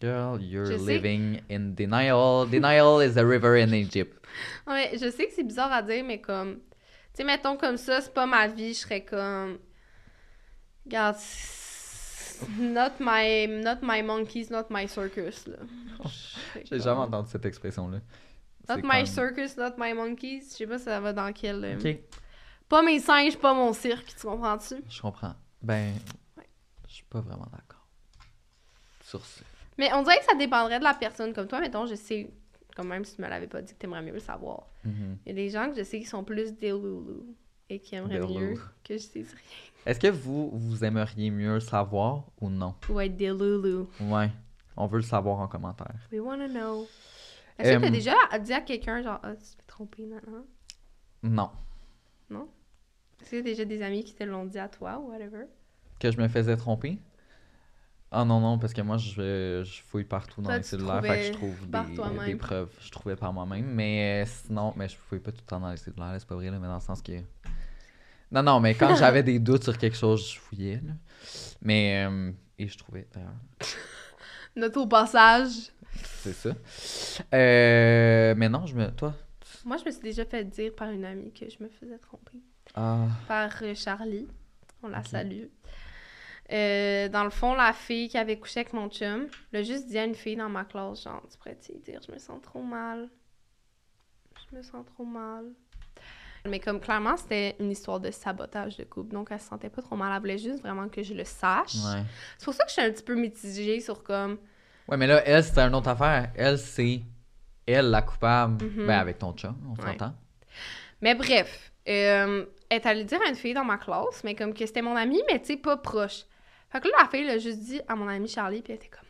Girl, 0.02 0.40
you're 0.42 0.66
Je 0.66 0.76
sais. 0.78 0.84
living 0.98 1.40
in 1.48 1.74
denial. 1.74 2.44
Denial 2.50 3.00
is 3.00 3.16
a 3.16 3.24
river 3.24 3.56
in 3.56 3.72
Egypt. 3.72 4.18
Ouais, 4.66 4.90
je 4.94 5.10
sais 5.10 5.26
que 5.26 5.32
c'est 5.32 5.42
bizarre 5.46 5.70
à 5.72 5.82
dire, 5.82 6.02
mais 6.04 6.20
comme. 6.20 6.56
Tu 6.56 7.18
sais, 7.18 7.24
mettons 7.24 7.56
comme 7.56 7.76
ça, 7.76 8.00
c'est 8.00 8.12
pas 8.14 8.26
ma 8.26 8.48
vie, 8.48 8.72
je 8.74 8.78
serais 8.80 9.04
comme. 9.04 9.58
Regarde. 10.86 11.16
Not 12.58 12.92
my, 12.98 13.46
not 13.46 13.76
my 13.82 14.02
monkeys, 14.02 14.50
not 14.50 14.64
my 14.70 14.88
circus, 14.88 15.46
là. 15.46 15.58
J'ai 16.56 16.64
comme, 16.70 16.78
jamais 16.80 17.00
entendu 17.02 17.30
cette 17.30 17.44
expression-là. 17.46 18.00
Not 18.68 18.82
my 18.82 19.06
circus, 19.06 19.56
not 19.56 19.74
my 19.78 19.92
monkeys. 19.94 20.40
Je 20.52 20.56
sais 20.56 20.66
pas 20.66 20.78
ça 20.78 20.98
va 21.00 21.12
dans 21.12 21.32
quel. 21.32 21.64
euh, 21.64 21.76
Ok, 21.78 21.98
Pas 22.68 22.82
mes 22.82 22.98
singes, 22.98 23.36
pas 23.38 23.54
mon 23.54 23.72
cirque, 23.72 24.06
tu 24.18 24.26
comprends-tu? 24.26 24.76
je 24.88 25.00
comprends. 25.02 25.34
Ben, 25.60 25.92
Ouais. 26.36 26.48
je 26.88 26.94
suis 26.94 27.04
pas 27.04 27.20
vraiment 27.20 27.46
d'accord. 27.52 27.86
Sur 29.04 29.24
ce. 29.24 29.40
Mais 29.78 29.92
on 29.94 30.02
dirait 30.02 30.18
que 30.18 30.24
ça 30.24 30.34
dépendrait 30.34 30.78
de 30.78 30.84
la 30.84 30.94
personne. 30.94 31.32
Comme 31.32 31.46
toi, 31.46 31.60
mettons, 31.60 31.86
je 31.86 31.94
sais, 31.94 32.30
quand 32.76 32.84
même, 32.84 33.04
si 33.04 33.16
tu 33.16 33.22
me 33.22 33.28
l'avais 33.28 33.46
pas 33.46 33.62
dit, 33.62 33.72
que 33.72 33.78
t'aimerais 33.78 34.02
mieux 34.02 34.12
le 34.12 34.20
savoir. 34.20 34.66
Mhm. 34.84 35.18
Il 35.24 35.28
y 35.28 35.32
a 35.32 35.34
des 35.34 35.48
gens 35.48 35.70
que 35.70 35.76
je 35.76 35.82
sais 35.82 35.98
qui 35.98 36.06
sont 36.06 36.24
plus 36.24 36.56
delulu 36.56 37.22
et 37.68 37.78
qui 37.78 37.94
aimeraient 37.94 38.20
mieux 38.20 38.54
que 38.84 38.96
je 38.98 39.08
dise 39.08 39.32
rien. 39.32 39.58
Est-ce 39.84 39.98
que 39.98 40.08
vous, 40.08 40.50
vous 40.52 40.84
aimeriez 40.84 41.30
mieux 41.30 41.54
le 41.54 41.60
savoir 41.60 42.24
ou 42.40 42.48
non? 42.48 42.74
Ou 42.88 43.00
être 43.00 43.16
delulu. 43.16 43.86
Ouais. 44.00 44.30
On 44.76 44.86
veut 44.86 44.98
le 44.98 45.04
savoir 45.04 45.40
en 45.40 45.48
commentaire. 45.48 45.96
We 46.12 46.20
wanna 46.20 46.48
know. 46.48 46.86
Est-ce 47.58 47.76
que 47.76 47.82
t'as 47.82 47.90
déjà 47.90 48.14
dit 48.42 48.52
à 48.52 48.60
quelqu'un, 48.60 49.02
genre, 49.02 49.20
ah, 49.22 49.34
tu 49.34 49.42
te 49.42 49.56
fais 49.56 49.66
tromper, 49.66 50.06
non, 50.06 50.20
non? 51.22 51.50
Non? 52.30 52.48
Est-ce 53.20 53.30
que 53.30 53.36
t'as 53.36 53.42
déjà 53.42 53.64
des 53.64 53.82
amis 53.82 54.04
qui 54.04 54.14
te 54.14 54.24
l'ont 54.24 54.46
dit 54.46 54.58
à 54.58 54.68
toi 54.68 54.98
ou 54.98 55.10
whatever? 55.10 55.44
Que 56.00 56.10
je 56.10 56.18
me 56.18 56.28
faisais 56.28 56.56
tromper? 56.56 56.98
Ah 58.14 58.26
non, 58.26 58.40
non, 58.40 58.58
parce 58.58 58.74
que 58.74 58.82
moi, 58.82 58.98
je, 58.98 59.62
je 59.64 59.82
fouille 59.88 60.04
partout 60.04 60.42
dans 60.42 60.50
Toi, 60.50 60.58
les 60.58 60.62
cellulaires, 60.64 61.00
fait 61.00 61.18
que 61.18 61.26
je 61.28 61.32
trouve 61.32 62.26
des, 62.26 62.36
preuves. 62.36 62.68
Je 62.78 62.90
trouvais 62.90 63.16
par 63.16 63.32
moi-même, 63.32 63.64
mais 63.64 64.22
euh, 64.22 64.26
sinon, 64.26 64.74
mais 64.76 64.86
je 64.86 64.96
fouille 64.96 65.18
pas 65.18 65.32
tout 65.32 65.40
le 65.40 65.46
temps 65.46 65.60
dans 65.60 65.70
les 65.70 65.78
cellulaires, 65.78 66.14
c'est 66.18 66.28
pas 66.28 66.34
vrai, 66.34 66.50
là, 66.50 66.58
mais 66.58 66.66
dans 66.66 66.74
le 66.74 66.80
sens 66.80 67.00
que... 67.00 67.12
Non, 68.30 68.42
non, 68.42 68.60
mais 68.60 68.74
quand 68.74 68.94
j'avais 68.96 69.22
des 69.22 69.38
doutes 69.38 69.64
sur 69.64 69.78
quelque 69.78 69.96
chose, 69.96 70.30
je 70.30 70.38
fouillais, 70.38 70.82
là. 70.84 70.92
Mais, 71.62 72.06
euh, 72.06 72.30
et 72.58 72.68
je 72.68 72.76
trouvais, 72.76 73.08
d'ailleurs, 73.14 73.32
Note 74.56 74.76
au 74.76 74.86
passage. 74.86 75.72
c'est 76.04 76.34
ça. 76.34 76.50
Euh, 77.32 78.34
mais 78.36 78.50
non, 78.50 78.66
je 78.66 78.74
me... 78.74 78.90
Toi? 78.90 79.14
Moi, 79.64 79.78
je 79.78 79.86
me 79.86 79.90
suis 79.90 80.02
déjà 80.02 80.26
fait 80.26 80.44
dire 80.44 80.74
par 80.74 80.90
une 80.90 81.06
amie 81.06 81.32
que 81.32 81.48
je 81.48 81.62
me 81.64 81.70
faisais 81.70 81.96
tromper. 81.96 82.38
Ah, 82.74 83.06
Par 83.26 83.50
Charlie. 83.74 84.28
On 84.82 84.88
la 84.88 85.02
salue. 85.02 85.44
Euh, 86.52 87.08
dans 87.08 87.24
le 87.24 87.30
fond, 87.30 87.54
la 87.54 87.72
fille 87.72 88.08
qui 88.08 88.18
avait 88.18 88.38
couché 88.38 88.60
avec 88.60 88.72
mon 88.72 88.88
chum, 88.90 89.26
l'a 89.52 89.62
juste 89.62 89.86
dit 89.88 89.98
à 89.98 90.04
une 90.04 90.14
fille 90.14 90.36
dans 90.36 90.48
ma 90.50 90.64
classe, 90.64 91.02
genre, 91.04 91.22
tu 91.30 91.38
pourrais 91.38 91.54
te 91.54 91.72
dire, 91.78 92.00
je 92.06 92.12
me 92.12 92.18
sens 92.18 92.40
trop 92.42 92.62
mal? 92.62 93.08
Je 94.50 94.56
me 94.56 94.62
sens 94.62 94.84
trop 94.86 95.04
mal. 95.04 95.46
Mais 96.44 96.58
comme 96.58 96.80
clairement, 96.80 97.16
c'était 97.16 97.54
une 97.60 97.70
histoire 97.70 98.00
de 98.00 98.10
sabotage 98.10 98.76
de 98.76 98.84
couple, 98.84 99.14
donc 99.14 99.28
elle 99.30 99.38
se 99.40 99.46
sentait 99.46 99.70
pas 99.70 99.80
trop 99.80 99.94
mal. 99.96 100.12
Elle 100.14 100.20
voulait 100.20 100.38
juste 100.38 100.60
vraiment 100.60 100.88
que 100.88 101.02
je 101.02 101.14
le 101.14 101.24
sache. 101.24 101.76
ouais. 101.76 102.02
C'est 102.36 102.44
pour 102.44 102.52
ça 102.54 102.64
que 102.64 102.68
je 102.70 102.72
suis 102.74 102.82
un 102.82 102.90
petit 102.90 103.04
peu 103.04 103.14
mitigée 103.14 103.80
sur 103.80 104.02
comme. 104.02 104.38
Ouais, 104.88 104.96
mais 104.96 105.06
là, 105.06 105.22
elle, 105.24 105.44
c'était 105.44 105.60
une 105.60 105.74
autre 105.74 105.88
affaire. 105.88 106.32
Elle, 106.34 106.58
c'est 106.58 107.00
elle 107.66 107.90
la 107.90 108.02
coupable. 108.02 108.64
Mhm. 108.64 108.86
Ben, 108.88 108.98
avec 108.98 109.18
ton 109.20 109.32
chum, 109.34 109.54
on 109.68 109.80
Ouais. 109.80 109.92
s'entend. 109.92 110.14
Mais 111.00 111.14
bref, 111.14 111.72
euh, 111.88 112.44
elle 112.68 112.76
est 112.76 112.86
allée 112.86 113.04
dire 113.04 113.20
à 113.24 113.28
une 113.28 113.36
fille 113.36 113.54
dans 113.54 113.64
ma 113.64 113.78
classe, 113.78 114.24
mais 114.24 114.34
comme 114.34 114.52
que 114.52 114.66
c'était 114.66 114.82
mon 114.82 114.96
amie, 114.96 115.22
mais 115.30 115.38
tu 115.40 115.46
sais, 115.46 115.56
pas 115.56 115.76
proche. 115.76 116.24
Fait 116.72 116.80
que 116.80 116.88
là, 116.88 116.94
la 117.02 117.08
fille 117.08 117.24
l'a 117.26 117.38
juste 117.38 117.60
dit 117.60 117.80
à 117.86 117.94
mon 117.94 118.08
amie 118.08 118.28
Charlie, 118.28 118.62
puis 118.62 118.72
elle 118.72 118.78
était 118.78 118.88
comme 118.88 119.06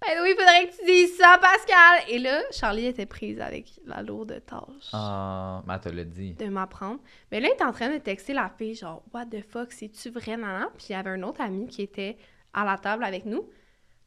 Ben 0.00 0.22
oui, 0.22 0.30
il 0.32 0.36
faudrait 0.36 0.68
que 0.68 0.76
tu 0.78 0.84
dises 0.86 1.16
ça, 1.16 1.38
Pascal! 1.40 2.04
Et 2.08 2.18
là, 2.18 2.40
Charlie 2.52 2.86
était 2.86 3.06
prise 3.06 3.40
avec 3.40 3.66
la 3.84 4.00
lourde 4.02 4.40
tâche 4.46 4.90
Ah, 4.92 5.62
elle 5.68 5.80
te 5.80 5.88
l'a 5.88 6.04
dit. 6.04 6.34
de 6.34 6.46
m'apprendre. 6.46 7.00
Mais 7.32 7.40
là, 7.40 7.48
elle 7.48 7.54
était 7.54 7.64
en 7.64 7.72
train 7.72 7.90
de 7.90 7.98
texter 7.98 8.32
la 8.32 8.48
fille, 8.48 8.74
genre, 8.74 9.02
What 9.12 9.26
the 9.26 9.42
fuck, 9.48 9.72
c'est-tu 9.72 10.10
vrai, 10.10 10.36
nanan? 10.36 10.68
Puis 10.76 10.86
il 10.90 10.92
y 10.92 10.94
avait 10.94 11.10
un 11.10 11.22
autre 11.22 11.40
ami 11.40 11.66
qui 11.66 11.82
était 11.82 12.16
à 12.52 12.64
la 12.64 12.78
table 12.78 13.02
avec 13.04 13.24
nous. 13.26 13.48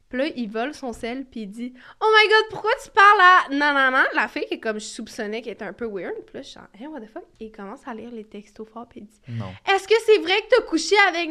Puis 0.10 0.20
là, 0.20 0.28
il 0.38 0.50
vole 0.50 0.74
son 0.74 0.94
sel, 0.94 1.26
puis 1.26 1.42
il 1.42 1.48
dit 1.48 1.74
Oh 2.00 2.06
my 2.16 2.30
god, 2.30 2.46
pourquoi 2.52 2.72
tu 2.82 2.90
parles 2.92 3.20
à 3.20 3.50
nanana? 3.54 4.06
La 4.16 4.30
fille 4.30 4.46
qui, 4.46 4.58
comme 4.58 4.80
je 4.80 4.86
soupçonnais, 4.86 5.42
qui 5.42 5.50
était 5.50 5.66
un 5.66 5.74
peu 5.74 5.86
weird. 5.86 6.16
Puis 6.26 6.36
là, 6.36 6.42
je 6.44 6.48
suis 6.48 6.54
genre, 6.60 6.68
Hey, 6.80 6.88
what 6.88 7.02
the 7.02 7.10
fuck? 7.12 7.24
Et 7.42 7.48
il 7.48 7.52
commence 7.52 7.86
à 7.86 7.94
lire 7.94 8.12
les 8.12 8.24
textos 8.24 8.66
forts, 8.70 8.88
puis 8.88 9.02
il 9.02 9.06
dit 9.08 9.20
Non. 9.28 9.52
Est-ce 9.70 9.86
que 9.86 9.96
c'est 10.06 10.20
vrai 10.20 10.36
que 10.44 10.56
t'as 10.56 10.62
couché 10.62 10.96
avec. 11.10 11.30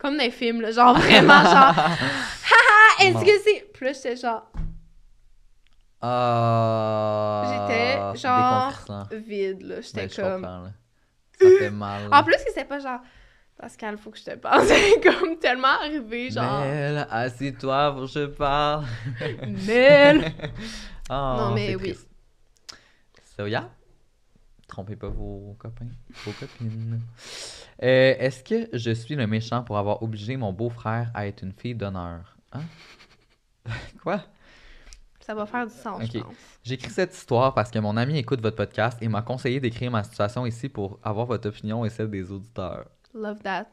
Comme 0.00 0.16
dans 0.16 0.22
les 0.24 0.30
films, 0.30 0.60
là, 0.62 0.70
genre 0.72 0.96
vraiment, 0.98 1.42
genre, 1.44 1.74
ah, 1.76 3.02
est-ce 3.02 3.24
que 3.24 3.38
c'est? 3.44 3.70
Puis 3.72 3.84
là, 3.86 3.92
j'étais 3.92 4.16
genre 4.16 4.50
Ah. 6.02 7.66
J'étais 7.68 8.18
genre 8.20 9.06
vide, 9.12 9.62
là. 9.62 9.80
J'étais 9.80 10.06
Ben, 10.06 10.14
comme. 10.16 10.42
là. 10.42 10.62
Ça 11.40 11.46
fait 11.58 11.70
mal. 11.70 12.08
En 12.12 12.22
plus, 12.22 12.36
c'était 12.46 12.64
pas 12.64 12.78
genre. 12.78 13.00
Pascal, 13.58 13.98
faut 13.98 14.10
que 14.10 14.16
je 14.18 14.24
te 14.24 14.36
parle. 14.36 14.64
C'est 14.66 15.00
comme 15.02 15.38
tellement 15.38 15.68
arrivé, 15.68 16.30
genre. 16.30 16.60
Mel, 16.62 17.06
assis-toi, 17.10 17.94
faut 17.94 18.06
que 18.06 18.06
je 18.06 18.26
parle. 18.26 18.84
Mel! 19.66 20.32
Ah, 21.12 21.36
Non, 21.40 21.54
mais 21.54 21.74
oui. 21.74 21.90
triste. 21.92 22.08
So, 23.36 23.46
yeah. 23.46 23.68
Trompez 24.70 24.94
pas 24.94 25.08
vos 25.08 25.56
copains, 25.58 25.88
vos 26.24 26.30
copines. 26.30 27.00
Euh, 27.82 28.14
Est-ce 28.18 28.44
que 28.44 28.68
je 28.72 28.92
suis 28.92 29.16
le 29.16 29.26
méchant 29.26 29.64
pour 29.64 29.78
avoir 29.78 30.00
obligé 30.04 30.36
mon 30.36 30.52
beau-frère 30.52 31.10
à 31.12 31.26
être 31.26 31.42
une 31.42 31.52
fille 31.52 31.74
d'honneur? 31.74 32.36
Hein? 32.52 32.62
Quoi? 34.02 34.22
Ça 35.26 35.34
va 35.34 35.44
faire 35.46 35.66
du 35.66 35.72
sens, 35.74 36.00
je 36.12 36.18
Ok. 36.18 36.24
pense. 36.24 36.34
J'écris 36.62 36.90
cette 36.90 37.12
histoire 37.12 37.52
parce 37.52 37.70
que 37.72 37.80
mon 37.80 37.96
ami 37.96 38.16
écoute 38.18 38.40
votre 38.40 38.54
podcast 38.56 38.96
et 39.00 39.08
m'a 39.08 39.22
conseillé 39.22 39.58
d'écrire 39.58 39.90
ma 39.90 40.04
situation 40.04 40.46
ici 40.46 40.68
pour 40.68 41.00
avoir 41.02 41.26
votre 41.26 41.48
opinion 41.48 41.84
et 41.84 41.90
celle 41.90 42.08
des 42.10 42.30
auditeurs. 42.30 42.86
Love 43.12 43.40
that. 43.42 43.66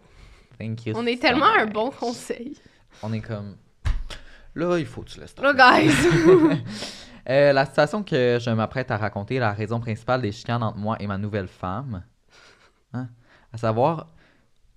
Thank 0.59 0.87
you 0.87 0.93
On 0.97 1.05
est 1.05 1.21
tellement 1.21 1.53
un 1.59 1.67
bon 1.67 1.91
conseil. 1.91 2.57
On 3.03 3.13
est 3.13 3.21
comme. 3.21 3.55
Là, 4.55 4.79
il 4.79 4.87
faut 4.87 5.03
que 5.03 5.09
tu 5.11 5.19
laisses 5.19 5.35
Là, 5.37 5.53
guys! 5.53 5.93
Euh, 7.29 7.51
la 7.51 7.65
situation 7.65 8.03
que 8.03 8.37
je 8.39 8.49
m'apprête 8.49 8.89
à 8.91 8.97
raconter 8.97 9.35
est 9.35 9.39
la 9.39 9.51
raison 9.51 9.79
principale 9.79 10.21
des 10.21 10.31
chicanes 10.31 10.63
entre 10.63 10.77
moi 10.77 10.95
et 10.99 11.07
ma 11.07 11.17
nouvelle 11.17 11.47
femme. 11.47 12.03
Hein? 12.93 13.09
À 13.51 13.57
savoir 13.57 14.07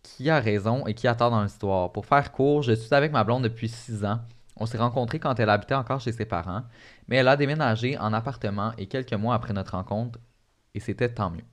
qui 0.03 0.31
a 0.31 0.41
raison 0.41 0.87
et 0.87 0.95
qui 0.95 1.07
a 1.07 1.15
tort 1.15 1.31
dans 1.31 1.43
l'histoire. 1.43 1.93
Pour 1.93 2.07
faire 2.07 2.33
court, 2.33 2.63
je 2.63 2.73
suis 2.73 2.95
avec 2.95 3.13
ma 3.13 3.23
blonde 3.23 3.45
depuis 3.45 3.69
six 3.69 4.05
ans. 4.05 4.21
On 4.57 4.67
s'est 4.67 4.79
rencontrés 4.79 5.19
quand 5.19 5.39
elle 5.39 5.51
habitait 5.51 5.75
encore 5.75 6.01
chez 6.01 6.13
ses 6.13 6.25
parents, 6.25 6.63
mais 7.09 7.17
elle 7.17 7.29
a 7.29 7.37
déménagé 7.37 7.97
en 7.99 8.13
appartement 8.13 8.73
et 8.79 8.87
quelques 8.87 9.15
mois 9.15 9.35
après 9.35 9.53
notre 9.53 9.73
rencontre, 9.73 10.19
et 10.75 10.81
c'était 10.81 11.09
tant 11.09 11.31
mieux. 11.31 11.45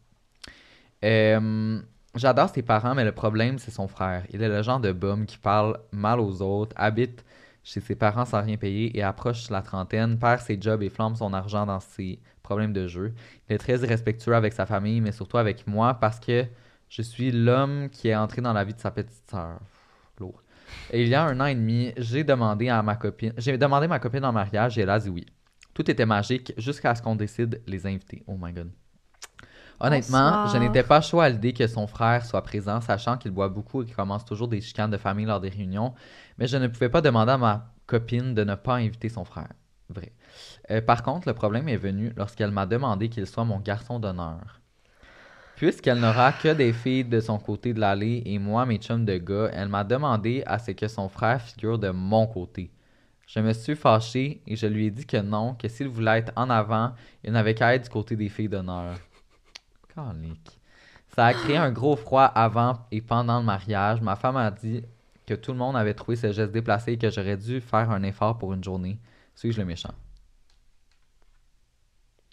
Euh, 1.06 1.82
J'adore 2.18 2.50
ses 2.50 2.64
parents, 2.64 2.96
mais 2.96 3.06
le 3.06 3.12
problème, 3.12 3.60
c'est 3.60 3.72
son 3.72 3.88
frère. 3.88 4.24
Il 4.32 4.42
est 4.42 4.48
le 4.48 4.64
genre 4.64 4.80
de 4.80 4.92
bum 4.92 5.26
qui 5.26 5.38
parle 5.38 5.78
mal 5.92 6.20
aux 6.20 6.42
autres, 6.42 6.74
habite 6.76 7.24
chez 7.68 7.82
ses 7.82 7.96
parents 7.96 8.24
sans 8.24 8.42
rien 8.42 8.56
payer 8.56 8.98
et 8.98 9.04
approche 9.04 9.50
la 9.50 9.62
trentaine, 9.62 10.18
perd 10.18 10.40
ses 10.40 10.58
jobs 10.60 10.82
et 10.82 10.90
flambe 10.90 11.18
son 11.18 11.34
argent 11.34 11.66
dans 11.66 11.82
ses 11.82 12.18
problèmes 12.42 12.72
de 12.72 12.88
jeu. 12.88 13.14
Il 13.50 13.56
est 13.56 13.58
très 13.58 13.78
irrespectueux 13.80 14.34
avec 14.36 14.54
sa 14.54 14.66
famille, 14.66 15.02
mais 15.02 15.12
surtout 15.12 15.38
avec 15.38 15.68
moi 15.68 15.94
parce 15.96 16.18
que 16.18 16.46
je 16.88 17.02
suis 17.02 17.30
l'homme 17.30 17.90
qui 17.90 18.08
est 18.08 18.16
entré 18.16 18.42
dans 18.42 18.54
la 18.54 18.64
vie 18.64 18.74
de 18.74 18.80
sa 18.80 18.90
petite 18.90 19.30
sœur. 19.30 19.60
Lourd. 20.18 20.42
Et 20.92 21.04
il 21.04 21.10
y 21.10 21.16
a 21.16 21.24
un 21.24 21.38
an 21.42 21.46
et 21.46 21.56
demi, 21.56 21.92
j'ai 21.98 22.24
demandé 22.24 22.70
à 22.70 22.82
ma 22.82 22.96
copine, 22.96 23.34
j'ai 23.38 23.58
demandé 23.58 23.90
ma 23.90 24.00
copine 24.00 24.24
en 24.24 24.32
mariage 24.32 24.78
et 24.78 24.82
elle 24.84 24.90
a 24.90 25.00
dit 25.00 25.10
oui. 25.10 25.26
Tout 25.74 25.92
était 25.92 26.06
magique 26.06 26.54
jusqu'à 26.58 26.96
ce 26.96 27.02
qu'on 27.02 27.18
décide 27.18 27.62
les 27.68 27.86
invités. 27.86 28.24
Oh 28.28 28.38
my 28.40 28.54
god. 28.54 28.72
Honnêtement, 29.80 30.18
Bonsoir. 30.18 30.50
je 30.50 30.58
n'étais 30.58 30.84
pas 30.84 31.02
chaud 31.02 31.20
à 31.20 31.30
l'idée 31.30 31.54
que 31.54 31.68
son 31.68 31.86
frère 31.86 32.26
soit 32.26 32.42
présent, 32.42 32.82
sachant 32.82 33.18
qu'il 33.18 33.32
boit 33.32 33.50
beaucoup 33.50 33.84
et 33.84 33.86
qu'il 33.86 33.96
commence 33.96 34.26
toujours 34.26 34.48
des 34.48 34.62
chicanes 34.62 34.90
de 34.90 34.98
famille 34.98 35.26
lors 35.26 35.40
des 35.40 35.50
réunions, 35.50 35.94
mais 36.38 36.48
je 36.48 36.58
ne 36.58 36.68
pouvais 36.68 36.90
pas 36.90 37.02
demander 37.02 37.34
à 37.34 37.38
ma 37.38 37.74
copine 37.86 38.34
de 38.34 38.44
ne 38.44 38.56
pas 38.56 38.76
inviter 38.76 39.10
son 39.10 39.24
frère. 39.24 39.54
Vrai. 39.90 40.12
Euh, 40.72 40.82
par 40.82 41.04
contre, 41.04 41.28
le 41.28 41.34
problème 41.34 41.70
est 41.70 41.78
venu 41.78 42.12
lorsqu'elle 42.18 42.52
m'a 42.52 42.66
demandé 42.66 43.08
qu'il 43.08 43.26
soit 43.28 43.46
mon 43.46 43.60
garçon 43.60 44.00
d'honneur. 44.00 44.60
Puisqu'elle 45.56 46.00
n'aura 46.00 46.34
que 46.34 46.54
des 46.54 46.74
filles 46.74 47.06
de 47.06 47.20
son 47.20 47.40
côté 47.40 47.74
de 47.74 47.80
l'allée 47.80 48.22
et 48.26 48.38
moi, 48.38 48.66
mes 48.66 48.78
chums 48.78 49.06
de 49.06 49.18
gars, 49.18 49.50
elle 49.54 49.70
m'a 49.70 49.84
demandé 49.84 50.44
à 50.46 50.60
ce 50.60 50.72
que 50.72 50.88
son 50.88 51.08
frère 51.08 51.42
figure 51.42 51.80
de 51.80 51.90
mon 51.90 52.28
côté. 52.28 52.70
Je 53.28 53.40
me 53.40 53.54
suis 53.54 53.76
fâché 53.76 54.42
et 54.46 54.56
je 54.56 54.68
lui 54.68 54.86
ai 54.86 54.92
dit 54.92 55.06
que 55.06 55.18
non, 55.18 55.56
que 55.56 55.68
s'il 55.68 55.88
voulait 55.88 56.20
être 56.20 56.32
en 56.36 56.50
avant, 56.50 56.94
il 57.24 57.32
n'avait 57.32 57.56
qu'à 57.56 57.76
être 57.76 57.84
du 57.84 57.90
côté 57.90 58.16
des 58.16 58.30
filles 58.30 58.50
d'honneur. 58.50 58.96
Calique. 59.98 60.60
Ça 61.16 61.26
a 61.26 61.34
créé 61.34 61.58
un 61.58 61.72
gros 61.72 61.96
froid 61.96 62.26
avant 62.26 62.86
et 62.92 63.02
pendant 63.02 63.40
le 63.40 63.46
mariage. 63.46 64.02
Ma 64.02 64.16
femme 64.16 64.38
a 64.38 64.52
dit 64.52 64.84
que 65.26 65.34
tout 65.34 65.52
le 65.52 65.58
monde 65.58 65.76
avait 65.76 65.96
trouvé 65.96 66.16
ce 66.16 66.32
geste 66.32 66.52
déplacé 66.52 66.94
et 66.94 66.98
que 66.98 67.10
j'aurais 67.10 67.38
dû 67.38 67.60
faire 67.60 67.90
un 67.90 68.04
effort 68.04 68.38
pour 68.38 68.54
une 68.54 68.64
journée. 68.64 69.00
Suis-je 69.36 69.60
le 69.60 69.66
méchant? 69.66 69.94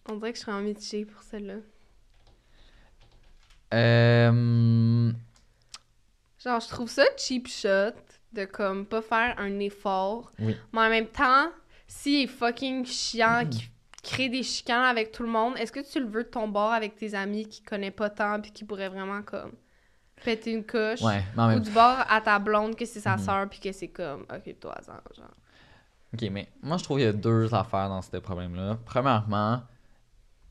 On 0.09 0.17
dirait 0.17 0.33
que 0.33 0.39
je 0.39 0.43
serais 0.45 0.53
en 0.53 0.61
mitigé 0.61 1.07
pour 1.07 1.23
celle-là. 1.23 1.55
Euh... 3.73 5.13
Genre, 6.39 6.61
je 6.61 6.69
trouve 6.69 6.91
ça 6.91 7.05
cheap 7.17 7.49
shot 7.49 7.97
de 8.35 8.45
comme 8.45 8.85
pas 8.85 9.01
faire 9.01 9.35
un 9.39 9.59
effort. 9.61 10.31
Oui. 10.39 10.55
Mais 10.73 10.81
en 10.81 10.91
même 10.91 11.07
temps, 11.07 11.49
s'il 11.87 12.25
est 12.25 12.27
fucking 12.27 12.85
chiant, 12.85 13.47
qui 13.51 13.71
crée 14.05 14.29
des 14.29 14.43
chicanes 14.43 14.85
avec 14.85 15.11
tout 15.13 15.23
le 15.25 15.29
monde, 15.29 15.55
est-ce 15.59 15.73
que 15.73 15.81
tu 15.81 15.99
le 16.01 16.07
veux 16.07 16.25
de 16.25 16.29
ton 16.29 16.47
bord 16.49 16.73
avec 16.73 16.95
tes 16.97 17.15
amis 17.15 17.49
qui 17.49 17.63
connaissent 17.63 17.95
pas 17.95 18.11
tant 18.11 18.41
puis 18.41 18.53
qui 18.53 18.65
pourraient 18.65 18.89
vraiment 18.89 19.23
comme 19.23 19.53
péter 20.25 20.53
une 20.53 20.65
couche? 20.65 21.03
Ouais, 21.03 21.23
mais 21.37 21.57
Ou 21.57 21.61
du 21.61 21.71
bord 21.71 21.99
à 22.09 22.21
ta 22.21 22.39
blonde 22.39 22.77
que 22.77 22.85
c'est 22.85 23.01
sa 23.01 23.17
Mhm. 23.17 23.23
sœur 23.23 23.49
puis 23.49 23.61
que 23.61 23.73
c'est 23.73 23.89
comme, 23.89 24.23
ok, 24.23 24.59
toi, 24.61 24.77
genre. 24.87 25.01
Ok, 26.15 26.23
mais 26.31 26.49
moi 26.63 26.77
je 26.77 26.85
trouve 26.85 26.99
qu'il 26.99 27.07
y 27.07 27.09
a 27.09 27.13
deux 27.13 27.53
affaires 27.55 27.89
dans 27.89 28.01
ce 28.03 28.17
problème-là. 28.19 28.79
Premièrement, 28.87 29.63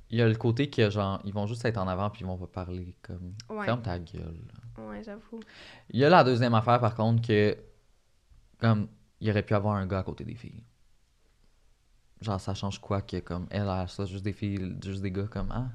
il 0.09 0.19
y 0.19 0.21
a 0.21 0.27
le 0.27 0.35
côté 0.35 0.69
que 0.69 0.89
genre, 0.89 1.21
ils 1.23 1.33
vont 1.33 1.47
juste 1.47 1.63
être 1.65 1.77
en 1.77 1.87
avant 1.87 2.09
puis 2.09 2.21
ils 2.21 2.27
vont 2.27 2.37
pas 2.37 2.47
parler 2.65 2.95
comme. 3.01 3.33
Ouais. 3.49 3.65
Ferme 3.65 3.81
ta 3.81 3.97
gueule. 3.97 4.41
là. 4.77 4.83
Ouais, 4.83 5.01
j'avoue. 5.03 5.39
Il 5.89 5.99
y 5.99 6.05
a 6.05 6.09
la 6.09 6.23
deuxième 6.23 6.53
affaire 6.53 6.79
par 6.79 6.95
contre 6.95 7.25
que, 7.25 7.55
comme, 8.59 8.87
il 9.21 9.29
aurait 9.29 9.43
pu 9.43 9.53
avoir 9.53 9.75
un 9.75 9.87
gars 9.87 9.99
à 9.99 10.03
côté 10.03 10.25
des 10.25 10.35
filles. 10.35 10.63
Genre, 12.23 12.39
ça 12.39 12.53
change 12.53 12.79
quoi 12.79 13.01
que 13.01 13.17
comme 13.17 13.47
elle 13.49 13.67
a 13.67 13.85
ça, 13.87 14.05
juste 14.05 14.23
des 14.23 14.33
filles, 14.33 14.75
juste 14.83 15.01
des 15.01 15.11
gars 15.11 15.27
comme 15.29 15.51
ah. 15.51 15.65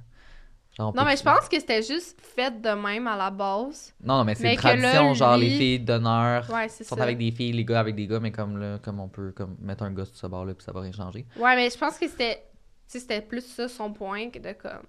Genre, 0.76 0.94
Non, 0.94 1.04
mais 1.04 1.16
je 1.16 1.22
pense 1.22 1.48
que 1.48 1.58
c'était 1.58 1.82
juste 1.82 2.20
fait 2.20 2.60
de 2.60 2.70
même 2.70 3.06
à 3.06 3.16
la 3.16 3.30
base. 3.30 3.92
Non, 4.02 4.18
non, 4.18 4.24
mais 4.24 4.34
c'est 4.34 4.54
une 4.54 4.56
là, 4.56 4.56
tradition, 4.56 5.14
genre 5.14 5.36
les 5.36 5.50
filles 5.50 5.80
d'honneur 5.80 6.48
Ouais, 6.50 6.68
sont 6.68 6.96
ça. 6.96 7.02
avec 7.02 7.18
des 7.18 7.32
filles, 7.32 7.52
les 7.52 7.64
gars 7.64 7.80
avec 7.80 7.96
des 7.96 8.06
gars, 8.06 8.20
mais 8.20 8.30
comme 8.30 8.58
là, 8.58 8.78
comme 8.78 9.00
on 9.00 9.08
peut 9.08 9.32
comme 9.32 9.56
mettre 9.60 9.82
un 9.82 9.90
gars 9.90 10.04
sur 10.04 10.16
ce 10.16 10.26
bord-là 10.26 10.54
puis 10.54 10.64
ça 10.64 10.72
va 10.72 10.80
rien 10.80 10.92
changer. 10.92 11.26
Ouais, 11.36 11.56
mais 11.56 11.68
je 11.70 11.76
pense 11.78 11.98
que 11.98 12.08
c'était. 12.08 12.44
C'était 12.86 13.20
plus 13.20 13.44
ça 13.44 13.68
son 13.68 13.92
point 13.92 14.30
que 14.30 14.38
de 14.38 14.52
comme. 14.52 14.86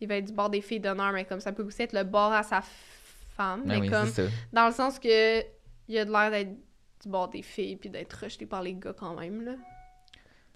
Il 0.00 0.08
va 0.08 0.16
être 0.16 0.24
du 0.24 0.32
bord 0.32 0.50
des 0.50 0.60
filles 0.60 0.80
d'honneur, 0.80 1.12
mais 1.12 1.24
comme 1.24 1.40
ça 1.40 1.52
peut 1.52 1.62
aussi 1.62 1.82
être 1.82 1.92
le 1.92 2.02
bord 2.02 2.32
à 2.32 2.42
sa 2.42 2.60
femme. 3.36 3.62
Mais 3.64 3.78
mais 3.78 3.80
oui, 3.82 3.90
comme. 3.90 4.10
Dans 4.52 4.66
le 4.66 4.72
sens 4.72 4.98
que. 4.98 5.42
Il 5.88 5.96
a 5.98 6.04
de 6.04 6.10
l'air 6.10 6.30
d'être 6.32 6.50
du 7.02 7.08
bord 7.08 7.28
des 7.28 7.42
filles 7.42 7.76
puis 7.76 7.88
d'être 7.90 8.14
rejeté 8.14 8.44
par 8.46 8.62
les 8.62 8.74
gars 8.74 8.92
quand 8.98 9.14
même, 9.14 9.44
là. 9.44 9.52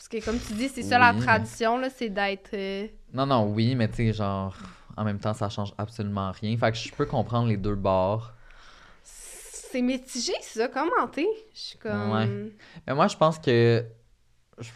Parce 0.00 0.08
que 0.08 0.24
comme 0.24 0.38
tu 0.40 0.54
dis, 0.54 0.70
c'est 0.70 0.82
ça 0.82 0.98
la 0.98 1.12
Oui, 1.12 1.20
tradition, 1.20 1.76
là, 1.76 1.90
c'est 1.90 2.08
d'être. 2.08 2.54
euh, 2.54 2.86
Non, 3.12 3.26
non, 3.26 3.52
oui, 3.52 3.74
mais 3.74 3.86
tu 3.86 3.96
sais, 3.96 4.12
genre, 4.14 4.56
en 4.96 5.04
même 5.04 5.18
temps, 5.20 5.34
ça 5.34 5.50
change 5.50 5.74
absolument 5.76 6.30
rien. 6.32 6.56
Fait 6.56 6.72
que 6.72 6.78
je 6.78 6.90
peux 6.90 7.04
comprendre 7.04 7.48
les 7.48 7.58
deux 7.58 7.74
bords. 7.74 8.32
C'est 9.02 9.82
mitigé, 9.82 10.32
ça, 10.40 10.68
commenter. 10.68 11.28
Je 11.52 11.58
suis 11.60 11.78
comme. 11.78 12.12
Ouais. 12.12 12.50
Mais 12.86 12.94
moi, 12.94 13.08
je 13.08 13.16
pense 13.18 13.38
que. 13.38 13.84
Je, 14.58 14.70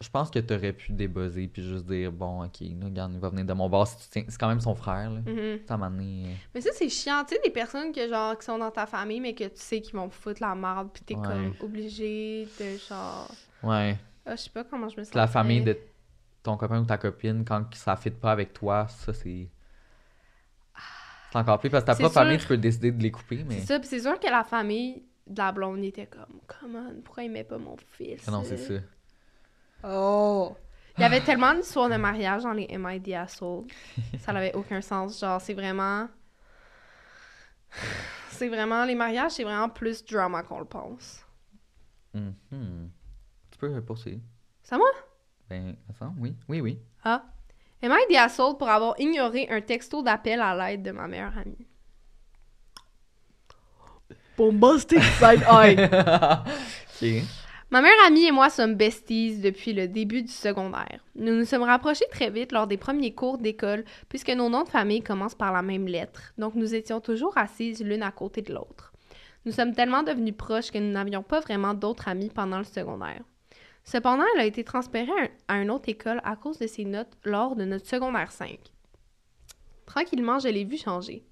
je 0.00 0.08
pense 0.10 0.30
que 0.30 0.40
t'aurais 0.40 0.72
pu 0.72 0.90
débuzzer 0.92 1.46
puis 1.46 1.62
juste 1.62 1.86
dire, 1.86 2.10
bon, 2.10 2.44
ok, 2.44 2.60
là, 2.60 2.86
regarde, 2.86 3.12
il 3.14 3.20
va 3.20 3.28
venir 3.28 3.44
de 3.44 3.52
mon 3.52 3.68
bord 3.68 3.86
si 3.86 3.96
tu 3.98 4.02
tiens. 4.10 4.24
C'est 4.28 4.36
quand 4.38 4.48
même 4.48 4.60
son 4.60 4.74
frère, 4.74 5.10
là. 5.10 5.20
Mhm. 5.20 5.60
Ça 5.68 5.76
m'a 5.76 5.86
amené. 5.86 6.36
Mais 6.52 6.60
ça, 6.60 6.70
c'est 6.74 6.88
chiant. 6.88 7.22
Tu 7.26 7.36
sais, 7.36 7.40
des 7.44 7.50
personnes 7.50 7.92
que, 7.92 8.08
genre, 8.08 8.36
qui 8.36 8.44
sont 8.44 8.58
dans 8.58 8.72
ta 8.72 8.86
famille, 8.86 9.20
mais 9.20 9.32
que 9.34 9.44
tu 9.44 9.50
sais 9.60 9.80
qu'ils 9.80 9.94
vont 9.94 10.10
foutre 10.10 10.42
la 10.42 10.56
merde, 10.56 10.88
puis 10.92 11.04
t'es 11.04 11.14
Ouais. 11.14 11.22
comme 11.24 11.54
obligé 11.60 12.48
de, 12.58 12.76
genre. 12.88 13.30
Ouais. 13.62 13.96
Ah, 14.26 14.36
je 14.36 14.42
sais 14.42 14.50
pas 14.50 14.64
comment 14.64 14.88
je 14.88 14.98
me 14.98 15.04
sens. 15.04 15.14
La 15.14 15.26
famille 15.26 15.62
de 15.62 15.78
ton 16.42 16.56
copain 16.56 16.80
ou 16.80 16.84
ta 16.84 16.98
copine, 16.98 17.44
quand 17.44 17.74
ça 17.74 17.96
fit 17.96 18.10
pas 18.10 18.32
avec 18.32 18.52
toi, 18.52 18.86
ça, 18.88 19.12
c'est. 19.12 19.48
C'est 21.30 21.38
encore 21.38 21.58
plus 21.58 21.68
parce 21.68 21.82
que 21.82 21.88
ta 21.88 21.94
propre 21.94 22.12
sûr. 22.12 22.22
famille, 22.22 22.38
tu 22.38 22.46
peux 22.46 22.56
décider 22.56 22.92
de 22.92 23.02
les 23.02 23.10
couper, 23.10 23.44
mais. 23.44 23.58
C'est 23.60 23.66
ça, 23.66 23.78
puis 23.80 23.88
c'est 23.88 24.00
sûr 24.00 24.18
que 24.20 24.28
la 24.28 24.44
famille 24.44 25.02
de 25.26 25.38
la 25.38 25.52
blonde 25.52 25.82
était 25.82 26.06
comme, 26.06 26.40
comment, 26.46 26.90
pourquoi 27.04 27.24
il 27.24 27.30
met 27.30 27.44
pas 27.44 27.58
mon 27.58 27.76
fils? 27.92 28.22
Ah 28.28 28.30
non, 28.30 28.44
c'est 28.44 28.56
ça. 28.56 28.74
Oh! 29.82 30.56
Il 30.96 31.00
y 31.00 31.04
avait 31.04 31.20
tellement 31.20 31.52
d'histoires 31.54 31.88
de 31.88 31.96
mariage 31.96 32.44
dans 32.44 32.52
les 32.52 32.68
MID 32.78 33.14
Assault. 33.14 33.66
Ça 34.20 34.32
n'avait 34.32 34.54
aucun 34.54 34.80
sens. 34.80 35.18
Genre, 35.20 35.40
c'est 35.40 35.54
vraiment. 35.54 36.08
C'est 38.30 38.48
vraiment. 38.48 38.84
Les 38.84 38.94
mariages, 38.94 39.32
c'est 39.32 39.44
vraiment 39.44 39.68
plus 39.68 40.04
drama 40.04 40.44
qu'on 40.44 40.60
le 40.60 40.66
pense. 40.66 41.24
Mhm. 42.12 42.34
Tu 42.52 42.93
peux 43.72 43.82
poursuivre. 43.82 44.20
C'est 44.62 44.74
à 44.74 44.78
moi? 44.78 44.90
Ben, 45.48 45.76
ça, 45.98 46.12
oui, 46.18 46.34
oui, 46.48 46.60
oui. 46.60 46.78
Ah. 47.04 47.24
MID 47.82 48.16
Assault 48.16 48.54
pour 48.54 48.68
avoir 48.68 48.94
ignoré 48.98 49.46
un 49.50 49.60
texto 49.60 50.02
d'appel 50.02 50.40
à 50.40 50.56
l'aide 50.56 50.82
de 50.82 50.90
ma 50.90 51.06
meilleure 51.06 51.36
amie? 51.36 51.66
Bombastic 54.36 55.02
side 55.02 55.44
eye! 55.50 55.76
Ma 57.70 57.82
meilleure 57.82 58.06
amie 58.06 58.26
et 58.26 58.30
moi 58.30 58.50
sommes 58.50 58.76
besties 58.76 59.38
depuis 59.38 59.72
le 59.72 59.88
début 59.88 60.22
du 60.22 60.30
secondaire. 60.30 61.00
Nous 61.16 61.34
nous 61.34 61.44
sommes 61.44 61.64
rapprochés 61.64 62.04
très 62.10 62.30
vite 62.30 62.52
lors 62.52 62.68
des 62.68 62.76
premiers 62.76 63.14
cours 63.14 63.36
d'école 63.36 63.84
puisque 64.08 64.30
nos 64.30 64.48
noms 64.48 64.62
de 64.62 64.68
famille 64.68 65.02
commencent 65.02 65.34
par 65.34 65.52
la 65.52 65.62
même 65.62 65.86
lettre, 65.86 66.32
donc 66.38 66.54
nous 66.54 66.74
étions 66.74 67.00
toujours 67.00 67.36
assises 67.36 67.82
l'une 67.82 68.02
à 68.02 68.12
côté 68.12 68.42
de 68.42 68.54
l'autre. 68.54 68.92
Nous 69.44 69.52
sommes 69.52 69.74
tellement 69.74 70.02
devenus 70.02 70.36
proches 70.36 70.70
que 70.70 70.78
nous 70.78 70.92
n'avions 70.92 71.22
pas 71.22 71.40
vraiment 71.40 71.74
d'autres 71.74 72.08
amis 72.08 72.30
pendant 72.32 72.58
le 72.58 72.64
secondaire. 72.64 73.22
Cependant, 73.84 74.24
elle 74.34 74.40
a 74.40 74.44
été 74.46 74.64
transférée 74.64 75.10
à 75.48 75.54
un- 75.54 75.58
à 75.58 75.62
une 75.62 75.70
autre 75.70 75.88
école 75.88 76.20
à 76.24 76.36
cause 76.36 76.58
de 76.58 76.66
ses 76.66 76.84
notes 76.84 77.12
lors 77.24 77.54
de 77.54 77.64
notre 77.64 77.86
secondaire 77.86 78.32
5. 78.32 78.58
Tranquillement, 79.86 80.38
je 80.38 80.48
l'ai 80.48 80.64
vue 80.64 80.78
changer. 80.78 81.22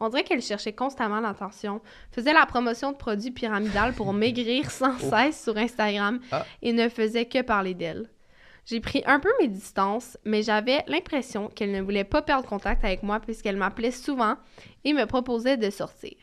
On 0.00 0.08
dirait 0.08 0.22
qu'elle 0.24 0.40
cherchait 0.42 0.72
constamment 0.72 1.20
l'attention, 1.20 1.80
faisait 2.12 2.32
la 2.32 2.46
promotion 2.46 2.92
de 2.92 2.96
produits 2.96 3.32
pyramidales 3.32 3.92
pour 3.94 4.12
maigrir 4.14 4.70
sans 4.70 4.96
cesse 4.98 5.42
sur 5.42 5.56
Instagram 5.56 6.20
Ah. 6.32 6.46
et 6.62 6.72
ne 6.72 6.88
faisait 6.88 7.26
que 7.26 7.42
parler 7.42 7.74
d'elle. 7.74 8.08
J'ai 8.64 8.80
pris 8.80 9.02
un 9.06 9.18
peu 9.18 9.30
mes 9.40 9.48
distances, 9.48 10.16
mais 10.24 10.42
j'avais 10.42 10.84
l'impression 10.88 11.48
qu'elle 11.48 11.72
ne 11.72 11.80
voulait 11.80 12.04
pas 12.04 12.22
perdre 12.22 12.46
contact 12.48 12.84
avec 12.84 13.02
moi 13.02 13.18
puisqu'elle 13.18 13.56
m'appelait 13.56 13.90
souvent 13.90 14.36
et 14.84 14.92
me 14.92 15.04
proposait 15.06 15.56
de 15.56 15.70
sortir. 15.70 16.14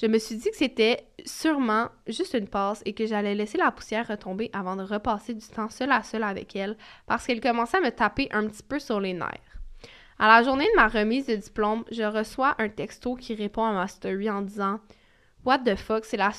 Je 0.00 0.06
me 0.06 0.18
suis 0.18 0.36
dit 0.36 0.48
que 0.48 0.56
c'était 0.56 1.08
sûrement 1.24 1.88
juste 2.06 2.34
une 2.34 2.46
passe 2.46 2.82
et 2.84 2.92
que 2.92 3.04
j'allais 3.04 3.34
laisser 3.34 3.58
la 3.58 3.72
poussière 3.72 4.06
retomber 4.06 4.48
avant 4.52 4.76
de 4.76 4.84
repasser 4.84 5.34
du 5.34 5.44
temps 5.44 5.70
seul 5.70 5.90
à 5.90 6.04
seul 6.04 6.22
avec 6.22 6.54
elle 6.54 6.76
parce 7.08 7.26
qu'elle 7.26 7.40
commençait 7.40 7.78
à 7.78 7.80
me 7.80 7.90
taper 7.90 8.28
un 8.30 8.46
petit 8.46 8.62
peu 8.62 8.78
sur 8.78 9.00
les 9.00 9.12
nerfs. 9.12 9.58
À 10.20 10.28
la 10.28 10.44
journée 10.44 10.66
de 10.66 10.76
ma 10.76 10.86
remise 10.86 11.26
de 11.26 11.34
diplôme, 11.34 11.84
je 11.90 12.04
reçois 12.04 12.54
un 12.58 12.68
texto 12.68 13.16
qui 13.16 13.34
répond 13.34 13.64
à 13.64 13.72
ma 13.72 13.88
story 13.88 14.30
en 14.30 14.42
disant 14.42 14.78
What 15.44 15.60
the 15.60 15.74
fuck, 15.74 16.04
c'est 16.04 16.16
la, 16.16 16.30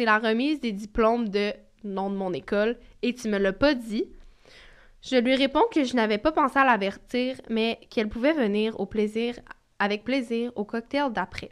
la 0.00 0.18
remise 0.18 0.60
des 0.60 0.72
diplômes 0.72 1.30
de 1.30 1.54
nom 1.84 2.10
de 2.10 2.16
mon 2.16 2.34
école 2.34 2.76
et 3.00 3.14
tu 3.14 3.28
me 3.28 3.38
l'as 3.38 3.54
pas 3.54 3.72
dit. 3.72 4.04
Je 5.00 5.16
lui 5.16 5.34
réponds 5.34 5.64
que 5.72 5.82
je 5.82 5.96
n'avais 5.96 6.18
pas 6.18 6.32
pensé 6.32 6.58
à 6.58 6.64
l'avertir, 6.66 7.40
mais 7.48 7.80
qu'elle 7.88 8.10
pouvait 8.10 8.34
venir 8.34 8.78
au 8.78 8.84
plaisir, 8.84 9.34
avec 9.78 10.04
plaisir 10.04 10.52
au 10.56 10.64
cocktail 10.66 11.10
d'après. 11.10 11.48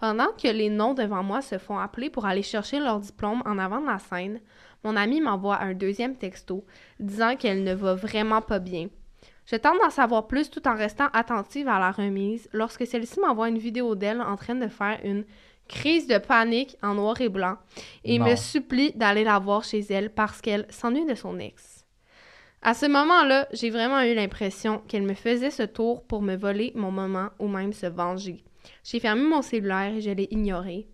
Pendant 0.00 0.28
que 0.42 0.48
les 0.48 0.70
noms 0.70 0.94
devant 0.94 1.22
moi 1.22 1.42
se 1.42 1.58
font 1.58 1.78
appeler 1.78 2.08
pour 2.08 2.24
aller 2.24 2.42
chercher 2.42 2.80
leur 2.80 3.00
diplôme 3.00 3.42
en 3.44 3.58
avant 3.58 3.82
de 3.82 3.86
la 3.86 3.98
scène, 3.98 4.40
mon 4.82 4.96
amie 4.96 5.20
m'envoie 5.20 5.60
un 5.60 5.74
deuxième 5.74 6.16
texto 6.16 6.64
disant 6.98 7.36
qu'elle 7.36 7.64
ne 7.64 7.74
va 7.74 7.94
vraiment 7.94 8.40
pas 8.40 8.60
bien. 8.60 8.88
Je 9.44 9.56
tente 9.56 9.78
d'en 9.82 9.90
savoir 9.90 10.26
plus 10.26 10.48
tout 10.48 10.66
en 10.66 10.74
restant 10.74 11.08
attentive 11.12 11.68
à 11.68 11.78
la 11.78 11.90
remise 11.90 12.48
lorsque 12.54 12.86
celle-ci 12.86 13.20
m'envoie 13.20 13.50
une 13.50 13.58
vidéo 13.58 13.94
d'elle 13.94 14.22
en 14.22 14.36
train 14.36 14.54
de 14.54 14.68
faire 14.68 14.98
une 15.04 15.24
crise 15.68 16.06
de 16.06 16.16
panique 16.16 16.76
en 16.82 16.94
noir 16.94 17.20
et 17.20 17.28
blanc 17.28 17.56
et 18.02 18.18
Non. 18.18 18.24
me 18.30 18.36
supplie 18.36 18.92
d'aller 18.92 19.24
la 19.24 19.38
voir 19.38 19.64
chez 19.64 19.80
elle 19.90 20.08
parce 20.10 20.40
qu'elle 20.40 20.66
s'ennuie 20.70 21.04
de 21.04 21.14
son 21.14 21.38
ex. 21.38 21.84
À 22.62 22.72
ce 22.72 22.86
moment-là, 22.86 23.48
j'ai 23.52 23.68
vraiment 23.68 24.00
eu 24.02 24.14
l'impression 24.14 24.78
qu'elle 24.88 25.02
me 25.02 25.14
faisait 25.14 25.50
ce 25.50 25.62
tour 25.64 26.04
pour 26.04 26.22
me 26.22 26.36
voler 26.36 26.72
mon 26.74 26.90
moment 26.90 27.28
ou 27.38 27.48
même 27.48 27.72
se 27.72 27.86
venger. 27.86 28.42
J'ai 28.84 29.00
fermé 29.00 29.22
mon 29.22 29.42
cellulaire 29.42 29.94
et 29.94 30.00
je 30.00 30.10
l'ai 30.10 30.28
ignoré. 30.30 30.86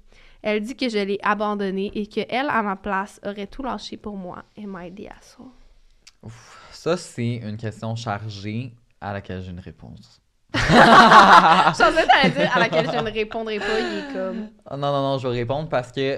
Elle 0.42 0.60
dit 0.60 0.76
que 0.76 0.88
je 0.88 0.98
l'ai 0.98 1.18
abandonné 1.22 1.90
et 1.94 2.06
qu'elle, 2.06 2.48
à 2.48 2.62
ma 2.62 2.76
place, 2.76 3.20
aurait 3.24 3.46
tout 3.46 3.62
lâché 3.62 3.96
pour 3.96 4.16
moi. 4.16 4.44
Am 4.56 4.78
I 4.80 4.92
the 4.92 5.10
asshole? 5.10 5.46
Ça, 6.70 6.96
c'est 6.96 7.36
une 7.36 7.56
question 7.56 7.96
chargée 7.96 8.72
à 9.00 9.12
laquelle 9.12 9.42
j'ai 9.42 9.50
une 9.50 9.60
réponse. 9.60 10.20
Je 10.54 10.60
pensais 10.62 12.02
que 12.02 12.06
t'allais 12.06 12.30
dire 12.30 12.56
à 12.56 12.60
laquelle 12.60 12.90
je 12.90 12.96
ne 12.96 13.10
répondrai 13.10 13.58
pas, 13.58 13.78
il 13.78 13.98
est 13.98 14.12
comme. 14.12 14.48
Ah, 14.64 14.76
non, 14.76 14.90
non, 14.90 15.02
non, 15.02 15.18
je 15.18 15.28
vais 15.28 15.34
répondre 15.34 15.68
parce 15.68 15.92
que. 15.92 16.16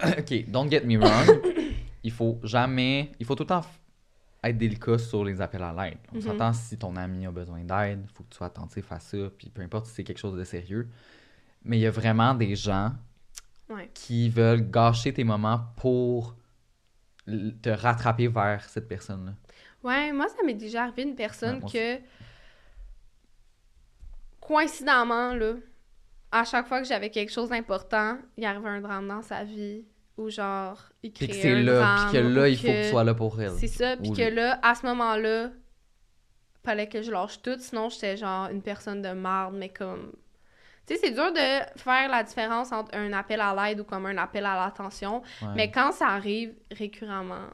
ok, 0.04 0.48
don't 0.48 0.70
get 0.70 0.82
me 0.84 0.96
wrong. 0.96 1.42
il 2.02 2.10
faut 2.10 2.38
jamais. 2.42 3.12
Il 3.20 3.26
faut 3.26 3.34
tout 3.34 3.42
le 3.42 3.48
temps 3.48 3.62
être 4.44 4.58
délicat 4.58 4.98
sur 4.98 5.24
les 5.24 5.40
appels 5.40 5.62
à 5.62 5.72
l'aide. 5.72 5.98
On 6.12 6.16
Mhm. 6.16 6.22
s'entend 6.22 6.52
si 6.52 6.76
ton 6.76 6.96
ami 6.96 7.26
a 7.26 7.30
besoin 7.30 7.62
d'aide, 7.64 8.00
il 8.04 8.12
faut 8.12 8.24
que 8.24 8.30
tu 8.30 8.36
sois 8.36 8.48
attentif 8.48 8.90
à 8.90 8.98
ça, 8.98 9.16
puis 9.38 9.48
peu 9.50 9.62
importe 9.62 9.86
si 9.86 9.94
c'est 9.94 10.04
quelque 10.04 10.18
chose 10.18 10.36
de 10.36 10.44
sérieux. 10.44 10.88
Mais 11.64 11.78
il 11.78 11.82
y 11.82 11.86
a 11.86 11.90
vraiment 11.90 12.34
des 12.34 12.56
gens 12.56 12.92
Ouais. 13.68 13.90
qui 13.94 14.28
veulent 14.28 14.68
gâcher 14.70 15.12
tes 15.14 15.24
moments 15.24 15.60
pour 15.76 16.34
te 17.26 17.68
rattraper 17.70 18.26
vers 18.26 18.64
cette 18.68 18.88
personne-là. 18.88 19.32
Ouais, 19.84 20.12
moi, 20.12 20.26
ça 20.28 20.42
m'est 20.44 20.54
déjà 20.54 20.82
arrivé 20.84 21.02
une 21.04 21.14
personne 21.14 21.62
Ouais, 21.62 21.70
que. 22.00 22.02
Coïncidemment, 24.40 25.34
là, 25.34 25.54
à 26.32 26.44
chaque 26.44 26.66
fois 26.66 26.80
que 26.80 26.86
j'avais 26.88 27.10
quelque 27.10 27.30
chose 27.30 27.48
d'important, 27.50 28.18
il 28.36 28.44
arrivait 28.44 28.68
un 28.68 28.80
drame 28.80 29.06
dans 29.06 29.22
sa 29.22 29.44
vie. 29.44 29.84
Ou 30.22 30.30
genre, 30.30 30.78
il 31.02 31.10
Puis 31.12 31.26
que 31.26 31.34
c'est 31.34 31.60
là, 31.62 32.06
puis 32.10 32.18
que 32.18 32.24
là, 32.24 32.48
il 32.48 32.56
faut 32.56 32.68
que 32.68 32.84
tu 32.84 32.90
sois 32.90 33.02
là 33.02 33.12
pour 33.14 33.40
elle. 33.40 33.50
C'est 33.58 33.66
ça, 33.66 33.96
puis 33.96 34.12
que 34.12 34.22
là, 34.22 34.60
à 34.62 34.74
ce 34.76 34.86
moment-là, 34.86 35.50
fallait 36.64 36.88
que 36.88 37.02
je 37.02 37.10
lâche 37.10 37.42
tout, 37.42 37.56
sinon 37.58 37.88
j'étais 37.88 38.16
genre 38.16 38.48
une 38.50 38.62
personne 38.62 39.02
de 39.02 39.10
marde, 39.10 39.54
mais 39.56 39.68
comme... 39.70 40.12
Tu 40.86 40.94
sais, 40.94 41.00
c'est 41.02 41.10
dur 41.10 41.32
de 41.32 41.78
faire 41.80 42.08
la 42.08 42.22
différence 42.22 42.70
entre 42.70 42.96
un 42.96 43.12
appel 43.12 43.40
à 43.40 43.52
l'aide 43.54 43.80
ou 43.80 43.84
comme 43.84 44.06
un 44.06 44.16
appel 44.16 44.46
à 44.46 44.54
l'attention, 44.54 45.22
Ouais. 45.42 45.48
mais 45.56 45.70
quand 45.72 45.90
ça 45.90 46.06
arrive 46.08 46.54
récurremment... 46.70 47.48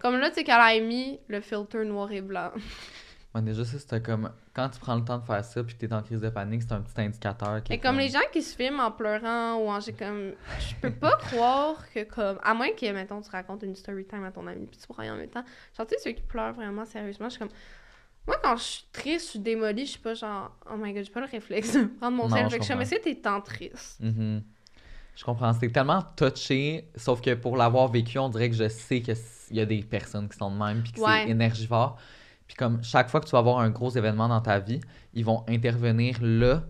Comme 0.00 0.18
là, 0.18 0.28
tu 0.30 0.36
sais, 0.36 0.44
qu'elle 0.44 0.54
a 0.54 0.78
mis 0.80 1.20
le 1.28 1.40
filtre 1.40 1.78
noir 1.78 2.10
et 2.12 2.20
blanc. 2.22 2.50
Ouais, 3.36 3.42
déjà, 3.42 3.66
ça, 3.66 3.78
c'était 3.78 4.00
comme. 4.00 4.30
Quand 4.54 4.70
tu 4.70 4.80
prends 4.80 4.94
le 4.94 5.04
temps 5.04 5.18
de 5.18 5.24
faire 5.24 5.44
ça, 5.44 5.62
puis 5.62 5.74
que 5.74 5.80
t'es 5.86 5.92
en 5.92 6.00
crise 6.02 6.22
de 6.22 6.30
panique, 6.30 6.62
c'est 6.62 6.72
un 6.72 6.80
petit 6.80 6.98
indicateur. 6.98 7.62
qui 7.62 7.70
Mais 7.72 7.78
comme 7.78 7.98
les 7.98 8.08
gens 8.08 8.20
qui 8.32 8.40
se 8.40 8.56
filment 8.56 8.80
en 8.80 8.90
pleurant 8.90 9.56
ou 9.56 9.68
en... 9.68 9.78
J'ai 9.80 9.92
comme... 9.92 10.32
Je 10.58 10.74
peux 10.80 10.90
pas 10.90 11.16
croire 11.20 11.76
que 11.92 12.04
comme... 12.04 12.38
À 12.42 12.54
moins 12.54 12.70
que, 12.70 12.90
mettons, 12.92 13.20
tu 13.20 13.28
racontes 13.28 13.62
une 13.62 13.76
story 13.76 14.06
time 14.06 14.24
à 14.24 14.30
ton 14.30 14.46
ami 14.46 14.64
puis 14.66 14.78
tu 14.78 14.86
brailles 14.88 15.10
en 15.10 15.16
même 15.16 15.28
temps. 15.28 15.44
Genre, 15.76 15.86
tu 15.86 15.94
sais, 15.96 16.00
ceux 16.04 16.12
qui 16.12 16.22
pleurent 16.22 16.54
vraiment 16.54 16.86
sérieusement, 16.86 17.26
je 17.26 17.32
suis 17.32 17.40
comme... 17.40 17.50
Moi, 18.26 18.36
quand 18.42 18.56
je 18.56 18.62
suis 18.62 18.84
triste, 18.90 19.26
je 19.26 19.30
suis 19.32 19.38
démolie, 19.38 19.84
je 19.84 19.90
suis 19.90 20.00
pas 20.00 20.14
genre... 20.14 20.56
Oh 20.72 20.76
my 20.78 20.94
God, 20.94 21.04
j'ai 21.04 21.12
pas 21.12 21.20
le 21.20 21.26
réflexe 21.26 21.74
de 21.76 21.84
prendre 21.84 22.16
mon 22.16 22.30
sel. 22.30 22.44
je 22.46 22.48
Fait 22.52 22.58
que 22.58 22.64
je 22.64 22.84
suis 22.86 23.00
t'es 23.02 23.14
tant 23.16 23.42
triste? 23.42 24.00
Mhm. 24.00 24.42
Je 25.14 25.24
comprends. 25.24 25.52
C'est 25.52 25.70
tellement 25.70 26.02
touché, 26.16 26.88
sauf 26.96 27.20
que 27.20 27.34
pour 27.34 27.58
l'avoir 27.58 27.88
vécu, 27.88 28.18
on 28.18 28.30
dirait 28.30 28.48
que 28.48 28.56
je 28.56 28.68
sais 28.68 29.02
qu'il 29.02 29.16
y 29.50 29.60
a 29.60 29.66
des 29.66 29.82
personnes 29.82 30.28
qui 30.30 30.38
sont 30.38 30.50
de 30.50 30.56
même, 30.56 30.82
puis 30.82 30.92
que 30.92 31.00
Ouais. 31.00 31.24
c'est 31.24 31.30
énergivore. 31.30 31.98
Puis 32.46 32.56
comme 32.56 32.82
chaque 32.82 33.08
fois 33.08 33.20
que 33.20 33.26
tu 33.26 33.32
vas 33.32 33.38
avoir 33.38 33.58
un 33.58 33.70
gros 33.70 33.90
événement 33.90 34.28
dans 34.28 34.40
ta 34.40 34.58
vie, 34.58 34.80
ils 35.14 35.24
vont 35.24 35.44
intervenir 35.48 36.18
là 36.20 36.62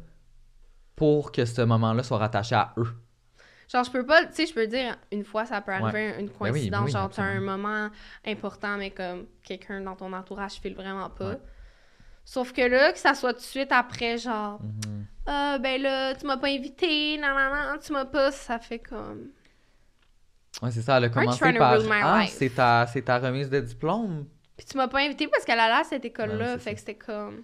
pour 0.94 1.32
que 1.32 1.44
ce 1.44 1.62
moment-là 1.62 2.02
soit 2.02 2.18
rattaché 2.18 2.54
à 2.54 2.72
eux. 2.78 2.88
Genre, 3.70 3.84
je 3.84 3.90
peux 3.90 4.06
pas... 4.06 4.24
Tu 4.26 4.34
sais, 4.34 4.46
je 4.46 4.54
peux 4.54 4.66
dire, 4.66 4.96
une 5.12 5.24
fois, 5.24 5.44
ça 5.44 5.60
peut 5.60 5.72
arriver 5.72 6.14
une 6.18 6.26
Ben 6.26 6.32
coïncidence. 6.38 6.80
ben 6.80 6.84
oui, 6.84 6.90
genre, 6.92 7.10
t'as 7.10 7.22
un 7.22 7.26
absolument. 7.26 7.58
moment 7.58 7.90
important, 8.26 8.76
mais 8.76 8.90
comme 8.90 9.26
quelqu'un 9.42 9.80
dans 9.80 9.96
ton 9.96 10.12
entourage 10.12 10.52
file 10.52 10.74
vraiment 10.74 11.10
pas. 11.10 11.30
Ouais. 11.30 11.40
Sauf 12.24 12.52
que 12.52 12.62
là, 12.62 12.92
que 12.92 12.98
ça 12.98 13.14
soit 13.14 13.34
tout 13.34 13.40
de 13.40 13.44
suite 13.44 13.72
après, 13.72 14.18
genre... 14.18 14.60
Mhm. 14.62 15.06
Ah, 15.26 15.58
ben 15.58 15.82
là, 15.82 16.14
tu 16.14 16.24
m'as 16.24 16.36
pas 16.36 16.46
invité, 16.48 17.18
non, 17.18 17.28
non, 17.28 17.72
non, 17.72 17.78
tu 17.84 17.92
m'as 17.92 18.04
pas, 18.04 18.30
ça 18.30 18.60
fait 18.60 18.78
comme. 18.78 19.30
Ouais, 20.62 20.70
c'est 20.70 20.82
ça. 20.82 20.98
Elle 20.98 21.04
a 21.04 21.08
commencé 21.08 21.52
par. 21.52 21.80
Ah, 21.90 22.24
c'est 22.28 22.50
ta, 22.50 22.86
c'est 22.86 23.02
ta 23.02 23.18
remise 23.18 23.50
de 23.50 23.60
diplôme. 23.60 24.26
Puis 24.56 24.66
tu 24.66 24.76
m'as 24.76 24.88
pas 24.88 25.00
invité 25.00 25.28
parce 25.28 25.44
qu'elle 25.44 25.58
allait 25.60 25.80
à 25.80 25.84
cette 25.84 26.04
école-là, 26.04 26.54
Ouais, 26.54 26.58
fait 26.58 26.70
ça. 26.70 26.72
que 26.74 26.78
c'était 26.80 26.94
comme. 26.94 27.42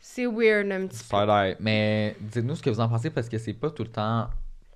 C'est 0.00 0.26
weird 0.26 0.70
un 0.72 0.86
petit 0.88 1.04
peu. 1.08 1.54
Mais 1.62 2.16
dites-nous 2.20 2.56
ce 2.56 2.62
que 2.62 2.70
vous 2.70 2.80
en 2.80 2.88
pensez 2.88 3.10
parce 3.10 3.28
que 3.28 3.38
c'est 3.38 3.52
pas 3.52 3.70
tout 3.70 3.84
le 3.84 3.90
temps. 3.90 4.28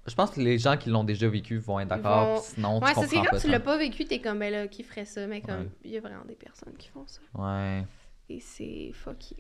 Je 0.07 0.15
pense 0.15 0.31
que 0.31 0.41
les 0.41 0.57
gens 0.57 0.77
qui 0.77 0.89
l'ont 0.89 1.03
déjà 1.03 1.27
vécu 1.29 1.59
vont 1.59 1.81
être 1.81 1.89
d'accord. 1.89 2.37
vont- 2.37 2.41
Sinon, 2.41 2.79
Ouais, 2.79 2.91
tu 2.91 2.95
comprends 2.95 3.23
quand 3.25 3.31
pas. 3.33 3.41
tu 3.41 3.49
l'as 3.49 3.59
pas 3.59 3.77
vécu, 3.77 4.05
t'es 4.05 4.21
comme, 4.21 4.39
ben 4.39 4.53
là, 4.53 4.69
qui 4.69 4.85
ferait 4.85 5.05
ça? 5.05 5.27
Mais 5.27 5.41
comme, 5.41 5.63
Ouais. 5.63 5.69
il 5.85 5.91
y 5.91 5.97
a 5.97 6.01
vraiment 6.01 6.25
des 6.25 6.37
personnes 6.37 6.75
qui 6.79 6.89
font 6.89 7.05
ça. 7.09 7.21
Ouais. 7.35 7.85
Et 8.29 8.39
c'est 8.39 8.93
fucky. 8.95 9.37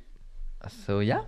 So, 0.68 1.02
yeah. 1.02 1.24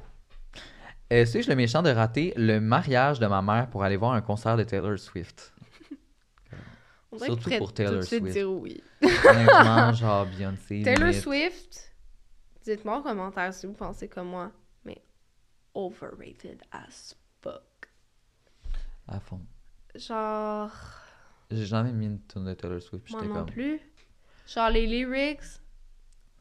Euh, 1.12 1.24
Suis-je 1.24 1.48
le 1.48 1.54
méchant 1.54 1.82
de 1.82 1.90
rater 1.90 2.32
le 2.36 2.58
mariage 2.60 3.20
de 3.20 3.26
ma 3.28 3.40
mère 3.40 3.70
pour 3.70 3.84
aller 3.84 3.96
voir 3.96 4.12
un 4.14 4.20
concert 4.20 4.56
de 4.56 4.64
Taylor 4.64 4.98
Swift? 4.98 5.52
On 7.10 7.18
Surtout 7.18 7.50
pour 7.58 7.68
tout 7.68 7.72
Taylor 7.72 7.94
de 7.94 8.00
suite 8.02 8.20
Swift. 8.20 8.34
dire 8.34 8.50
oui. 8.50 8.82
Honnêtement, 9.02 9.92
genre 9.94 10.26
Beyoncé. 10.26 10.82
Taylor 10.82 11.08
limite. 11.08 11.22
Swift, 11.22 11.92
dites-moi 12.64 12.98
en 12.98 13.02
commentaire 13.02 13.54
si 13.54 13.66
vous 13.66 13.72
pensez 13.72 14.08
comme 14.08 14.28
moi, 14.28 14.52
mais 14.84 15.02
overrated 15.74 16.60
as 16.70 17.14
fuck. 17.42 17.62
À 19.06 19.18
fond. 19.20 19.40
Genre. 19.94 20.70
J'ai 21.50 21.64
jamais 21.64 21.92
mis 21.92 22.06
une 22.06 22.20
tune 22.26 22.44
de 22.44 22.52
Taylor 22.52 22.80
Swift. 22.82 23.10
Moi 23.10 23.22
non 23.22 23.34
comme. 23.36 23.46
plus. 23.46 23.80
Genre 24.46 24.68
les 24.68 24.86
lyrics, 24.86 25.40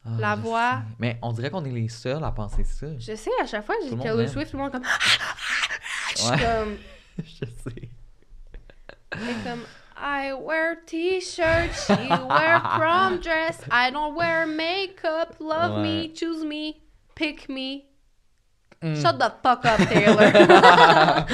Ah, 0.04 0.10
La 0.18 0.36
voix. 0.36 0.82
sais. 0.86 0.96
Mais 0.98 1.18
on 1.22 1.32
dirait 1.32 1.50
qu'on 1.50 1.64
est 1.64 1.70
les 1.72 1.88
seuls 1.88 2.22
à 2.22 2.30
penser 2.30 2.64
ça. 2.64 2.86
je 2.98 3.14
sais, 3.14 3.30
à 3.40 3.46
chaque 3.46 3.64
fois 3.64 3.74
que 3.76 3.84
j'ai 3.84 3.90
Tout 3.90 3.96
Taylor. 4.02 4.28
Swift, 4.28 4.50
tout 4.50 4.56
le 4.58 4.62
monde 4.64 4.74
est 4.74 4.78
comme. 4.78 4.86
Je 6.10 6.16
suis 6.18 6.30
Ouais. 6.30 6.38
comme. 6.38 6.76
je 7.18 7.44
sais. 7.46 7.88
C'est 9.14 9.44
comme. 9.44 9.62
I 10.00 10.32
wear 10.34 10.76
t-shirt, 10.86 11.70
she 11.74 12.08
wear 12.08 12.60
prom 12.76 13.18
dress, 13.20 13.60
I 13.70 13.90
don't 13.90 14.14
wear 14.14 14.46
makeup, 14.46 15.36
love 15.40 15.82
me, 15.82 16.08
Ouais. 16.08 16.14
choose 16.14 16.44
me, 16.44 16.80
pick 17.14 17.48
me. 17.48 17.84
Mm. 18.82 18.94
Shut 19.02 19.18
the 19.18 19.32
fuck 19.42 19.64
up, 19.64 19.78
Taylor. 19.88 21.26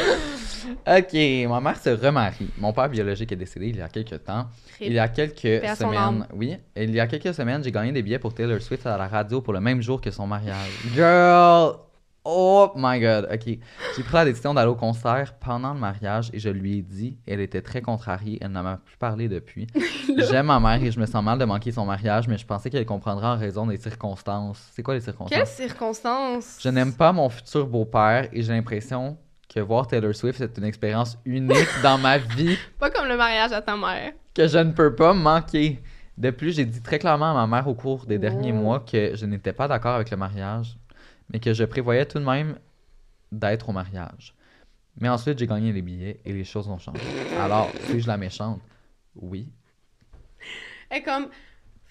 Ok, 0.87 1.13
ma 1.49 1.61
mère 1.61 1.77
se 1.77 1.91
remarie. 1.91 2.51
Mon 2.57 2.73
père 2.73 2.89
biologique 2.89 3.31
est 3.33 3.37
décédé 3.37 3.69
il 3.69 3.77
y 3.77 3.83
a 3.83 3.89
quelques 3.89 4.25
temps. 4.25 4.47
Il 4.81 4.95
y 4.95 4.99
a 4.99 5.09
quelques 5.09 5.63
semaines, 5.77 6.27
oui, 6.33 6.57
il 6.75 6.91
y 6.95 7.01
a 7.01 7.07
quelques 7.07 7.35
semaines, 7.35 7.63
j'ai 7.63 7.71
gagné 7.71 7.93
des 7.93 8.03
billets 8.03 8.19
pour 8.19 8.33
Taylor 8.33 8.61
Swift 8.63 8.87
à 8.87 8.97
la 8.97 9.07
radio 9.09 9.43
pour 9.43 9.53
le 9.53 9.61
même 9.61 9.83
jour 9.83 10.01
que 10.01 10.11
son 10.11 10.27
mariage. 10.27 10.71
Girl, 10.95 11.77
oh 12.25 12.71
my 12.77 12.99
god. 13.01 13.29
Ok, 13.33 13.45
j'ai 13.47 14.03
pris 14.03 14.15
la 14.15 14.25
décision 14.25 14.55
d'aller 14.55 14.69
au 14.71 14.75
concert 14.75 15.35
pendant 15.35 15.75
le 15.75 15.81
mariage 15.81 16.31
et 16.33 16.39
je 16.39 16.49
lui 16.49 16.79
ai 16.79 16.83
dit. 16.83 17.19
Elle 17.27 17.41
était 17.41 17.63
très 17.63 17.83
contrariée. 17.83 18.39
Elle 18.41 18.53
n'en 18.53 18.63
m'a 18.63 18.77
plus 18.79 18.97
parlé 18.97 19.29
depuis. 19.29 19.67
J'aime 20.31 20.47
ma 20.47 20.61
mère 20.61 20.83
et 20.83 20.91
je 20.91 20.99
me 21.01 21.07
sens 21.07 21.23
mal 21.25 21.39
de 21.39 21.45
manquer 21.45 21.73
son 21.73 21.85
mariage, 21.85 22.29
mais 22.29 22.39
je 22.39 22.47
pensais 22.47 22.71
qu'elle 22.71 22.87
comprendrait 22.87 23.27
en 23.27 23.37
raison 23.37 23.67
des 23.67 23.77
circonstances. 23.77 24.71
C'est 24.73 24.83
quoi 24.83 24.95
les 24.95 25.01
circonstances? 25.01 25.37
Quelles 25.39 25.47
circonstances? 25.69 26.59
Je 26.61 26.69
n'aime 26.69 26.93
pas 26.95 27.13
mon 27.13 27.29
futur 27.29 27.67
beau-père 27.67 28.29
et 28.33 28.43
j'ai 28.43 28.53
l'impression 28.53 29.17
que 29.53 29.61
voir 29.61 29.87
Taylor 29.87 30.15
Swift, 30.15 30.39
c'est 30.39 30.57
une 30.59 30.65
expérience 30.65 31.19
unique 31.25 31.69
dans 31.83 31.99
ma 31.99 32.19
vie 32.19 32.57
Pas 32.79 32.91
comme 32.91 33.07
le 33.07 33.17
mariage 33.17 33.53
à 33.53 33.61
ta 33.63 33.77
mère. 33.77 34.13
que 34.35 34.49
je 34.49 34.59
ne 34.59 34.73
peux 34.73 34.95
pas 34.95 35.13
manquer. 35.13 35.81
De 36.17 36.31
plus, 36.31 36.55
j'ai 36.57 36.65
dit 36.65 36.81
très 36.81 36.99
clairement 36.99 37.33
à 37.33 37.35
ma 37.35 37.47
mère 37.57 37.69
au 37.69 37.75
cours 37.75 38.07
des 38.07 38.19
derniers 38.19 38.53
Oh. 38.53 38.57
mois 38.57 38.81
que 38.81 39.15
je 39.17 39.27
n'étais 39.27 39.53
pas 39.53 39.67
d'accord 39.69 39.95
avec 39.97 40.11
le 40.11 40.17
mariage, 40.17 40.77
mais 41.31 41.41
que 41.41 41.53
je 41.53 41.65
prévoyais 41.65 42.07
tout 42.07 42.19
de 42.19 42.25
même 42.25 42.59
d'être 43.33 43.69
au 43.69 43.73
mariage. 43.73 44.35
Mais 45.01 45.09
ensuite, 45.09 45.39
j'ai 45.39 45.47
gagné 45.47 45.73
les 45.73 45.83
billets 45.83 46.21
et 46.25 46.33
les 46.33 46.45
choses 46.45 46.69
ont 46.69 46.79
changé. 46.79 47.01
Alors, 47.39 47.69
suis-je 47.89 48.07
la 48.07 48.17
méchante? 48.17 48.61
Oui. 49.17 49.49
Et 50.95 51.03
comme, 51.03 51.29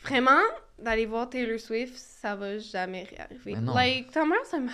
vraiment, 0.03 0.41
d'aller 0.79 1.05
voir 1.05 1.29
Taylor 1.29 1.59
Swift, 1.59 1.95
ça 1.95 2.35
va 2.35 2.57
jamais 2.59 3.03
réarriver. 3.03 3.55
Non. 3.55 3.73
Like, 3.73 4.11
ta 4.11 4.25
mère, 4.25 4.45
ça 4.45 4.59
m'a... 4.59 4.71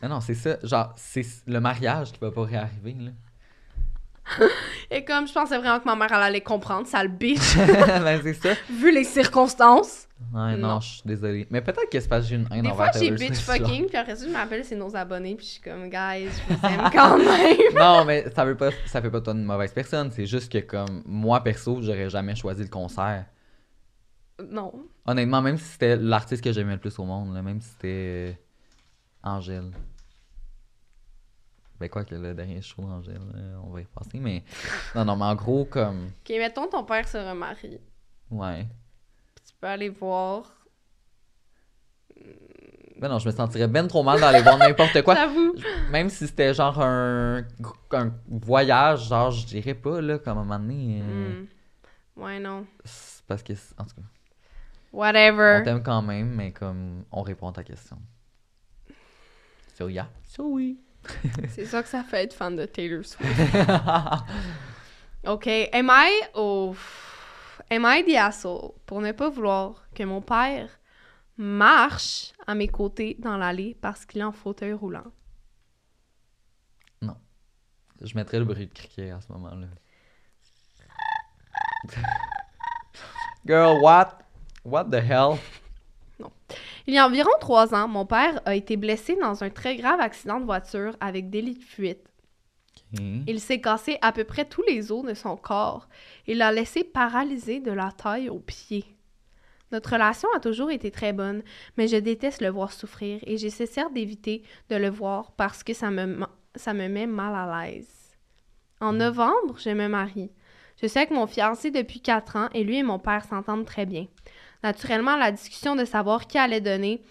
Mais 0.00 0.08
non, 0.08 0.20
c'est 0.20 0.34
ça. 0.34 0.56
Genre, 0.62 0.92
c'est 0.96 1.24
le 1.46 1.60
mariage 1.60 2.12
qui 2.12 2.20
va 2.20 2.30
pas 2.30 2.44
réarriver, 2.44 2.96
là. 2.98 3.10
Et 4.90 5.04
comme, 5.04 5.26
je 5.26 5.32
pensais 5.32 5.58
vraiment 5.58 5.80
que 5.80 5.84
ma 5.84 5.96
mère, 5.96 6.12
elle 6.12 6.22
allait 6.22 6.40
comprendre, 6.40 6.86
ça 6.86 7.02
le 7.02 7.08
bitch, 7.08 7.56
ben, 7.56 8.20
c'est 8.22 8.34
ça. 8.34 8.54
vu 8.70 8.92
les 8.92 9.04
circonstances. 9.04 10.06
Ouais, 10.32 10.56
non, 10.56 10.68
Non. 10.68 10.80
je 10.80 10.88
suis 10.88 11.02
désolée. 11.04 11.46
Mais 11.50 11.60
peut-être 11.60 11.90
que 11.90 12.00
c'est 12.00 12.08
parce 12.08 12.24
que 12.24 12.30
j'ai 12.30 12.36
une 12.36 12.48
haine 12.52 12.62
Des 12.62 12.68
envers 12.70 12.90
fois, 12.92 13.00
j'ai 13.00 13.08
Taylor 13.14 13.18
bitch 13.18 13.34
Swift, 13.38 13.58
fucking, 13.64 13.86
puis 13.86 13.96
après 13.96 14.16
ça, 14.16 14.26
je 14.26 14.32
m'appelle, 14.32 14.64
c'est 14.64 14.76
nos 14.76 14.94
abonnés, 14.96 15.34
puis 15.34 15.46
je 15.46 15.50
suis 15.52 15.60
comme, 15.62 15.88
guys, 15.88 16.28
je 16.28 16.54
vous 16.54 16.66
aime 16.66 16.90
quand 16.92 17.18
même. 17.24 17.56
non, 17.78 18.04
mais 18.04 18.30
ça 18.30 18.44
veut 18.44 18.56
pas, 18.56 18.70
ça 18.86 19.00
fait 19.02 19.10
pas 19.10 19.20
toi 19.20 19.32
une 19.34 19.44
mauvaise 19.44 19.72
personne. 19.72 20.10
C'est 20.10 20.26
juste 20.26 20.52
que, 20.52 20.58
comme, 20.58 21.02
moi, 21.06 21.42
perso, 21.42 21.80
j'aurais 21.82 22.08
jamais 22.10 22.34
choisi 22.34 22.62
le 22.62 22.68
concert. 22.68 23.26
non. 24.50 24.72
Honnêtement, 25.04 25.42
même 25.42 25.58
si 25.58 25.64
c'était 25.64 25.96
l'artiste 25.96 26.44
que 26.44 26.52
j'aimais 26.52 26.74
le 26.74 26.78
plus 26.80 26.96
au 26.98 27.04
monde, 27.04 27.34
là, 27.34 27.42
même 27.42 27.60
si 27.60 27.68
c'était 27.70 28.38
Angèle. 29.22 29.70
Ben, 31.80 31.88
quoi 31.88 32.04
que 32.04 32.14
le 32.14 32.32
dernier 32.32 32.62
show 32.62 32.82
d'Angèle, 32.82 33.20
euh, 33.34 33.56
on 33.64 33.70
va 33.70 33.80
y 33.80 33.84
passer, 33.84 34.20
mais. 34.20 34.44
Non, 34.94 35.04
non, 35.04 35.16
mais 35.16 35.24
en 35.24 35.34
gros, 35.34 35.64
comme. 35.64 36.06
Ok, 36.24 36.30
mettons, 36.38 36.68
ton 36.68 36.84
père 36.84 37.08
se 37.08 37.18
remarie. 37.18 37.80
Ouais. 38.30 38.66
Tu 39.62 39.66
peux 39.68 39.72
aller 39.74 39.90
voir. 39.90 40.42
Ben 42.96 43.08
non, 43.08 43.20
je 43.20 43.28
me 43.28 43.32
sentirais 43.32 43.68
ben 43.68 43.86
trop 43.86 44.02
mal 44.02 44.18
d'aller 44.20 44.42
voir 44.42 44.58
n'importe 44.58 45.02
quoi. 45.02 45.14
J'avoue. 45.14 45.54
Même 45.92 46.08
si 46.10 46.26
c'était 46.26 46.52
genre 46.52 46.80
un, 46.80 47.44
un 47.92 48.12
voyage, 48.28 49.06
genre, 49.08 49.30
je 49.30 49.46
dirais 49.46 49.74
pas, 49.74 50.00
là, 50.00 50.18
comme 50.18 50.38
à 50.38 50.40
un 50.40 50.44
moment 50.44 50.58
donné. 50.58 51.00
euh, 51.00 51.42
Hmm. 51.42 52.20
Ouais, 52.20 52.40
non. 52.40 52.66
c'est 52.84 53.24
parce 53.24 53.44
que. 53.44 53.52
En 53.78 53.84
tout 53.84 53.94
cas. 53.94 54.02
On 54.92 54.98
Whatever. 54.98 55.62
t'aime 55.64 55.82
quand 55.84 56.02
même, 56.02 56.30
mais 56.34 56.50
comme 56.50 57.04
on 57.12 57.22
répond 57.22 57.48
à 57.50 57.52
ta 57.52 57.62
question. 57.62 57.98
So 59.78 59.88
yeah. 59.88 60.08
So 60.24 60.48
oui. 60.54 60.80
C'est 61.50 61.66
ça 61.66 61.84
que 61.84 61.88
ça 61.88 62.02
fait 62.02 62.24
être 62.24 62.34
fan 62.34 62.56
de 62.56 62.66
Taylor 62.66 63.04
Swift. 63.04 63.30
OK. 65.24 65.46
Am 65.72 65.88
I... 65.88 66.10
Oh... 66.34 66.74
Am 67.70 67.84
I 67.86 68.04
the 68.04 68.16
asshole 68.16 68.72
pour 68.86 69.00
ne 69.00 69.12
pas 69.12 69.28
vouloir 69.28 69.86
que 69.94 70.02
mon 70.04 70.20
père 70.20 70.68
marche 71.36 72.32
à 72.46 72.54
mes 72.54 72.68
côtés 72.68 73.16
dans 73.18 73.36
l'allée 73.36 73.76
parce 73.80 74.04
qu'il 74.04 74.20
est 74.20 74.24
en 74.24 74.32
fauteuil 74.32 74.72
roulant? 74.72 75.12
Je 78.02 78.16
mettrais 78.16 78.38
le 78.38 78.44
bruit 78.44 78.66
de 78.66 78.72
criquet 78.72 79.10
à 79.10 79.20
ce 79.20 79.30
moment-là. 79.32 79.68
Girl, 83.46 83.80
what? 83.80 84.18
What 84.64 84.86
the 84.86 84.94
hell? 84.94 85.38
Il 86.86 86.94
y 86.94 86.98
a 86.98 87.06
environ 87.06 87.30
trois 87.40 87.74
ans, 87.74 87.86
mon 87.86 88.06
père 88.06 88.40
a 88.44 88.56
été 88.56 88.76
blessé 88.76 89.16
dans 89.16 89.44
un 89.44 89.50
très 89.50 89.76
grave 89.76 90.00
accident 90.00 90.40
de 90.40 90.44
voiture 90.44 90.96
avec 91.00 91.30
délit 91.30 91.54
de 91.54 91.62
fuite. 91.62 92.11
Ok. 92.92 93.02
Il 93.26 93.40
s'est 93.40 93.60
cassé 93.60 93.98
à 94.02 94.12
peu 94.12 94.24
près 94.24 94.44
tous 94.44 94.62
les 94.68 94.92
os 94.92 95.04
de 95.04 95.14
son 95.14 95.36
corps 95.36 95.88
et 96.26 96.34
l'a 96.34 96.52
laissé 96.52 96.84
paralysé 96.84 97.60
de 97.60 97.72
la 97.72 97.90
taille 97.92 98.28
aux 98.28 98.40
pieds. 98.40 98.84
Notre 99.72 99.92
relation 99.92 100.28
a 100.36 100.40
toujours 100.40 100.70
été 100.70 100.90
très 100.90 101.14
bonne, 101.14 101.42
mais 101.78 101.88
je 101.88 101.96
déteste 101.96 102.42
le 102.42 102.50
voir 102.50 102.72
souffrir 102.72 103.20
et 103.26 103.38
j'essaie 103.38 103.66
certes 103.66 103.94
d'éviter 103.94 104.42
de 104.68 104.76
le 104.76 104.90
voir 104.90 105.32
parce 105.32 105.62
que 105.62 105.72
ça 105.72 105.90
me, 105.90 106.26
ça 106.54 106.74
me 106.74 106.88
met 106.88 107.06
mal 107.06 107.34
à 107.34 107.64
l'aise. 107.64 107.88
En 108.80 108.92
novembre, 108.92 109.56
je 109.58 109.70
me 109.70 109.88
marie. 109.88 110.30
Je 110.80 110.86
suis 110.86 110.98
avec 110.98 111.10
mon 111.10 111.26
fiancé 111.26 111.70
depuis 111.70 112.00
quatre 112.00 112.36
ans 112.36 112.48
et 112.52 112.64
lui 112.64 112.78
et 112.78 112.82
mon 112.82 112.98
père 112.98 113.24
s'entendent 113.24 113.64
très 113.64 113.86
bien. 113.86 114.06
Naturellement, 114.62 115.16
la 115.16 115.32
discussion 115.32 115.74
de 115.76 115.84
savoir 115.84 116.26
qui 116.26 116.38
allait 116.38 116.60
donner 116.60 117.02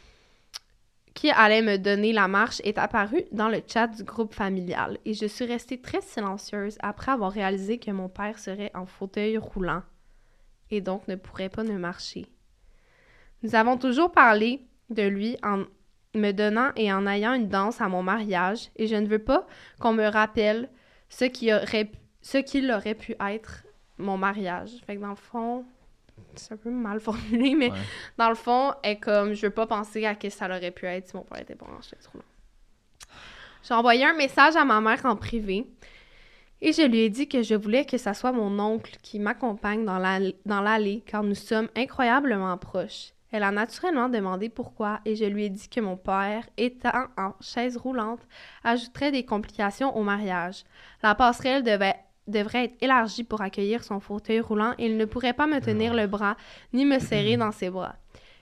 qui 1.13 1.29
allait 1.29 1.61
me 1.61 1.77
donner 1.77 2.13
la 2.13 2.27
marche 2.27 2.61
est 2.63 2.77
apparue 2.77 3.25
dans 3.31 3.49
le 3.49 3.61
chat 3.67 3.87
du 3.87 4.03
groupe 4.03 4.33
familial 4.33 4.97
et 5.05 5.13
je 5.13 5.25
suis 5.25 5.45
restée 5.45 5.81
très 5.81 6.01
silencieuse 6.01 6.77
après 6.81 7.11
avoir 7.11 7.31
réalisé 7.31 7.77
que 7.79 7.91
mon 7.91 8.09
père 8.09 8.39
serait 8.39 8.71
en 8.73 8.85
fauteuil 8.85 9.37
roulant 9.37 9.83
et 10.69 10.81
donc 10.81 11.07
ne 11.07 11.15
pourrait 11.15 11.49
pas 11.49 11.63
ne 11.63 11.77
marcher. 11.77 12.27
Nous 13.43 13.55
avons 13.55 13.77
toujours 13.77 14.11
parlé 14.11 14.61
de 14.89 15.03
lui 15.03 15.37
en 15.43 15.63
me 16.15 16.31
donnant 16.31 16.71
et 16.75 16.91
en 16.91 17.07
ayant 17.07 17.33
une 17.33 17.49
danse 17.49 17.81
à 17.81 17.89
mon 17.89 18.03
mariage 18.03 18.69
et 18.75 18.87
je 18.87 18.95
ne 18.95 19.07
veux 19.07 19.19
pas 19.19 19.47
qu'on 19.79 19.93
me 19.93 20.07
rappelle 20.07 20.69
ce 21.09 21.25
qui 21.25 21.53
aurait 21.53 21.91
ce 22.21 22.37
qu'il 22.37 22.71
aurait 22.71 22.95
pu 22.95 23.15
être 23.19 23.63
mon 23.97 24.17
mariage. 24.17 24.71
Fait 24.85 24.95
que 24.95 25.01
dans 25.01 25.09
le 25.09 25.15
fond, 25.15 25.65
c'est 26.35 26.53
un 26.53 26.57
peu 26.57 26.69
mal 26.69 26.99
formulé, 26.99 27.55
mais 27.55 27.71
Ouais. 27.71 27.77
dans 28.17 28.29
le 28.29 28.35
fond, 28.35 28.73
est 28.83 28.97
comme 28.97 29.33
je 29.33 29.41
veux 29.47 29.51
pas 29.53 29.67
penser 29.67 30.05
à 30.05 30.13
ce 30.13 30.19
que 30.19 30.29
ça 30.29 30.45
aurait 30.47 30.71
pu 30.71 30.85
être 30.85 31.07
si 31.09 31.15
mon 31.15 31.23
père 31.23 31.39
était 31.41 31.55
pas 31.55 31.65
en 31.65 31.81
chaise 31.81 32.07
roulante. 32.11 32.25
J'ai 33.63 33.73
envoyé 33.73 34.05
un 34.05 34.13
message 34.15 34.55
à 34.55 34.65
ma 34.65 34.81
mère 34.81 35.05
en 35.05 35.15
privé 35.15 35.67
et 36.61 36.73
je 36.73 36.81
lui 36.83 36.99
ai 37.01 37.09
dit 37.09 37.27
que 37.27 37.43
je 37.43 37.55
voulais 37.55 37.85
que 37.85 37.97
ça 37.97 38.13
soit 38.13 38.31
mon 38.31 38.57
oncle 38.59 38.97
qui 39.03 39.19
m'accompagne 39.19 39.85
dans 39.85 39.99
la- 39.99 40.31
dans 40.45 40.61
l'allée 40.61 41.03
car 41.05 41.23
nous 41.23 41.35
sommes 41.35 41.69
incroyablement 41.75 42.57
proches. 42.57 43.11
Elle 43.31 43.43
a 43.43 43.51
naturellement 43.51 44.09
demandé 44.09 44.49
pourquoi 44.49 44.99
et 45.05 45.15
je 45.15 45.23
lui 45.25 45.45
ai 45.45 45.49
dit 45.49 45.69
que 45.69 45.79
mon 45.79 45.95
père, 45.95 46.43
étant 46.57 47.05
en 47.17 47.33
chaise 47.39 47.77
roulante, 47.77 48.19
ajouterait 48.63 49.11
des 49.11 49.23
complications 49.25 49.95
au 49.95 50.03
mariage. 50.03 50.63
La 51.01 51.15
passerelle 51.15 51.63
devait 51.63 51.95
devrait 52.27 52.65
être 52.65 52.75
élargie 52.81 53.23
pour 53.23 53.41
accueillir 53.41 53.83
son 53.83 53.99
fauteuil 53.99 54.39
roulant 54.39 54.73
et 54.77 54.85
il 54.85 54.97
ne 54.97 55.05
pourrait 55.05 55.33
pas 55.33 55.47
me 55.47 55.59
tenir 55.59 55.93
le 55.93 56.07
bras 56.07 56.37
ni 56.73 56.85
me 56.85 56.99
serrer 56.99 57.37
dans 57.37 57.51
ses 57.51 57.69
bras. 57.69 57.95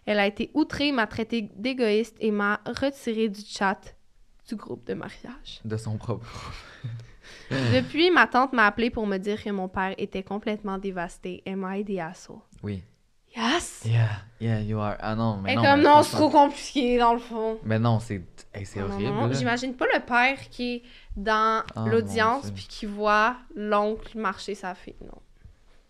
Elle 0.06 0.20
a 0.20 0.28
été 0.28 0.50
outrée, 0.54 0.92
m'a 0.92 1.08
traité 1.08 1.50
d'égoïste 1.56 2.16
et 2.20 2.32
m'a 2.32 2.60
retiré 2.66 3.30
du 3.30 3.42
chat 3.42 3.80
du 4.48 4.56
groupe 4.56 4.86
de 4.88 4.96
mariage. 4.96 5.62
De 5.64 5.78
son 5.78 5.98
propre. 5.98 6.54
Depuis, 7.52 8.10
ma 8.12 8.28
tante 8.28 8.54
m'a 8.54 8.66
appelé 8.66 8.90
pour 8.90 9.06
me 9.06 9.18
dire 9.18 9.44
que 9.44 9.50
mon 9.52 9.68
père 9.68 9.94
était 9.98 10.24
complètement 10.24 10.78
dévasté. 10.78 11.44
Am 11.46 11.68
I 11.72 11.84
the 11.86 12.00
asshole? 12.00 12.40
Oui. 12.64 12.84
Yes! 13.36 13.84
Yeah, 13.86 14.08
yeah, 14.42 14.62
you 14.62 14.80
are. 14.80 14.98
Ah 15.00 15.16
non, 15.16 15.38
mais 15.38 15.54
Et 15.54 15.56
non. 15.56 15.62
comme 15.64 15.78
mais 15.82 15.86
non, 15.86 16.02
c'est 16.04 16.16
trop 16.16 16.30
compliqué 16.30 16.98
dans 16.98 17.14
le 17.14 17.20
fond. 17.20 17.60
Mais 17.64 17.78
non, 17.78 18.00
c'est 18.00 18.24
hey, 18.54 18.66
c'est 18.66 18.80
non, 18.80 18.92
horrible. 18.94 19.36
J'imagine 19.36 19.76
pas 19.76 19.86
le 19.94 20.00
père 20.00 20.40
qui 20.50 20.76
est 20.76 20.82
dans 21.16 21.64
Ah, 21.76 21.86
l'audience 21.88 22.52
puis 22.52 22.66
qui 22.70 22.86
voit 22.86 23.36
l'oncle 23.56 24.18
marcher 24.18 24.56
sa 24.56 24.76
fille. 24.76 24.96
Non. 25.06 25.22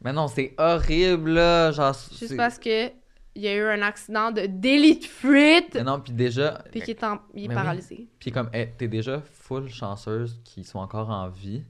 Mais 0.02 0.14
non, 0.14 0.28
c'est 0.28 0.54
horrible, 0.58 1.32
là. 1.32 1.72
Genre, 1.72 1.94
Juste 2.18 2.38
parce 2.38 2.58
que 2.58 2.88
il 3.36 3.44
y 3.44 3.48
a 3.48 3.56
eu 3.56 3.64
un 3.64 3.82
accident 3.82 4.32
de 4.32 4.48
délit 4.48 4.98
de 5.00 5.06
fuite 5.06 5.76
Mais 5.76 5.84
non, 5.84 6.00
puis 6.00 6.12
déjà. 6.14 6.64
puis 6.72 6.82
qu'il 6.82 6.90
est, 6.92 7.04
en- 7.04 7.20
il 7.34 7.46
est 7.46 7.48
Mais 7.48 7.56
oui. 7.56 7.62
paralysé. 7.62 8.08
Puis 8.20 8.32
comme, 8.32 8.50
hey, 8.54 8.70
t'es 8.78 8.88
déjà 8.88 9.22
full 9.22 9.70
chanceuse 9.70 10.40
qui 10.44 10.64
sont 10.64 10.80
encore 10.80 11.10
en 11.10 11.30
vie. 11.30 11.64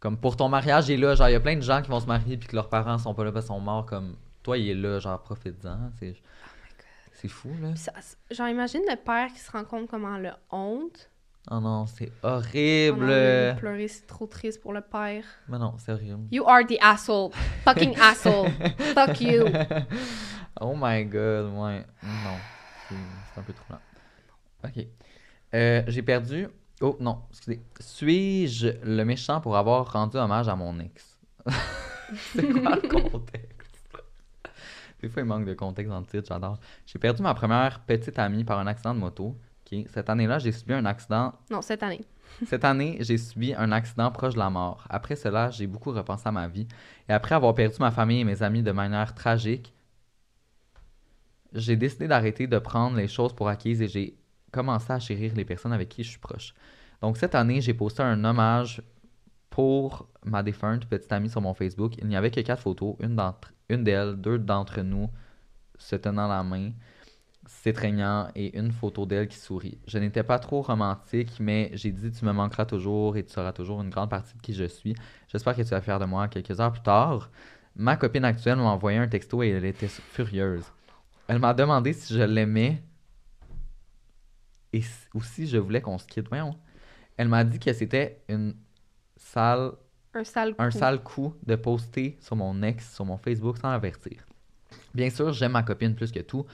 Comme 0.00 0.16
pour 0.16 0.36
ton 0.36 0.48
mariage, 0.48 0.88
il 0.88 0.94
est 0.94 0.96
là. 0.96 1.14
Genre, 1.14 1.28
il 1.28 1.32
y 1.32 1.36
a 1.36 1.40
plein 1.40 1.56
de 1.56 1.60
gens 1.62 1.80
qui 1.80 1.88
vont 1.88 2.00
se 2.00 2.06
marier 2.06 2.36
puis 2.36 2.48
que 2.48 2.56
leurs 2.56 2.68
parents 2.68 2.98
sont 2.98 3.14
pas 3.14 3.24
là 3.24 3.30
parce 3.32 3.46
qu'ils 3.46 3.54
sont 3.54 3.60
morts. 3.60 3.86
Comme, 3.86 4.16
toi, 4.42 4.58
il 4.58 4.68
est 4.68 4.74
là. 4.74 4.98
Genre, 4.98 5.22
profite-en. 5.22 5.90
C'est 6.00 6.16
c'est 7.22 7.28
fou, 7.28 7.48
là. 7.62 7.74
Ça- 7.76 7.92
genre, 8.30 8.48
imagine 8.48 8.82
le 8.88 8.96
père 8.96 9.28
qui 9.32 9.38
se 9.40 9.50
rend 9.50 9.64
compte 9.64 9.88
comment 9.88 10.18
le 10.18 10.30
honte. 10.50 11.08
Oh 11.50 11.58
non, 11.60 11.86
c'est 11.86 12.12
Oh 12.22 12.26
non, 12.28 12.32
horrible. 12.34 13.56
pleurer, 13.58 13.88
c'est 13.88 14.06
trop 14.06 14.26
triste 14.26 14.60
pour 14.60 14.72
le 14.72 14.80
père. 14.80 15.24
Mais 15.48 15.58
non, 15.58 15.74
c'est 15.78 15.90
horrible. 15.92 16.28
You 16.30 16.44
are 16.46 16.64
the 16.66 16.76
asshole. 16.80 17.30
Fucking 17.64 17.96
asshole. 17.98 18.50
Fuck 18.94 19.20
you. 19.20 19.44
Oh 20.60 20.74
my 20.76 21.04
god, 21.06 21.46
ouais. 21.54 21.84
Non, 22.02 22.36
c'est 22.88 23.40
un 23.40 23.42
peu 23.42 23.52
trop 23.54 23.64
lent. 23.72 23.80
Ok. 24.64 24.84
Euh, 25.54 25.82
J'ai 25.88 26.02
perdu. 26.02 26.46
Oh 26.82 26.96
non, 27.00 27.22
excusez. 27.30 27.62
Suis-je 27.80 28.68
le 28.84 29.02
méchant 29.04 29.40
pour 29.40 29.56
avoir 29.56 29.90
rendu 29.92 30.18
hommage 30.18 30.48
à 30.48 30.54
mon 30.54 30.78
ex? 30.78 31.18
c'est 32.34 32.46
quoi 32.52 32.76
le 32.76 32.88
contexte? 33.10 33.51
Des 35.02 35.08
fois, 35.08 35.22
il 35.22 35.26
manque 35.26 35.44
de 35.44 35.54
contexte 35.54 35.90
dans 35.90 35.98
le 35.98 36.06
titre, 36.06 36.28
j'adore. 36.28 36.58
J'ai 36.86 36.98
perdu 36.98 37.22
ma 37.22 37.34
première 37.34 37.80
petite 37.80 38.18
amie 38.18 38.44
par 38.44 38.60
un 38.60 38.66
accident 38.68 38.94
de 38.94 39.00
moto. 39.00 39.36
Cette 39.88 40.10
année-là, 40.10 40.38
j'ai 40.38 40.52
subi 40.52 40.74
un 40.74 40.84
accident 40.84 41.32
Non, 41.50 41.62
cette 41.62 41.82
année. 41.82 42.04
cette 42.46 42.64
année, 42.64 42.98
j'ai 43.00 43.16
subi 43.16 43.54
un 43.54 43.72
accident 43.72 44.10
proche 44.10 44.34
de 44.34 44.38
la 44.38 44.50
mort. 44.50 44.84
Après 44.88 45.16
cela, 45.16 45.50
j'ai 45.50 45.66
beaucoup 45.66 45.92
repensé 45.92 46.28
à 46.28 46.32
ma 46.32 46.46
vie. 46.46 46.68
Et 47.08 47.12
après 47.12 47.34
avoir 47.34 47.54
perdu 47.54 47.76
ma 47.80 47.90
famille 47.90 48.20
et 48.20 48.24
mes 48.24 48.42
amis 48.42 48.62
de 48.62 48.70
manière 48.70 49.14
tragique, 49.14 49.74
j'ai 51.54 51.76
décidé 51.76 52.06
d'arrêter 52.06 52.46
de 52.46 52.58
prendre 52.58 52.96
les 52.96 53.08
choses 53.08 53.32
pour 53.34 53.48
acquises 53.48 53.82
et 53.82 53.88
j'ai 53.88 54.16
commencé 54.50 54.92
à 54.92 54.98
chérir 54.98 55.34
les 55.34 55.44
personnes 55.44 55.72
avec 55.72 55.88
qui 55.88 56.02
je 56.02 56.10
suis 56.10 56.20
proche. 56.20 56.54
Donc 57.00 57.16
cette 57.16 57.34
année, 57.34 57.60
j'ai 57.60 57.74
posté 57.74 58.02
un 58.02 58.22
hommage 58.24 58.82
pour 59.50 60.08
ma 60.24 60.42
défunte 60.42 60.86
petite 60.86 61.12
amie 61.12 61.28
sur 61.28 61.40
mon 61.40 61.54
Facebook. 61.54 61.94
Il 61.98 62.08
n'y 62.08 62.16
avait 62.16 62.30
que 62.30 62.40
quatre 62.40 62.62
photos, 62.62 62.96
une 63.00 63.16
d'entre 63.16 63.52
une 63.72 63.84
d'elles, 63.84 64.16
deux 64.16 64.38
d'entre 64.38 64.80
nous 64.82 65.08
se 65.78 65.96
tenant 65.96 66.28
la 66.28 66.42
main, 66.42 66.72
s'étreignant 67.46 68.28
et 68.34 68.56
une 68.56 68.70
photo 68.72 69.04
d'elle 69.04 69.28
qui 69.28 69.36
sourit. 69.36 69.78
Je 69.86 69.98
n'étais 69.98 70.22
pas 70.22 70.38
trop 70.38 70.62
romantique, 70.62 71.38
mais 71.40 71.70
j'ai 71.74 71.90
dit 71.90 72.10
tu 72.12 72.24
me 72.24 72.32
manqueras 72.32 72.66
toujours 72.66 73.16
et 73.16 73.24
tu 73.24 73.32
seras 73.32 73.52
toujours 73.52 73.82
une 73.82 73.90
grande 73.90 74.10
partie 74.10 74.36
de 74.36 74.42
qui 74.42 74.54
je 74.54 74.64
suis. 74.64 74.94
J'espère 75.28 75.56
que 75.56 75.62
tu 75.62 75.68
vas 75.68 75.80
fier 75.80 75.98
de 75.98 76.04
moi. 76.04 76.28
Quelques 76.28 76.60
heures 76.60 76.72
plus 76.72 76.82
tard, 76.82 77.30
ma 77.74 77.96
copine 77.96 78.24
actuelle 78.24 78.56
m'a 78.56 78.70
envoyé 78.70 78.98
un 78.98 79.08
texto 79.08 79.42
et 79.42 79.48
elle 79.48 79.64
était 79.64 79.88
furieuse. 79.88 80.64
Elle 81.26 81.38
m'a 81.38 81.54
demandé 81.54 81.92
si 81.92 82.14
je 82.14 82.22
l'aimais 82.22 82.82
et 84.72 84.82
ou 85.14 85.22
si 85.22 85.46
je 85.46 85.58
voulais 85.58 85.80
qu'on 85.80 85.98
se 85.98 86.06
quitte. 86.06 86.28
Voyons. 86.28 86.56
Elle 87.16 87.28
m'a 87.28 87.44
dit 87.44 87.58
que 87.58 87.72
c'était 87.72 88.22
une 88.28 88.54
sale 89.16 89.72
Un 90.14 90.24
sale 90.24 90.54
coup. 90.54 90.62
un 90.62 90.70
sale 90.70 91.02
coup 91.02 91.34
de 91.46 91.56
poster 91.56 92.18
sur 92.20 92.36
mon 92.36 92.62
ex, 92.62 92.94
sur 92.94 93.04
mon 93.04 93.16
Facebook 93.16 93.58
sans 93.58 93.70
l'avertir. 93.70 94.26
Bien 94.94 95.10
sûr, 95.10 95.32
j'aime 95.32 95.52
ma 95.52 95.62
copine 95.62 95.94
plus 95.94 96.12
que 96.12 96.20
tout 96.20 96.46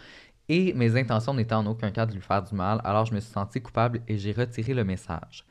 et 0.48 0.72
mes 0.72 0.96
intentions 0.96 1.34
n'étaient 1.34 1.54
en 1.54 1.66
aucun 1.66 1.90
cas 1.90 2.06
de 2.06 2.14
lui 2.14 2.20
faire 2.20 2.42
du 2.42 2.54
mal, 2.54 2.80
alors 2.84 3.04
je 3.04 3.14
me 3.14 3.20
suis 3.20 3.32
senti 3.32 3.60
coupable 3.60 4.00
et 4.08 4.16
j'ai 4.16 4.32
retiré 4.32 4.74
le 4.74 4.84
message. 4.84 5.44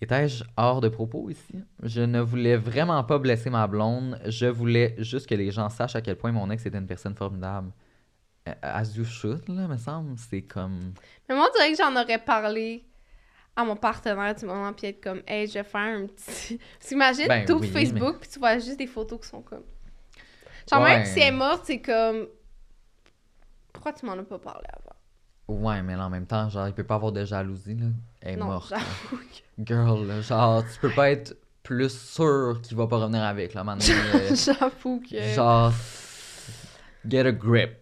Étais-je 0.00 0.44
hors 0.56 0.80
de 0.80 0.88
propos 0.88 1.30
ici? 1.30 1.54
Je 1.82 2.02
ne 2.02 2.20
voulais 2.20 2.56
vraiment 2.56 3.02
pas 3.04 3.18
blesser 3.18 3.50
ma 3.50 3.66
blonde, 3.66 4.18
je 4.26 4.46
voulais 4.46 4.94
juste 4.98 5.28
que 5.28 5.34
les 5.34 5.50
gens 5.50 5.68
sachent 5.68 5.96
à 5.96 6.00
quel 6.00 6.16
point 6.16 6.32
mon 6.32 6.50
ex 6.50 6.66
était 6.66 6.78
une 6.78 6.86
personne 6.86 7.14
formidable. 7.14 7.72
Euh, 8.48 8.54
As 8.62 8.96
you 8.96 9.04
should, 9.04 9.48
là, 9.48 9.68
me 9.68 9.76
semble, 9.76 10.18
c'est 10.18 10.42
comme... 10.42 10.94
Mais 11.28 11.36
moi, 11.36 11.48
on 11.48 11.56
dirait 11.56 11.70
que 11.70 11.78
j'en 11.78 11.94
aurais 11.94 12.18
parlé 12.18 12.84
à 13.54 13.64
mon 13.64 13.76
partenaire 13.76 14.34
du 14.34 14.46
moment, 14.46 14.72
puis 14.72 14.86
être 14.88 15.02
comme, 15.02 15.22
hey, 15.26 15.46
je 15.46 15.54
vais 15.54 15.64
faire 15.64 15.80
un 15.98 16.06
petit. 16.06 16.58
Qu'imagine, 16.88 17.28
Ben 17.28 17.44
tu 17.44 17.52
oui, 17.52 17.68
Facebook, 17.68 18.18
puis 18.20 18.30
tu 18.30 18.38
vois 18.38 18.54
juste 18.58 18.78
des 18.78 18.86
photos 18.86 19.20
qui 19.20 19.28
sont 19.28 19.42
comme. 19.42 19.62
Genre, 20.70 20.80
Ouais. 20.82 20.96
même 20.98 21.06
si 21.06 21.20
elle 21.20 21.28
est 21.34 21.36
morte, 21.36 21.62
c'est 21.66 21.80
comme. 21.80 22.28
Pourquoi 23.72 23.92
tu 23.92 24.06
m'en 24.06 24.12
as 24.12 24.22
pas 24.22 24.38
parlé 24.38 24.66
avant? 24.72 25.58
Ouais, 25.68 25.82
mais 25.82 25.96
là, 25.96 26.06
en 26.06 26.10
même 26.10 26.26
temps, 26.26 26.48
genre, 26.48 26.68
il 26.68 26.72
peut 26.74 26.84
pas 26.84 26.94
avoir 26.94 27.12
de 27.12 27.24
jalousie, 27.24 27.74
là. 27.74 27.86
Elle 28.20 28.34
est 28.34 28.36
non, 28.36 28.46
morte. 28.46 28.72
que- 28.72 29.16
Girl, 29.66 30.06
là, 30.06 30.20
genre, 30.20 30.62
tu 30.72 30.78
peux 30.80 30.90
pas 30.90 31.10
être 31.10 31.36
plus 31.62 31.90
sûr 31.96 32.58
qu'il 32.62 32.76
va 32.76 32.86
pas 32.86 32.96
revenir 32.98 33.22
avec, 33.22 33.54
là, 33.54 33.64
maintenant. 33.64 33.84
euh, 34.14 34.34
J'avoue 34.34 35.00
que. 35.00 35.20
genre, 35.34 35.72
get 37.08 37.26
a 37.26 37.32
grip. 37.32 37.72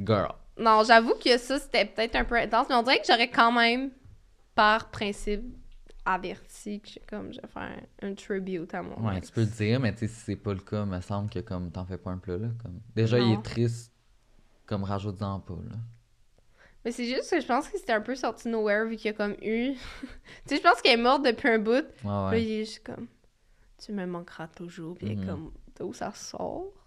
Girl. 0.00 0.32
Non, 0.58 0.82
j'avoue 0.84 1.14
que 1.22 1.36
ça, 1.38 1.58
c'était 1.58 1.84
peut-être 1.84 2.16
un 2.16 2.24
peu 2.24 2.36
intense, 2.36 2.66
mais 2.68 2.74
on 2.74 2.82
dirait 2.82 2.98
que 3.00 3.06
j'aurais 3.06 3.28
quand 3.30 3.52
même, 3.52 3.90
par 4.60 4.90
principe, 4.90 5.42
averti 6.04 6.80
que 6.82 6.88
j'ai 6.90 7.00
comme, 7.08 7.32
je 7.32 7.40
vais 7.40 7.48
faire 7.48 7.70
un, 8.02 8.08
un 8.08 8.14
tribute 8.14 8.74
à 8.74 8.82
mon 8.82 9.06
Ouais, 9.06 9.16
ex. 9.16 9.28
tu 9.28 9.32
peux 9.32 9.40
le 9.40 9.46
dire, 9.46 9.80
mais 9.80 9.92
tu 9.94 10.00
sais, 10.00 10.08
si 10.08 10.20
c'est 10.20 10.36
pas 10.36 10.52
le 10.52 10.60
cas, 10.60 10.84
me 10.84 11.00
semble 11.00 11.30
que 11.30 11.38
comme 11.38 11.70
t'en 11.70 11.86
fais 11.86 11.96
pas 11.96 12.10
un 12.10 12.18
plat, 12.18 12.36
là. 12.36 12.48
Comme... 12.62 12.78
Déjà, 12.94 13.18
il 13.20 13.32
est 13.32 13.42
triste, 13.42 13.90
comme 14.66 14.84
rajoute-en 14.84 15.40
pas, 15.40 15.54
là. 15.70 15.76
Mais 16.84 16.92
c'est 16.92 17.06
juste 17.06 17.30
que 17.30 17.40
je 17.40 17.46
pense 17.46 17.68
que 17.70 17.78
c'était 17.78 17.94
un 17.94 18.02
peu 18.02 18.14
sorti 18.14 18.48
nowhere 18.48 18.86
vu 18.86 18.96
qu'il 18.96 19.06
y 19.06 19.14
a 19.14 19.16
comme 19.16 19.36
eu. 19.42 19.72
tu 20.02 20.08
sais, 20.46 20.56
je 20.56 20.62
pense 20.62 20.82
qu'elle 20.82 20.98
est 21.00 21.02
morte 21.02 21.24
depuis 21.24 21.48
un 21.48 21.58
bout. 21.58 21.72
Ouais, 21.72 21.86
Là, 22.04 22.36
il 22.38 22.50
est 22.50 22.64
juste 22.66 22.84
comme, 22.84 23.06
tu 23.78 23.92
me 23.92 24.04
manqueras 24.06 24.48
toujours. 24.48 24.96
Puis 24.98 25.08
il 25.08 25.18
Mhm. 25.18 25.26
comme, 25.26 25.52
d'où 25.78 25.94
ça 25.94 26.12
sort? 26.12 26.79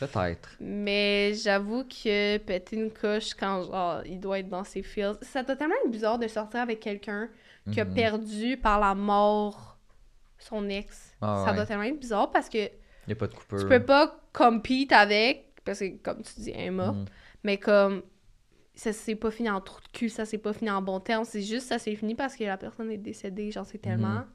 Peut-être. 0.00 0.56
Mais 0.60 1.32
j'avoue 1.34 1.84
que 1.84 2.36
péter 2.38 2.76
une 2.76 2.90
coche 2.90 3.32
quand 3.34 3.62
genre 3.64 4.02
il 4.04 4.18
doit 4.20 4.40
être 4.40 4.48
dans 4.48 4.64
ses 4.64 4.82
feels, 4.82 5.14
ça 5.22 5.42
doit 5.42 5.56
tellement 5.56 5.74
être 5.84 5.90
bizarre 5.90 6.18
de 6.18 6.26
sortir 6.28 6.60
avec 6.60 6.80
quelqu'un 6.80 7.28
qui 7.72 7.80
a 7.80 7.84
Mhm. 7.84 7.94
perdu 7.94 8.56
par 8.56 8.78
la 8.80 8.94
mort 8.94 9.78
son 10.38 10.68
ex. 10.68 11.14
Ah 11.20 11.42
ça 11.44 11.50
ouais. 11.50 11.56
doit 11.56 11.66
tellement 11.66 11.84
être 11.84 11.98
bizarre 12.00 12.30
parce 12.30 12.48
que 12.48 12.58
Y 13.06 13.12
a 13.12 13.14
pas 13.14 13.26
de 13.28 13.34
coupeur. 13.34 13.60
tu 13.60 13.66
peux 13.66 13.82
pas 13.82 14.20
compete 14.32 14.92
avec 14.92 15.46
parce 15.64 15.78
que 15.78 15.96
comme 16.02 16.22
tu 16.22 16.40
dis 16.40 16.50
elle 16.50 16.60
est 16.66 16.70
morte, 16.70 16.96
Mhm. 16.96 17.04
mais 17.44 17.56
comme 17.58 18.02
ça 18.74 18.92
s'est 18.92 19.14
pas 19.14 19.30
fini 19.30 19.48
en 19.48 19.60
trou 19.60 19.80
de 19.80 19.88
cul, 19.96 20.08
ça 20.08 20.24
s'est 20.26 20.38
pas 20.38 20.52
fini 20.52 20.70
en 20.70 20.82
bon 20.82 20.98
terme, 21.00 21.24
c'est 21.24 21.40
juste 21.40 21.68
ça 21.68 21.78
s'est 21.78 21.94
fini 21.94 22.14
parce 22.16 22.34
que 22.36 22.42
la 22.44 22.56
personne 22.58 22.90
est 22.90 22.98
décédée, 22.98 23.50
genre 23.52 23.64
c'est 23.64 23.78
tellement 23.78 24.08
Mhm. 24.08 24.26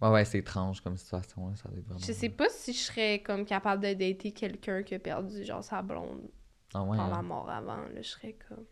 Ouais, 0.00 0.10
ouais, 0.10 0.24
c'est 0.24 0.38
étrange 0.38 0.80
comme 0.80 0.96
situation, 0.96 1.48
là. 1.48 1.56
Ça 1.56 1.68
doit 1.68 1.78
être 1.78 1.84
vraiment. 1.86 1.98
je 2.00 2.12
sais 2.12 2.28
pas 2.28 2.48
si 2.50 2.72
je 2.72 2.78
serais 2.78 3.18
comme 3.20 3.44
capable 3.44 3.82
de 3.82 3.94
dater 3.94 4.32
quelqu'un 4.32 4.82
qui 4.84 4.94
a 4.94 4.98
perdu 4.98 5.44
genre 5.44 5.64
sa 5.64 5.82
blonde 5.82 6.28
Ah 6.72 6.82
ouais, 6.84 6.96
par 6.96 7.06
hein. 7.06 7.16
la 7.16 7.22
mort 7.22 7.50
avant, 7.50 7.76
là, 7.76 8.00
je 8.00 8.08
serais 8.08 8.36
comme 8.48 8.64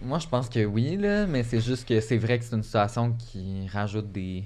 Moi, 0.00 0.18
je 0.18 0.26
pense 0.26 0.48
que 0.48 0.64
oui, 0.64 0.96
là, 0.96 1.26
mais 1.26 1.44
c'est 1.44 1.60
juste 1.60 1.86
que 1.86 2.00
c'est 2.00 2.18
vrai 2.18 2.38
que 2.40 2.44
c'est 2.44 2.56
une 2.56 2.64
situation 2.64 3.12
qui 3.12 3.68
rajoute 3.68 4.10
des, 4.10 4.44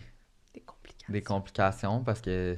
des 0.52 0.60
complications. 0.60 1.12
des 1.12 1.22
complications 1.22 2.04
parce 2.04 2.20
que. 2.20 2.56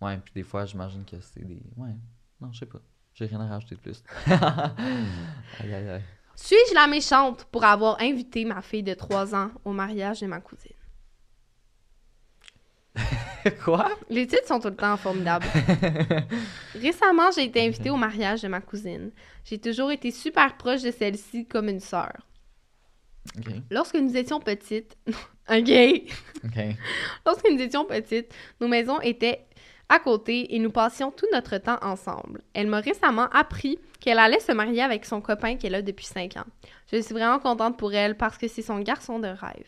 Ouais, 0.00 0.16
puis 0.18 0.32
des 0.34 0.42
fois, 0.42 0.64
j'imagine 0.64 1.04
que 1.04 1.20
c'est 1.20 1.44
des. 1.44 1.62
Ouais. 1.76 1.94
Non, 2.40 2.50
je 2.50 2.58
sais 2.60 2.66
pas. 2.66 2.80
J'ai 3.14 3.26
rien 3.26 3.40
à 3.40 3.46
rajouter 3.48 3.76
de 3.76 3.80
plus. 3.80 4.02
aïe, 4.26 5.74
aïe, 5.74 5.88
aïe. 5.88 6.02
Suis-je 6.34 6.74
la 6.74 6.86
méchante 6.86 7.44
pour 7.52 7.64
avoir 7.64 8.00
invité 8.00 8.44
ma 8.44 8.62
fille 8.62 8.82
de 8.82 8.94
3 8.94 9.34
ans 9.34 9.50
au 9.64 9.72
mariage 9.72 10.20
de 10.20 10.26
ma 10.26 10.40
cousine? 10.40 10.72
Quoi? 13.64 13.88
Les 14.08 14.26
titres 14.26 14.46
sont 14.46 14.60
tout 14.60 14.68
le 14.68 14.76
temps 14.76 14.96
formidables. 14.96 15.46
Récemment, 16.74 17.30
j'ai 17.34 17.44
été 17.44 17.66
invitée 17.66 17.90
au 17.90 17.96
mariage 17.96 18.42
de 18.42 18.48
ma 18.48 18.60
cousine. 18.60 19.10
J'ai 19.44 19.58
toujours 19.58 19.90
été 19.90 20.10
super 20.10 20.56
proche 20.56 20.82
de 20.82 20.90
celle-ci 20.90 21.46
comme 21.46 21.68
une 21.68 21.80
sœur. 21.80 22.12
Lorsque 23.70 23.94
nous 23.96 24.16
étions 24.16 24.40
petites, 24.40 24.96
ok, 25.50 25.70
Ok. 26.44 26.64
lorsque 27.26 27.48
nous 27.50 27.60
étions 27.60 27.84
petites, 27.84 28.34
nos 28.60 28.68
maisons 28.68 29.00
étaient 29.00 29.46
à 29.88 29.98
côté 29.98 30.54
et 30.54 30.58
nous 30.58 30.70
passions 30.70 31.10
tout 31.10 31.26
notre 31.32 31.58
temps 31.58 31.78
ensemble. 31.82 32.42
Elle 32.54 32.68
m'a 32.68 32.80
récemment 32.80 33.28
appris 33.32 33.78
qu'elle 34.00 34.18
allait 34.18 34.40
se 34.40 34.52
marier 34.52 34.82
avec 34.82 35.04
son 35.04 35.20
copain 35.20 35.56
qu'elle 35.56 35.74
a 35.74 35.82
depuis 35.82 36.06
5 36.06 36.36
ans. 36.36 36.44
Je 36.92 37.00
suis 37.00 37.12
vraiment 37.14 37.38
contente 37.40 37.76
pour 37.78 37.92
elle 37.92 38.16
parce 38.16 38.38
que 38.38 38.48
c'est 38.48 38.62
son 38.62 38.78
garçon 38.80 39.18
de 39.18 39.28
rêve. 39.28 39.66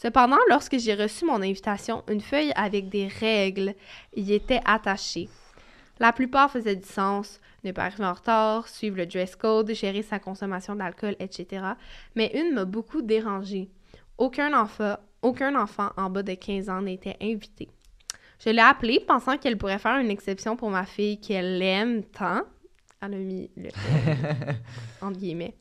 Cependant, 0.00 0.38
lorsque 0.48 0.78
j'ai 0.78 0.94
reçu 0.94 1.24
mon 1.24 1.42
invitation, 1.42 2.04
une 2.08 2.20
feuille 2.20 2.52
avec 2.54 2.88
des 2.88 3.08
règles 3.08 3.74
y 4.14 4.32
était 4.32 4.60
attachée. 4.64 5.28
La 5.98 6.12
plupart 6.12 6.52
faisaient 6.52 6.76
du 6.76 6.86
sens, 6.86 7.40
ne 7.64 7.72
pas 7.72 7.86
arriver 7.86 8.04
en 8.04 8.12
retard, 8.12 8.68
suivre 8.68 8.96
le 8.96 9.06
dress 9.06 9.34
code, 9.34 9.74
gérer 9.74 10.02
sa 10.02 10.20
consommation 10.20 10.76
d'alcool, 10.76 11.16
etc. 11.18 11.64
Mais 12.14 12.30
une 12.32 12.54
m'a 12.54 12.64
beaucoup 12.64 13.02
dérangée. 13.02 13.70
Aucun 14.18 14.56
enfant, 14.56 14.98
aucun 15.20 15.60
enfant 15.60 15.90
en 15.96 16.10
bas 16.10 16.22
de 16.22 16.34
15 16.34 16.68
ans 16.68 16.82
n'était 16.82 17.16
invité. 17.20 17.68
Je 18.38 18.50
l'ai 18.50 18.60
appelée 18.60 19.00
pensant 19.00 19.36
qu'elle 19.36 19.58
pourrait 19.58 19.80
faire 19.80 19.98
une 19.98 20.10
exception 20.10 20.54
pour 20.54 20.70
ma 20.70 20.86
fille 20.86 21.20
qu'elle 21.20 21.60
aime 21.60 22.04
tant. 22.04 22.42
Elle 23.02 23.14
a 23.14 23.16
mis 23.16 23.50
le 23.56 23.70
entre 25.02 25.18
guillemets. 25.18 25.56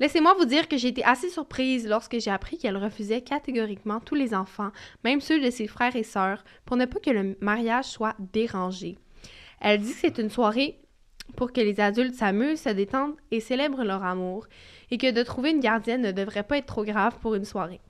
Laissez-moi 0.00 0.34
vous 0.34 0.44
dire 0.44 0.68
que 0.68 0.76
j'ai 0.76 0.88
été 0.88 1.04
assez 1.04 1.28
surprise 1.28 1.88
lorsque 1.88 2.18
j'ai 2.20 2.30
appris 2.30 2.56
qu'elle 2.56 2.76
refusait 2.76 3.22
catégoriquement 3.22 3.98
tous 3.98 4.14
les 4.14 4.32
enfants, 4.32 4.70
même 5.04 5.20
ceux 5.20 5.40
de 5.40 5.50
ses 5.50 5.66
frères 5.66 5.96
et 5.96 6.04
sœurs, 6.04 6.44
pour 6.64 6.76
ne 6.76 6.84
pas 6.84 7.00
que 7.00 7.10
le 7.10 7.36
mariage 7.40 7.86
soit 7.86 8.14
dérangé. 8.32 8.96
Elle 9.60 9.80
dit 9.80 9.92
que 9.92 9.98
c'est 9.98 10.18
une 10.18 10.30
soirée 10.30 10.78
pour 11.36 11.52
que 11.52 11.60
les 11.60 11.80
adultes 11.80 12.14
s'amusent, 12.14 12.62
se 12.62 12.68
détendent 12.70 13.16
et 13.30 13.40
célèbrent 13.40 13.84
leur 13.84 14.04
amour, 14.04 14.46
et 14.90 14.98
que 14.98 15.10
de 15.10 15.22
trouver 15.22 15.50
une 15.50 15.60
gardienne 15.60 16.02
ne 16.02 16.12
devrait 16.12 16.42
pas 16.42 16.58
être 16.58 16.66
trop 16.66 16.84
grave 16.84 17.18
pour 17.20 17.34
une 17.34 17.44
soirée. 17.44 17.80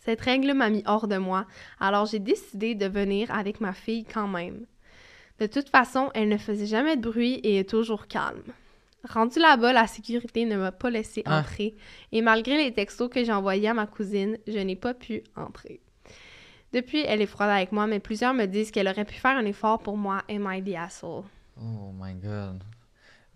Cette 0.00 0.20
règle 0.20 0.52
m'a 0.52 0.70
mis 0.70 0.82
hors 0.86 1.06
de 1.06 1.16
moi, 1.16 1.46
alors 1.80 2.06
j'ai 2.06 2.18
décidé 2.18 2.74
de 2.74 2.86
venir 2.86 3.30
avec 3.30 3.60
ma 3.60 3.72
fille 3.72 4.04
quand 4.04 4.28
même. 4.28 4.66
De 5.38 5.46
toute 5.46 5.68
façon, 5.68 6.10
elle 6.14 6.28
ne 6.28 6.36
faisait 6.36 6.66
jamais 6.66 6.96
de 6.96 7.08
bruit 7.08 7.34
et 7.42 7.58
est 7.58 7.68
toujours 7.68 8.06
calme. 8.06 8.52
Rendu 9.08 9.38
là-bas, 9.38 9.72
la 9.72 9.86
sécurité 9.86 10.44
ne 10.46 10.56
m'a 10.56 10.72
pas 10.72 10.88
laissé 10.90 11.22
Ah. 11.26 11.40
entrer, 11.40 11.74
et 12.12 12.22
malgré 12.22 12.56
les 12.56 12.72
textos 12.72 13.10
que 13.10 13.22
j'ai 13.22 13.32
envoyés 13.32 13.68
à 13.68 13.74
ma 13.74 13.86
cousine, 13.86 14.38
je 14.46 14.58
n'ai 14.58 14.76
pas 14.76 14.94
pu 14.94 15.22
entrer. 15.36 15.80
Depuis, 16.72 17.02
elle 17.06 17.20
est 17.20 17.26
froide 17.26 17.50
avec 17.50 17.70
moi, 17.70 17.86
mais 17.86 18.00
plusieurs 18.00 18.34
me 18.34 18.46
disent 18.46 18.70
qu'elle 18.70 18.88
aurait 18.88 19.04
pu 19.04 19.14
faire 19.14 19.36
un 19.36 19.44
effort 19.44 19.78
pour 19.80 19.96
moi. 19.96 20.22
Am 20.28 20.48
I 20.50 20.62
the 20.62 20.74
asshole? 20.76 21.24
Oh 21.60 21.92
my 21.94 22.14
god. 22.14 22.64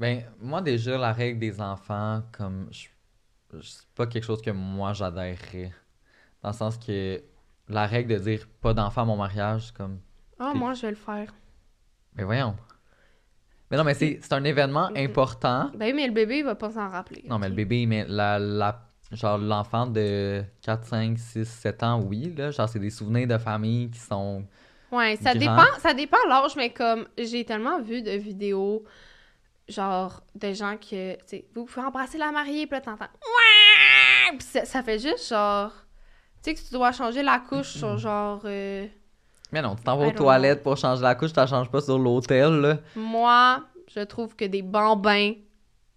Ben, 0.00 0.24
moi, 0.40 0.60
déjà, 0.62 0.96
la 0.98 1.12
règle 1.12 1.38
des 1.38 1.60
enfants, 1.60 2.22
comme. 2.32 2.68
C'est 2.72 3.86
pas 3.94 4.06
quelque 4.06 4.24
chose 4.24 4.42
que 4.42 4.50
moi 4.50 4.92
j'adhérerais. 4.92 5.72
Dans 6.42 6.50
le 6.50 6.54
sens 6.54 6.76
que 6.78 7.22
la 7.68 7.86
règle 7.86 8.14
de 8.14 8.18
dire 8.18 8.48
pas 8.60 8.74
d'enfants 8.74 9.02
à 9.02 9.04
mon 9.04 9.16
mariage, 9.16 9.70
comme. 9.72 10.00
Ah, 10.38 10.48
Puis- 10.50 10.58
moi, 10.60 10.74
je 10.74 10.82
vais 10.82 10.90
le 10.90 10.96
faire. 10.96 11.32
Mais 12.14 12.24
voyons. 12.24 12.56
Mais 13.70 13.76
non, 13.76 13.84
mais 13.84 13.94
c'est 13.94 14.18
c'est 14.22 14.32
un 14.32 14.44
événement 14.44 14.90
important. 14.96 15.70
Ben 15.74 15.86
oui, 15.86 15.92
mais 15.92 16.06
le 16.06 16.12
bébé, 16.12 16.38
il 16.38 16.44
va 16.44 16.54
pas 16.54 16.70
s'en 16.70 16.88
rappeler. 16.88 17.24
Non, 17.28 17.38
mais 17.38 17.48
le 17.48 17.54
bébé, 17.54 17.86
mais 17.86 18.04
la, 18.08 18.38
la, 18.38 18.80
genre 19.12 19.38
l'enfant 19.38 19.86
de 19.86 20.42
4, 20.62 20.86
5, 20.86 21.18
6, 21.18 21.44
7 21.44 21.82
ans, 21.82 22.00
oui, 22.02 22.34
là. 22.36 22.50
Genre, 22.50 22.68
c'est 22.68 22.78
des 22.78 22.90
souvenirs 22.90 23.28
de 23.28 23.38
famille 23.38 23.90
qui 23.90 23.98
sont. 23.98 24.44
Ouais, 24.90 25.16
ça 25.16 25.34
dépend, 25.34 25.66
ça 25.80 25.92
dépend 25.92 26.16
l'âge, 26.28 26.56
mais 26.56 26.70
comme 26.70 27.06
j'ai 27.18 27.44
tellement 27.44 27.82
vu 27.82 28.00
de 28.00 28.12
vidéos, 28.12 28.84
genre, 29.68 30.22
de 30.34 30.52
gens 30.54 30.76
que, 30.78 31.14
tu 31.16 31.20
sais, 31.26 31.44
vous 31.54 31.66
pouvez 31.66 31.86
embrasser 31.86 32.16
la 32.16 32.32
mariée, 32.32 32.66
puis 32.66 32.76
là, 32.76 32.80
t'entends, 32.80 33.04
ouais! 33.04 34.38
Ça, 34.40 34.64
ça 34.64 34.82
fait 34.82 34.98
juste 34.98 35.28
genre, 35.28 35.72
tu 36.42 36.50
sais, 36.50 36.54
que 36.54 36.66
tu 36.66 36.72
dois 36.72 36.92
changer 36.92 37.22
la 37.22 37.38
couche 37.38 37.68
sur 37.68 37.98
genre, 37.98 38.40
euh, 38.46 38.86
Mais 39.52 39.62
non, 39.62 39.74
tu 39.76 39.82
t'en 39.82 39.96
vas 39.96 40.06
aux 40.06 40.10
toilettes 40.12 40.62
pour 40.62 40.76
changer 40.76 41.02
la 41.02 41.14
couche, 41.14 41.32
tu 41.32 41.36
la 41.40 41.46
changes 41.46 41.70
pas 41.70 41.80
sur 41.80 41.98
l'hôtel, 41.98 42.52
là. 42.60 42.78
moi, 42.94 43.64
je 43.94 44.00
trouve 44.00 44.36
que 44.36 44.44
des 44.44 44.62
bambins 44.62 45.32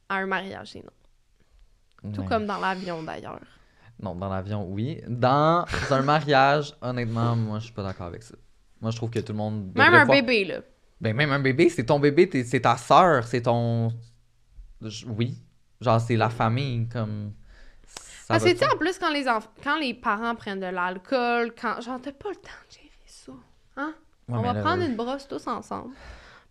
à 0.08 0.16
un 0.16 0.26
mariage, 0.26 0.70
c'est 0.72 0.84
non. 0.84 2.12
Tout 2.14 2.24
comme 2.24 2.46
dans 2.46 2.60
l'avion, 2.60 3.04
d'ailleurs. 3.04 3.40
Non, 4.02 4.16
dans 4.16 4.30
l'avion, 4.30 4.66
oui. 4.68 5.02
Dans 5.08 5.66
un 5.92 6.02
mariage, 6.02 6.74
honnêtement, 6.82 7.36
moi, 7.36 7.60
je 7.60 7.66
suis 7.66 7.74
pas 7.74 7.84
d'accord 7.84 8.08
avec 8.08 8.24
ça. 8.24 8.34
Moi, 8.82 8.90
je 8.92 8.96
trouve 8.96 9.12
que 9.12 9.20
tout 9.20 9.34
le 9.34 9.38
monde. 9.38 9.72
Même 9.76 9.94
un 9.94 10.06
bébé, 10.08 10.46
là. 10.46 10.62
Ben, 11.00 11.16
même 11.16 11.32
un 11.32 11.40
bébé, 11.40 11.70
c'est 11.70 11.86
ton 11.86 12.00
bébé, 12.00 12.28
c'est 12.46 12.62
ta 12.62 12.78
sœur, 12.78 13.26
c'est 13.26 13.42
ton. 13.44 13.92
Je- 14.82 15.06
Oui. 15.06 15.38
Genre, 15.80 16.00
c'est 16.02 16.16
la 16.16 16.30
famille, 16.30 16.88
comme. 16.88 17.34
Ça 17.86 18.26
Parce 18.36 18.44
que, 18.46 18.50
tu 18.52 18.58
sais, 18.58 18.72
en 18.74 18.78
plus, 18.78 18.98
quand 18.98 19.12
les, 19.12 19.26
enf- 19.26 19.50
quand 19.64 19.78
les 19.78 19.94
parents 19.94 20.34
prennent 20.36 20.60
de 20.60 20.66
l'alcool, 20.66 21.54
quand. 21.60 21.82
Genre, 21.82 22.00
t'as 22.02 22.12
pas 22.12 22.30
le 22.30 22.36
temps 22.36 22.50
de. 22.72 22.81
Hein? 23.78 23.94
Ouais, 24.28 24.36
On 24.38 24.42
va 24.42 24.54
là, 24.54 24.62
prendre 24.62 24.84
une 24.84 24.96
brosse 24.96 25.28
tous 25.28 25.46
ensemble. 25.48 25.94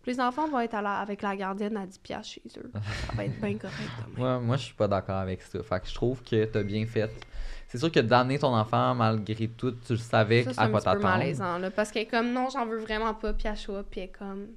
Puis 0.03 0.13
les 0.13 0.19
enfants 0.19 0.47
vont 0.47 0.59
être 0.59 0.73
à 0.73 0.81
la- 0.81 0.97
avec 0.99 1.21
la 1.21 1.35
gardienne 1.35 1.77
à 1.77 1.85
10 1.85 1.99
piastres 1.99 2.33
chez 2.33 2.41
eux. 2.57 2.71
Ça 3.07 3.13
va 3.15 3.25
être 3.25 3.39
bien 3.39 3.57
correct 3.57 3.77
demain. 4.07 4.17
Moi, 4.17 4.39
moi, 4.39 4.57
je 4.57 4.63
suis 4.63 4.73
pas 4.73 4.87
d'accord 4.87 5.17
avec 5.17 5.41
ça. 5.43 5.61
Fait 5.61 5.79
que 5.79 5.87
je 5.87 5.93
trouve 5.93 6.23
que 6.23 6.45
t'as 6.45 6.63
bien 6.63 6.85
fait. 6.87 7.11
C'est 7.67 7.77
sûr 7.77 7.91
que 7.91 7.99
d'amener 7.99 8.37
ton 8.39 8.53
enfant, 8.55 8.93
malgré 8.95 9.47
tout, 9.47 9.71
tu 9.71 9.93
le 9.93 9.99
savais 9.99 10.43
Ça, 10.43 10.53
c'est 10.53 10.59
à 10.59 10.63
un 10.63 10.69
quoi 10.71 10.79
petit 10.79 10.89
peu 10.89 10.95
t'attendre. 10.99 11.17
malaisant, 11.19 11.57
là. 11.59 11.71
Parce 11.71 11.91
qu'elle 11.91 12.03
est 12.03 12.07
comme, 12.07 12.33
non, 12.33 12.49
j'en 12.49 12.65
veux 12.65 12.79
vraiment 12.79 13.13
pas. 13.13 13.31
Puis 13.33 13.47
elle 13.47 13.55
choix, 13.55 13.83
puis 13.83 14.01
elle 14.01 14.07
est 14.07 14.11
comme, 14.11 14.47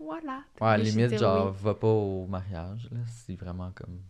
voilà. 0.00 0.40
Ouais, 0.60 0.68
à 0.68 0.78
limite, 0.78 1.18
genre, 1.18 1.50
oui. 1.52 1.58
va 1.62 1.74
pas 1.74 1.86
au 1.86 2.26
mariage, 2.26 2.88
là. 2.90 2.98
C'est 3.06 3.36
vraiment 3.36 3.70
comme. 3.74 4.00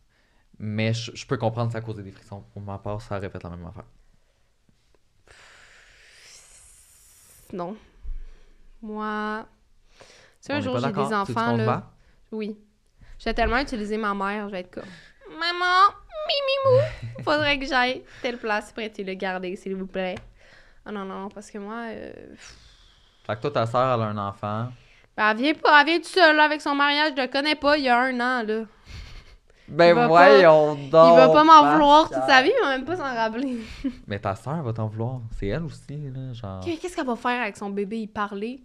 Mais 0.58 0.92
je, 0.94 1.10
je 1.14 1.26
peux 1.26 1.36
comprendre 1.36 1.68
que 1.68 1.72
ça 1.72 1.78
a 1.78 1.82
causé 1.82 2.02
des 2.02 2.12
frictions. 2.12 2.42
Pour 2.52 2.62
ma 2.62 2.78
part, 2.78 3.02
ça 3.02 3.18
répète 3.18 3.42
la 3.42 3.50
même 3.50 3.66
affaire. 3.66 3.84
Non. 7.52 7.76
Moi. 8.82 9.46
Tu 9.98 10.06
sais, 10.40 10.52
On 10.52 10.56
un 10.56 10.60
jour, 10.60 10.74
pas 10.74 10.88
j'ai 10.88 10.92
des 10.92 11.14
enfants, 11.14 11.56
là. 11.56 11.90
Oui. 12.32 12.56
Je 13.18 13.24
vais 13.24 13.34
tellement 13.34 13.58
utiliser 13.58 13.98
ma 13.98 14.14
mère, 14.14 14.48
je 14.48 14.52
vais 14.52 14.60
être 14.60 14.70
comme 14.70 14.84
Maman, 15.30 15.94
mimimou, 16.26 16.82
faudrait 17.24 17.58
que 17.58 17.66
j'aille 17.66 18.02
telle 18.22 18.38
place, 18.38 18.72
prêtez 18.72 19.04
le 19.04 19.14
garder, 19.14 19.54
s'il 19.56 19.76
vous 19.76 19.86
plaît. 19.86 20.16
Ah 20.84 20.90
non, 20.90 21.04
non, 21.04 21.28
parce 21.28 21.50
que 21.50 21.58
moi, 21.58 21.84
euh, 21.88 22.12
Fait 23.26 23.36
que 23.36 23.42
toi, 23.42 23.50
ta 23.50 23.66
soeur, 23.66 23.94
elle 23.94 24.06
a 24.06 24.06
un 24.06 24.18
enfant. 24.28 24.68
Elle 25.16 25.36
vient 25.36 25.54
pas, 25.54 25.80
elle 25.80 25.86
vient 25.86 25.96
toute 25.98 26.06
seule 26.06 26.36
là, 26.36 26.44
avec 26.44 26.60
son 26.62 26.74
mariage, 26.74 27.12
je 27.16 27.22
le 27.22 27.28
connais 27.28 27.54
pas, 27.54 27.76
il 27.76 27.84
y 27.84 27.88
a 27.88 27.98
un 27.98 28.14
an, 28.14 28.42
là. 28.42 28.64
Ben 29.70 29.94
va 29.94 30.02
pas- 30.02 30.08
voyons 30.08 30.74
donc. 30.74 31.12
il 31.12 31.16
va 31.16 31.28
pas 31.28 31.44
m'en 31.44 31.72
vouloir 31.72 32.08
toute 32.08 32.22
sa 32.26 32.42
vie, 32.42 32.50
il 32.56 32.62
va 32.64 32.76
même 32.76 32.84
pas 32.84 32.96
s'en 32.96 33.02
rappeler. 33.14 33.58
Mais 34.06 34.18
ta 34.18 34.34
soeur 34.34 34.62
va 34.62 34.72
t'en 34.72 34.88
vouloir. 34.88 35.20
C'est 35.38 35.46
elle 35.48 35.62
aussi, 35.64 35.96
là, 36.14 36.32
genre. 36.32 36.60
Qu'est-ce 36.64 36.96
qu'elle 36.96 37.06
va 37.06 37.16
faire 37.16 37.42
avec 37.42 37.56
son 37.56 37.70
bébé? 37.70 38.00
Il 38.00 38.08
parler? 38.08 38.62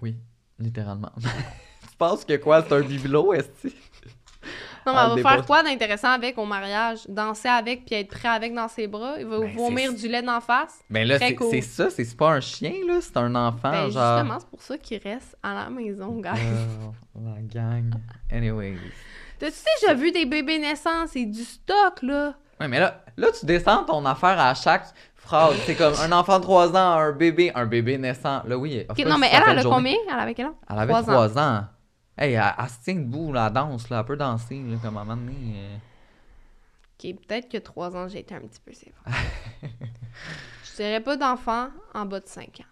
Oui, 0.00 0.16
littéralement. 0.58 1.12
tu 1.20 1.96
penses 1.98 2.24
que 2.24 2.36
quoi, 2.36 2.62
c'est 2.62 2.72
un 2.74 2.80
bibelot, 2.80 3.34
est-ce 3.34 3.68
Non, 4.86 4.94
mais 4.94 5.00
elle 5.16 5.22
va 5.22 5.30
faire 5.36 5.46
quoi 5.46 5.62
d'intéressant 5.62 6.12
avec 6.12 6.38
au 6.38 6.46
mariage? 6.46 7.00
Danser 7.06 7.48
avec 7.48 7.84
puis 7.84 7.96
être 7.96 8.08
prêt 8.08 8.28
avec 8.28 8.54
dans 8.54 8.68
ses 8.68 8.86
bras? 8.86 9.16
Il 9.18 9.26
va 9.26 9.40
Ben, 9.40 9.54
vomir 9.54 9.92
du 9.92 10.08
lait 10.08 10.22
d'en 10.22 10.40
face? 10.40 10.80
Ben 10.88 11.06
là, 11.06 11.18
c'est 11.18 11.34
cool. 11.34 11.62
ça, 11.62 11.90
c'est 11.90 12.16
pas 12.16 12.30
un 12.32 12.40
chien, 12.40 12.72
là, 12.86 12.98
c'est 13.02 13.16
un 13.18 13.34
enfant, 13.34 13.70
Ben, 13.70 13.90
genre. 13.90 14.16
justement, 14.18 14.40
c'est 14.40 14.48
pour 14.48 14.62
ça 14.62 14.78
qu'il 14.78 14.98
reste 15.02 15.36
à 15.42 15.52
la 15.54 15.68
maison, 15.68 16.18
guys. 16.18 16.30
Euh, 16.30 16.90
la 17.34 17.42
gang. 17.42 17.90
Anyways. 18.32 18.78
T'as-tu 19.40 19.56
déjà 19.80 19.94
vu 19.94 20.12
des 20.12 20.26
bébés 20.26 20.58
naissants? 20.58 21.06
C'est 21.06 21.24
du 21.24 21.42
stock, 21.42 22.02
là. 22.02 22.34
Ouais, 22.60 22.68
mais 22.68 22.78
là, 22.78 23.02
là, 23.16 23.28
tu 23.32 23.46
descends 23.46 23.84
ton 23.84 24.04
affaire 24.04 24.38
à 24.38 24.54
chaque 24.54 24.84
phrase. 25.14 25.56
C'est 25.64 25.74
comme 25.74 25.94
un 25.94 26.12
enfant 26.12 26.38
de 26.38 26.42
3 26.44 26.76
ans, 26.76 26.92
un 26.98 27.12
bébé, 27.12 27.50
un 27.54 27.64
bébé 27.64 27.96
naissant. 27.96 28.42
Là, 28.44 28.58
oui. 28.58 28.84
non, 29.06 29.16
mais 29.18 29.30
elle, 29.32 29.42
elle 29.48 29.58
a 29.58 29.62
combien? 29.62 29.96
Elle 30.06 30.18
avait 30.18 30.34
quel 30.34 30.46
âge? 30.46 30.52
Elle 30.68 30.78
avait 30.78 30.92
Trois 30.92 31.02
3 31.02 31.38
ans. 31.38 31.64
Hey, 32.18 32.34
elle, 32.34 32.52
elle 32.58 32.68
se 32.68 32.84
tient 32.84 32.94
debout, 32.96 33.32
là, 33.32 33.46
elle 33.46 33.52
danse, 33.54 33.88
là, 33.88 34.00
elle 34.00 34.04
peut 34.04 34.16
danser, 34.16 34.62
là, 34.62 34.76
comme 34.82 34.98
à 34.98 35.00
un 35.00 35.04
moment 35.04 35.16
donné. 35.16 35.54
euh. 35.56 35.76
Ok, 37.02 37.16
peut-être 37.26 37.48
que 37.48 37.56
3 37.56 37.96
ans, 37.96 38.08
j'ai 38.08 38.18
été 38.18 38.34
un 38.34 38.40
petit 38.40 38.60
peu 38.60 38.74
sévère. 38.74 39.02
Je 39.62 40.76
dirais 40.76 41.00
pas 41.00 41.16
d'enfant 41.16 41.68
en 41.94 42.04
bas 42.04 42.20
de 42.20 42.26
5 42.28 42.60
ans. 42.60 42.68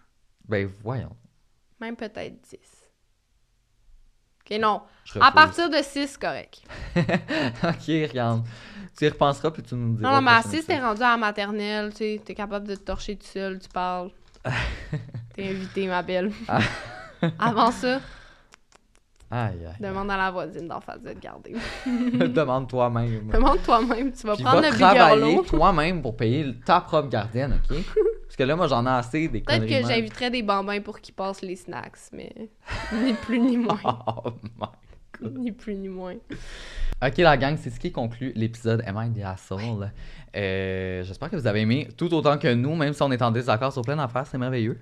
Ben, 0.47 0.69
voyons. 0.83 1.15
Même 1.81 1.95
peut-être 1.95 2.39
10. 2.41 2.57
Ok, 4.49 4.59
non. 4.59 4.81
À 5.19 5.31
partir 5.31 5.69
de 5.69 5.77
6, 5.81 6.17
correct. 6.17 6.61
ok, 6.95 7.87
regarde. 7.87 8.43
Tu 8.97 9.05
y 9.05 9.09
repenseras, 9.09 9.51
puis 9.51 9.63
tu 9.63 9.75
nous 9.75 9.95
diras. 9.95 10.09
Non, 10.09 10.15
non, 10.17 10.21
mais 10.21 10.31
à 10.31 10.41
prochain 10.41 10.57
6, 10.57 10.65
t'es 10.65 10.79
rendu 10.79 11.01
à 11.01 11.11
la 11.11 11.17
maternelle, 11.17 11.91
tu 11.91 11.97
sais, 11.97 12.21
t'es 12.23 12.35
capable 12.35 12.67
de 12.67 12.75
te 12.75 12.81
torcher 12.81 13.15
tout 13.15 13.27
seul, 13.27 13.59
tu 13.59 13.69
parles. 13.69 14.11
T'es 15.35 15.49
invité, 15.49 15.87
ma 15.87 16.01
belle. 16.01 16.31
Avant 17.39 17.71
ça, 17.71 17.99
Aïe, 19.31 19.57
aïe. 19.63 19.75
demande 19.79 20.09
à 20.09 20.17
la 20.17 20.31
voisine 20.31 20.67
d'en 20.67 20.79
face 20.81 21.01
de 21.03 21.13
te 21.13 21.19
garder. 21.19 21.53
Demande 21.85 22.67
toi-même. 22.67 23.29
Demande 23.31 23.61
toi-même, 23.63 24.11
tu 24.11 24.25
vas 24.25 24.33
Puis 24.33 24.43
prendre 24.43 24.61
va 24.61 24.69
le 24.69 24.75
travailler 24.77 25.41
toi-même 25.47 26.01
pour 26.01 26.15
payer 26.15 26.55
ta 26.65 26.81
propre 26.81 27.09
gardienne, 27.09 27.59
OK? 27.69 27.77
Parce 28.23 28.35
que 28.35 28.43
là, 28.43 28.55
moi, 28.55 28.67
j'en 28.67 28.85
ai 28.85 28.89
assez 28.89 29.27
des 29.27 29.41
Peut-être 29.41 29.65
que 29.65 29.87
j'inviterais 29.87 30.31
des 30.31 30.41
bambins 30.41 30.81
pour 30.81 30.99
qu'ils 30.99 31.13
passent 31.13 31.41
les 31.41 31.55
snacks, 31.55 31.97
mais 32.11 32.31
ni 32.93 33.13
plus 33.13 33.39
ni 33.39 33.57
moins. 33.57 33.79
Oh 33.85 34.31
my 34.59 34.67
God. 35.21 35.37
ni 35.37 35.51
plus 35.51 35.75
ni 35.75 35.89
moins. 35.89 36.15
OK, 37.01 37.17
la 37.17 37.37
gang, 37.37 37.55
c'est 37.57 37.69
ce 37.69 37.79
qui 37.79 37.91
conclut 37.91 38.33
l'épisode 38.35 38.83
Am 38.85 38.99
I 38.99 39.11
the 39.19 39.23
Asshole? 39.23 39.91
Euh, 40.35 41.03
J'espère 41.03 41.29
que 41.29 41.35
vous 41.35 41.47
avez 41.47 41.61
aimé 41.61 41.87
tout 41.97 42.13
autant 42.13 42.37
que 42.37 42.53
nous, 42.53 42.75
même 42.75 42.93
si 42.93 43.01
on 43.01 43.11
est 43.11 43.21
en 43.21 43.31
désaccord 43.31 43.71
sur 43.71 43.83
plein 43.83 43.95
d'affaires, 43.95 44.27
c'est 44.27 44.37
merveilleux. 44.37 44.77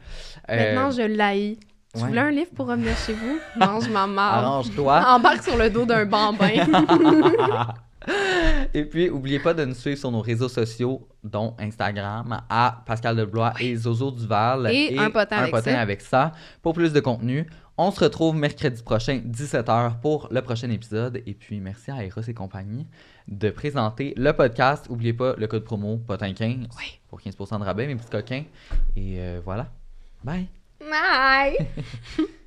Euh, 0.49 0.73
Maintenant, 0.75 0.91
je 0.91 1.03
l'haïs. 1.03 1.57
Tu 1.93 1.99
voulais 2.01 2.21
un 2.21 2.31
livre 2.31 2.51
pour 2.55 2.67
revenir 2.67 2.95
chez 2.97 3.13
vous? 3.13 3.39
Mange 3.55 3.89
ma 3.89 4.05
marde. 4.07 4.45
Arrange-toi. 4.45 5.03
Embarque 5.07 5.43
sur 5.43 5.57
le 5.57 5.69
dos 5.69 5.85
d'un 5.85 6.05
bambin. 6.05 6.49
et 8.73 8.85
puis, 8.85 9.09
n'oubliez 9.09 9.39
pas 9.39 9.53
de 9.53 9.65
nous 9.65 9.73
suivre 9.73 9.97
sur 9.97 10.11
nos 10.11 10.21
réseaux 10.21 10.49
sociaux, 10.49 11.07
dont 11.23 11.55
Instagram, 11.59 12.41
à 12.49 12.83
Pascal 12.85 13.15
Deblois 13.15 13.53
et 13.59 13.75
Zozo 13.75 14.11
Duval. 14.11 14.69
Et 14.71 14.97
un 14.97 15.09
potin 15.09 15.37
avec 15.37 15.55
ça. 15.55 15.79
avec 15.79 16.01
ça. 16.01 16.31
Pour 16.61 16.73
plus 16.73 16.93
de 16.93 16.99
contenu, 16.99 17.47
on 17.77 17.91
se 17.91 18.03
retrouve 18.03 18.35
mercredi 18.35 18.81
prochain, 18.83 19.21
17h, 19.25 19.99
pour 19.99 20.27
le 20.31 20.41
prochain 20.41 20.69
épisode. 20.69 21.21
Et 21.25 21.33
puis, 21.33 21.59
merci 21.59 21.91
à 21.91 22.03
Eros 22.03 22.21
et 22.27 22.33
compagnie 22.33 22.87
de 23.27 23.49
présenter 23.49 24.13
le 24.17 24.33
podcast. 24.33 24.89
N'oubliez 24.89 25.13
pas 25.13 25.35
le 25.37 25.47
code 25.47 25.63
promo 25.63 25.99
POTIN15 26.07 26.67
pour 27.07 27.21
15% 27.21 27.59
de 27.59 27.63
rabais, 27.63 27.87
mes 27.87 27.95
petits 27.95 28.09
coquins. 28.09 28.43
Et 28.95 29.19
euh, 29.19 29.39
voilà. 29.43 29.67
Bye! 30.23 30.47
Bye! 30.79 31.57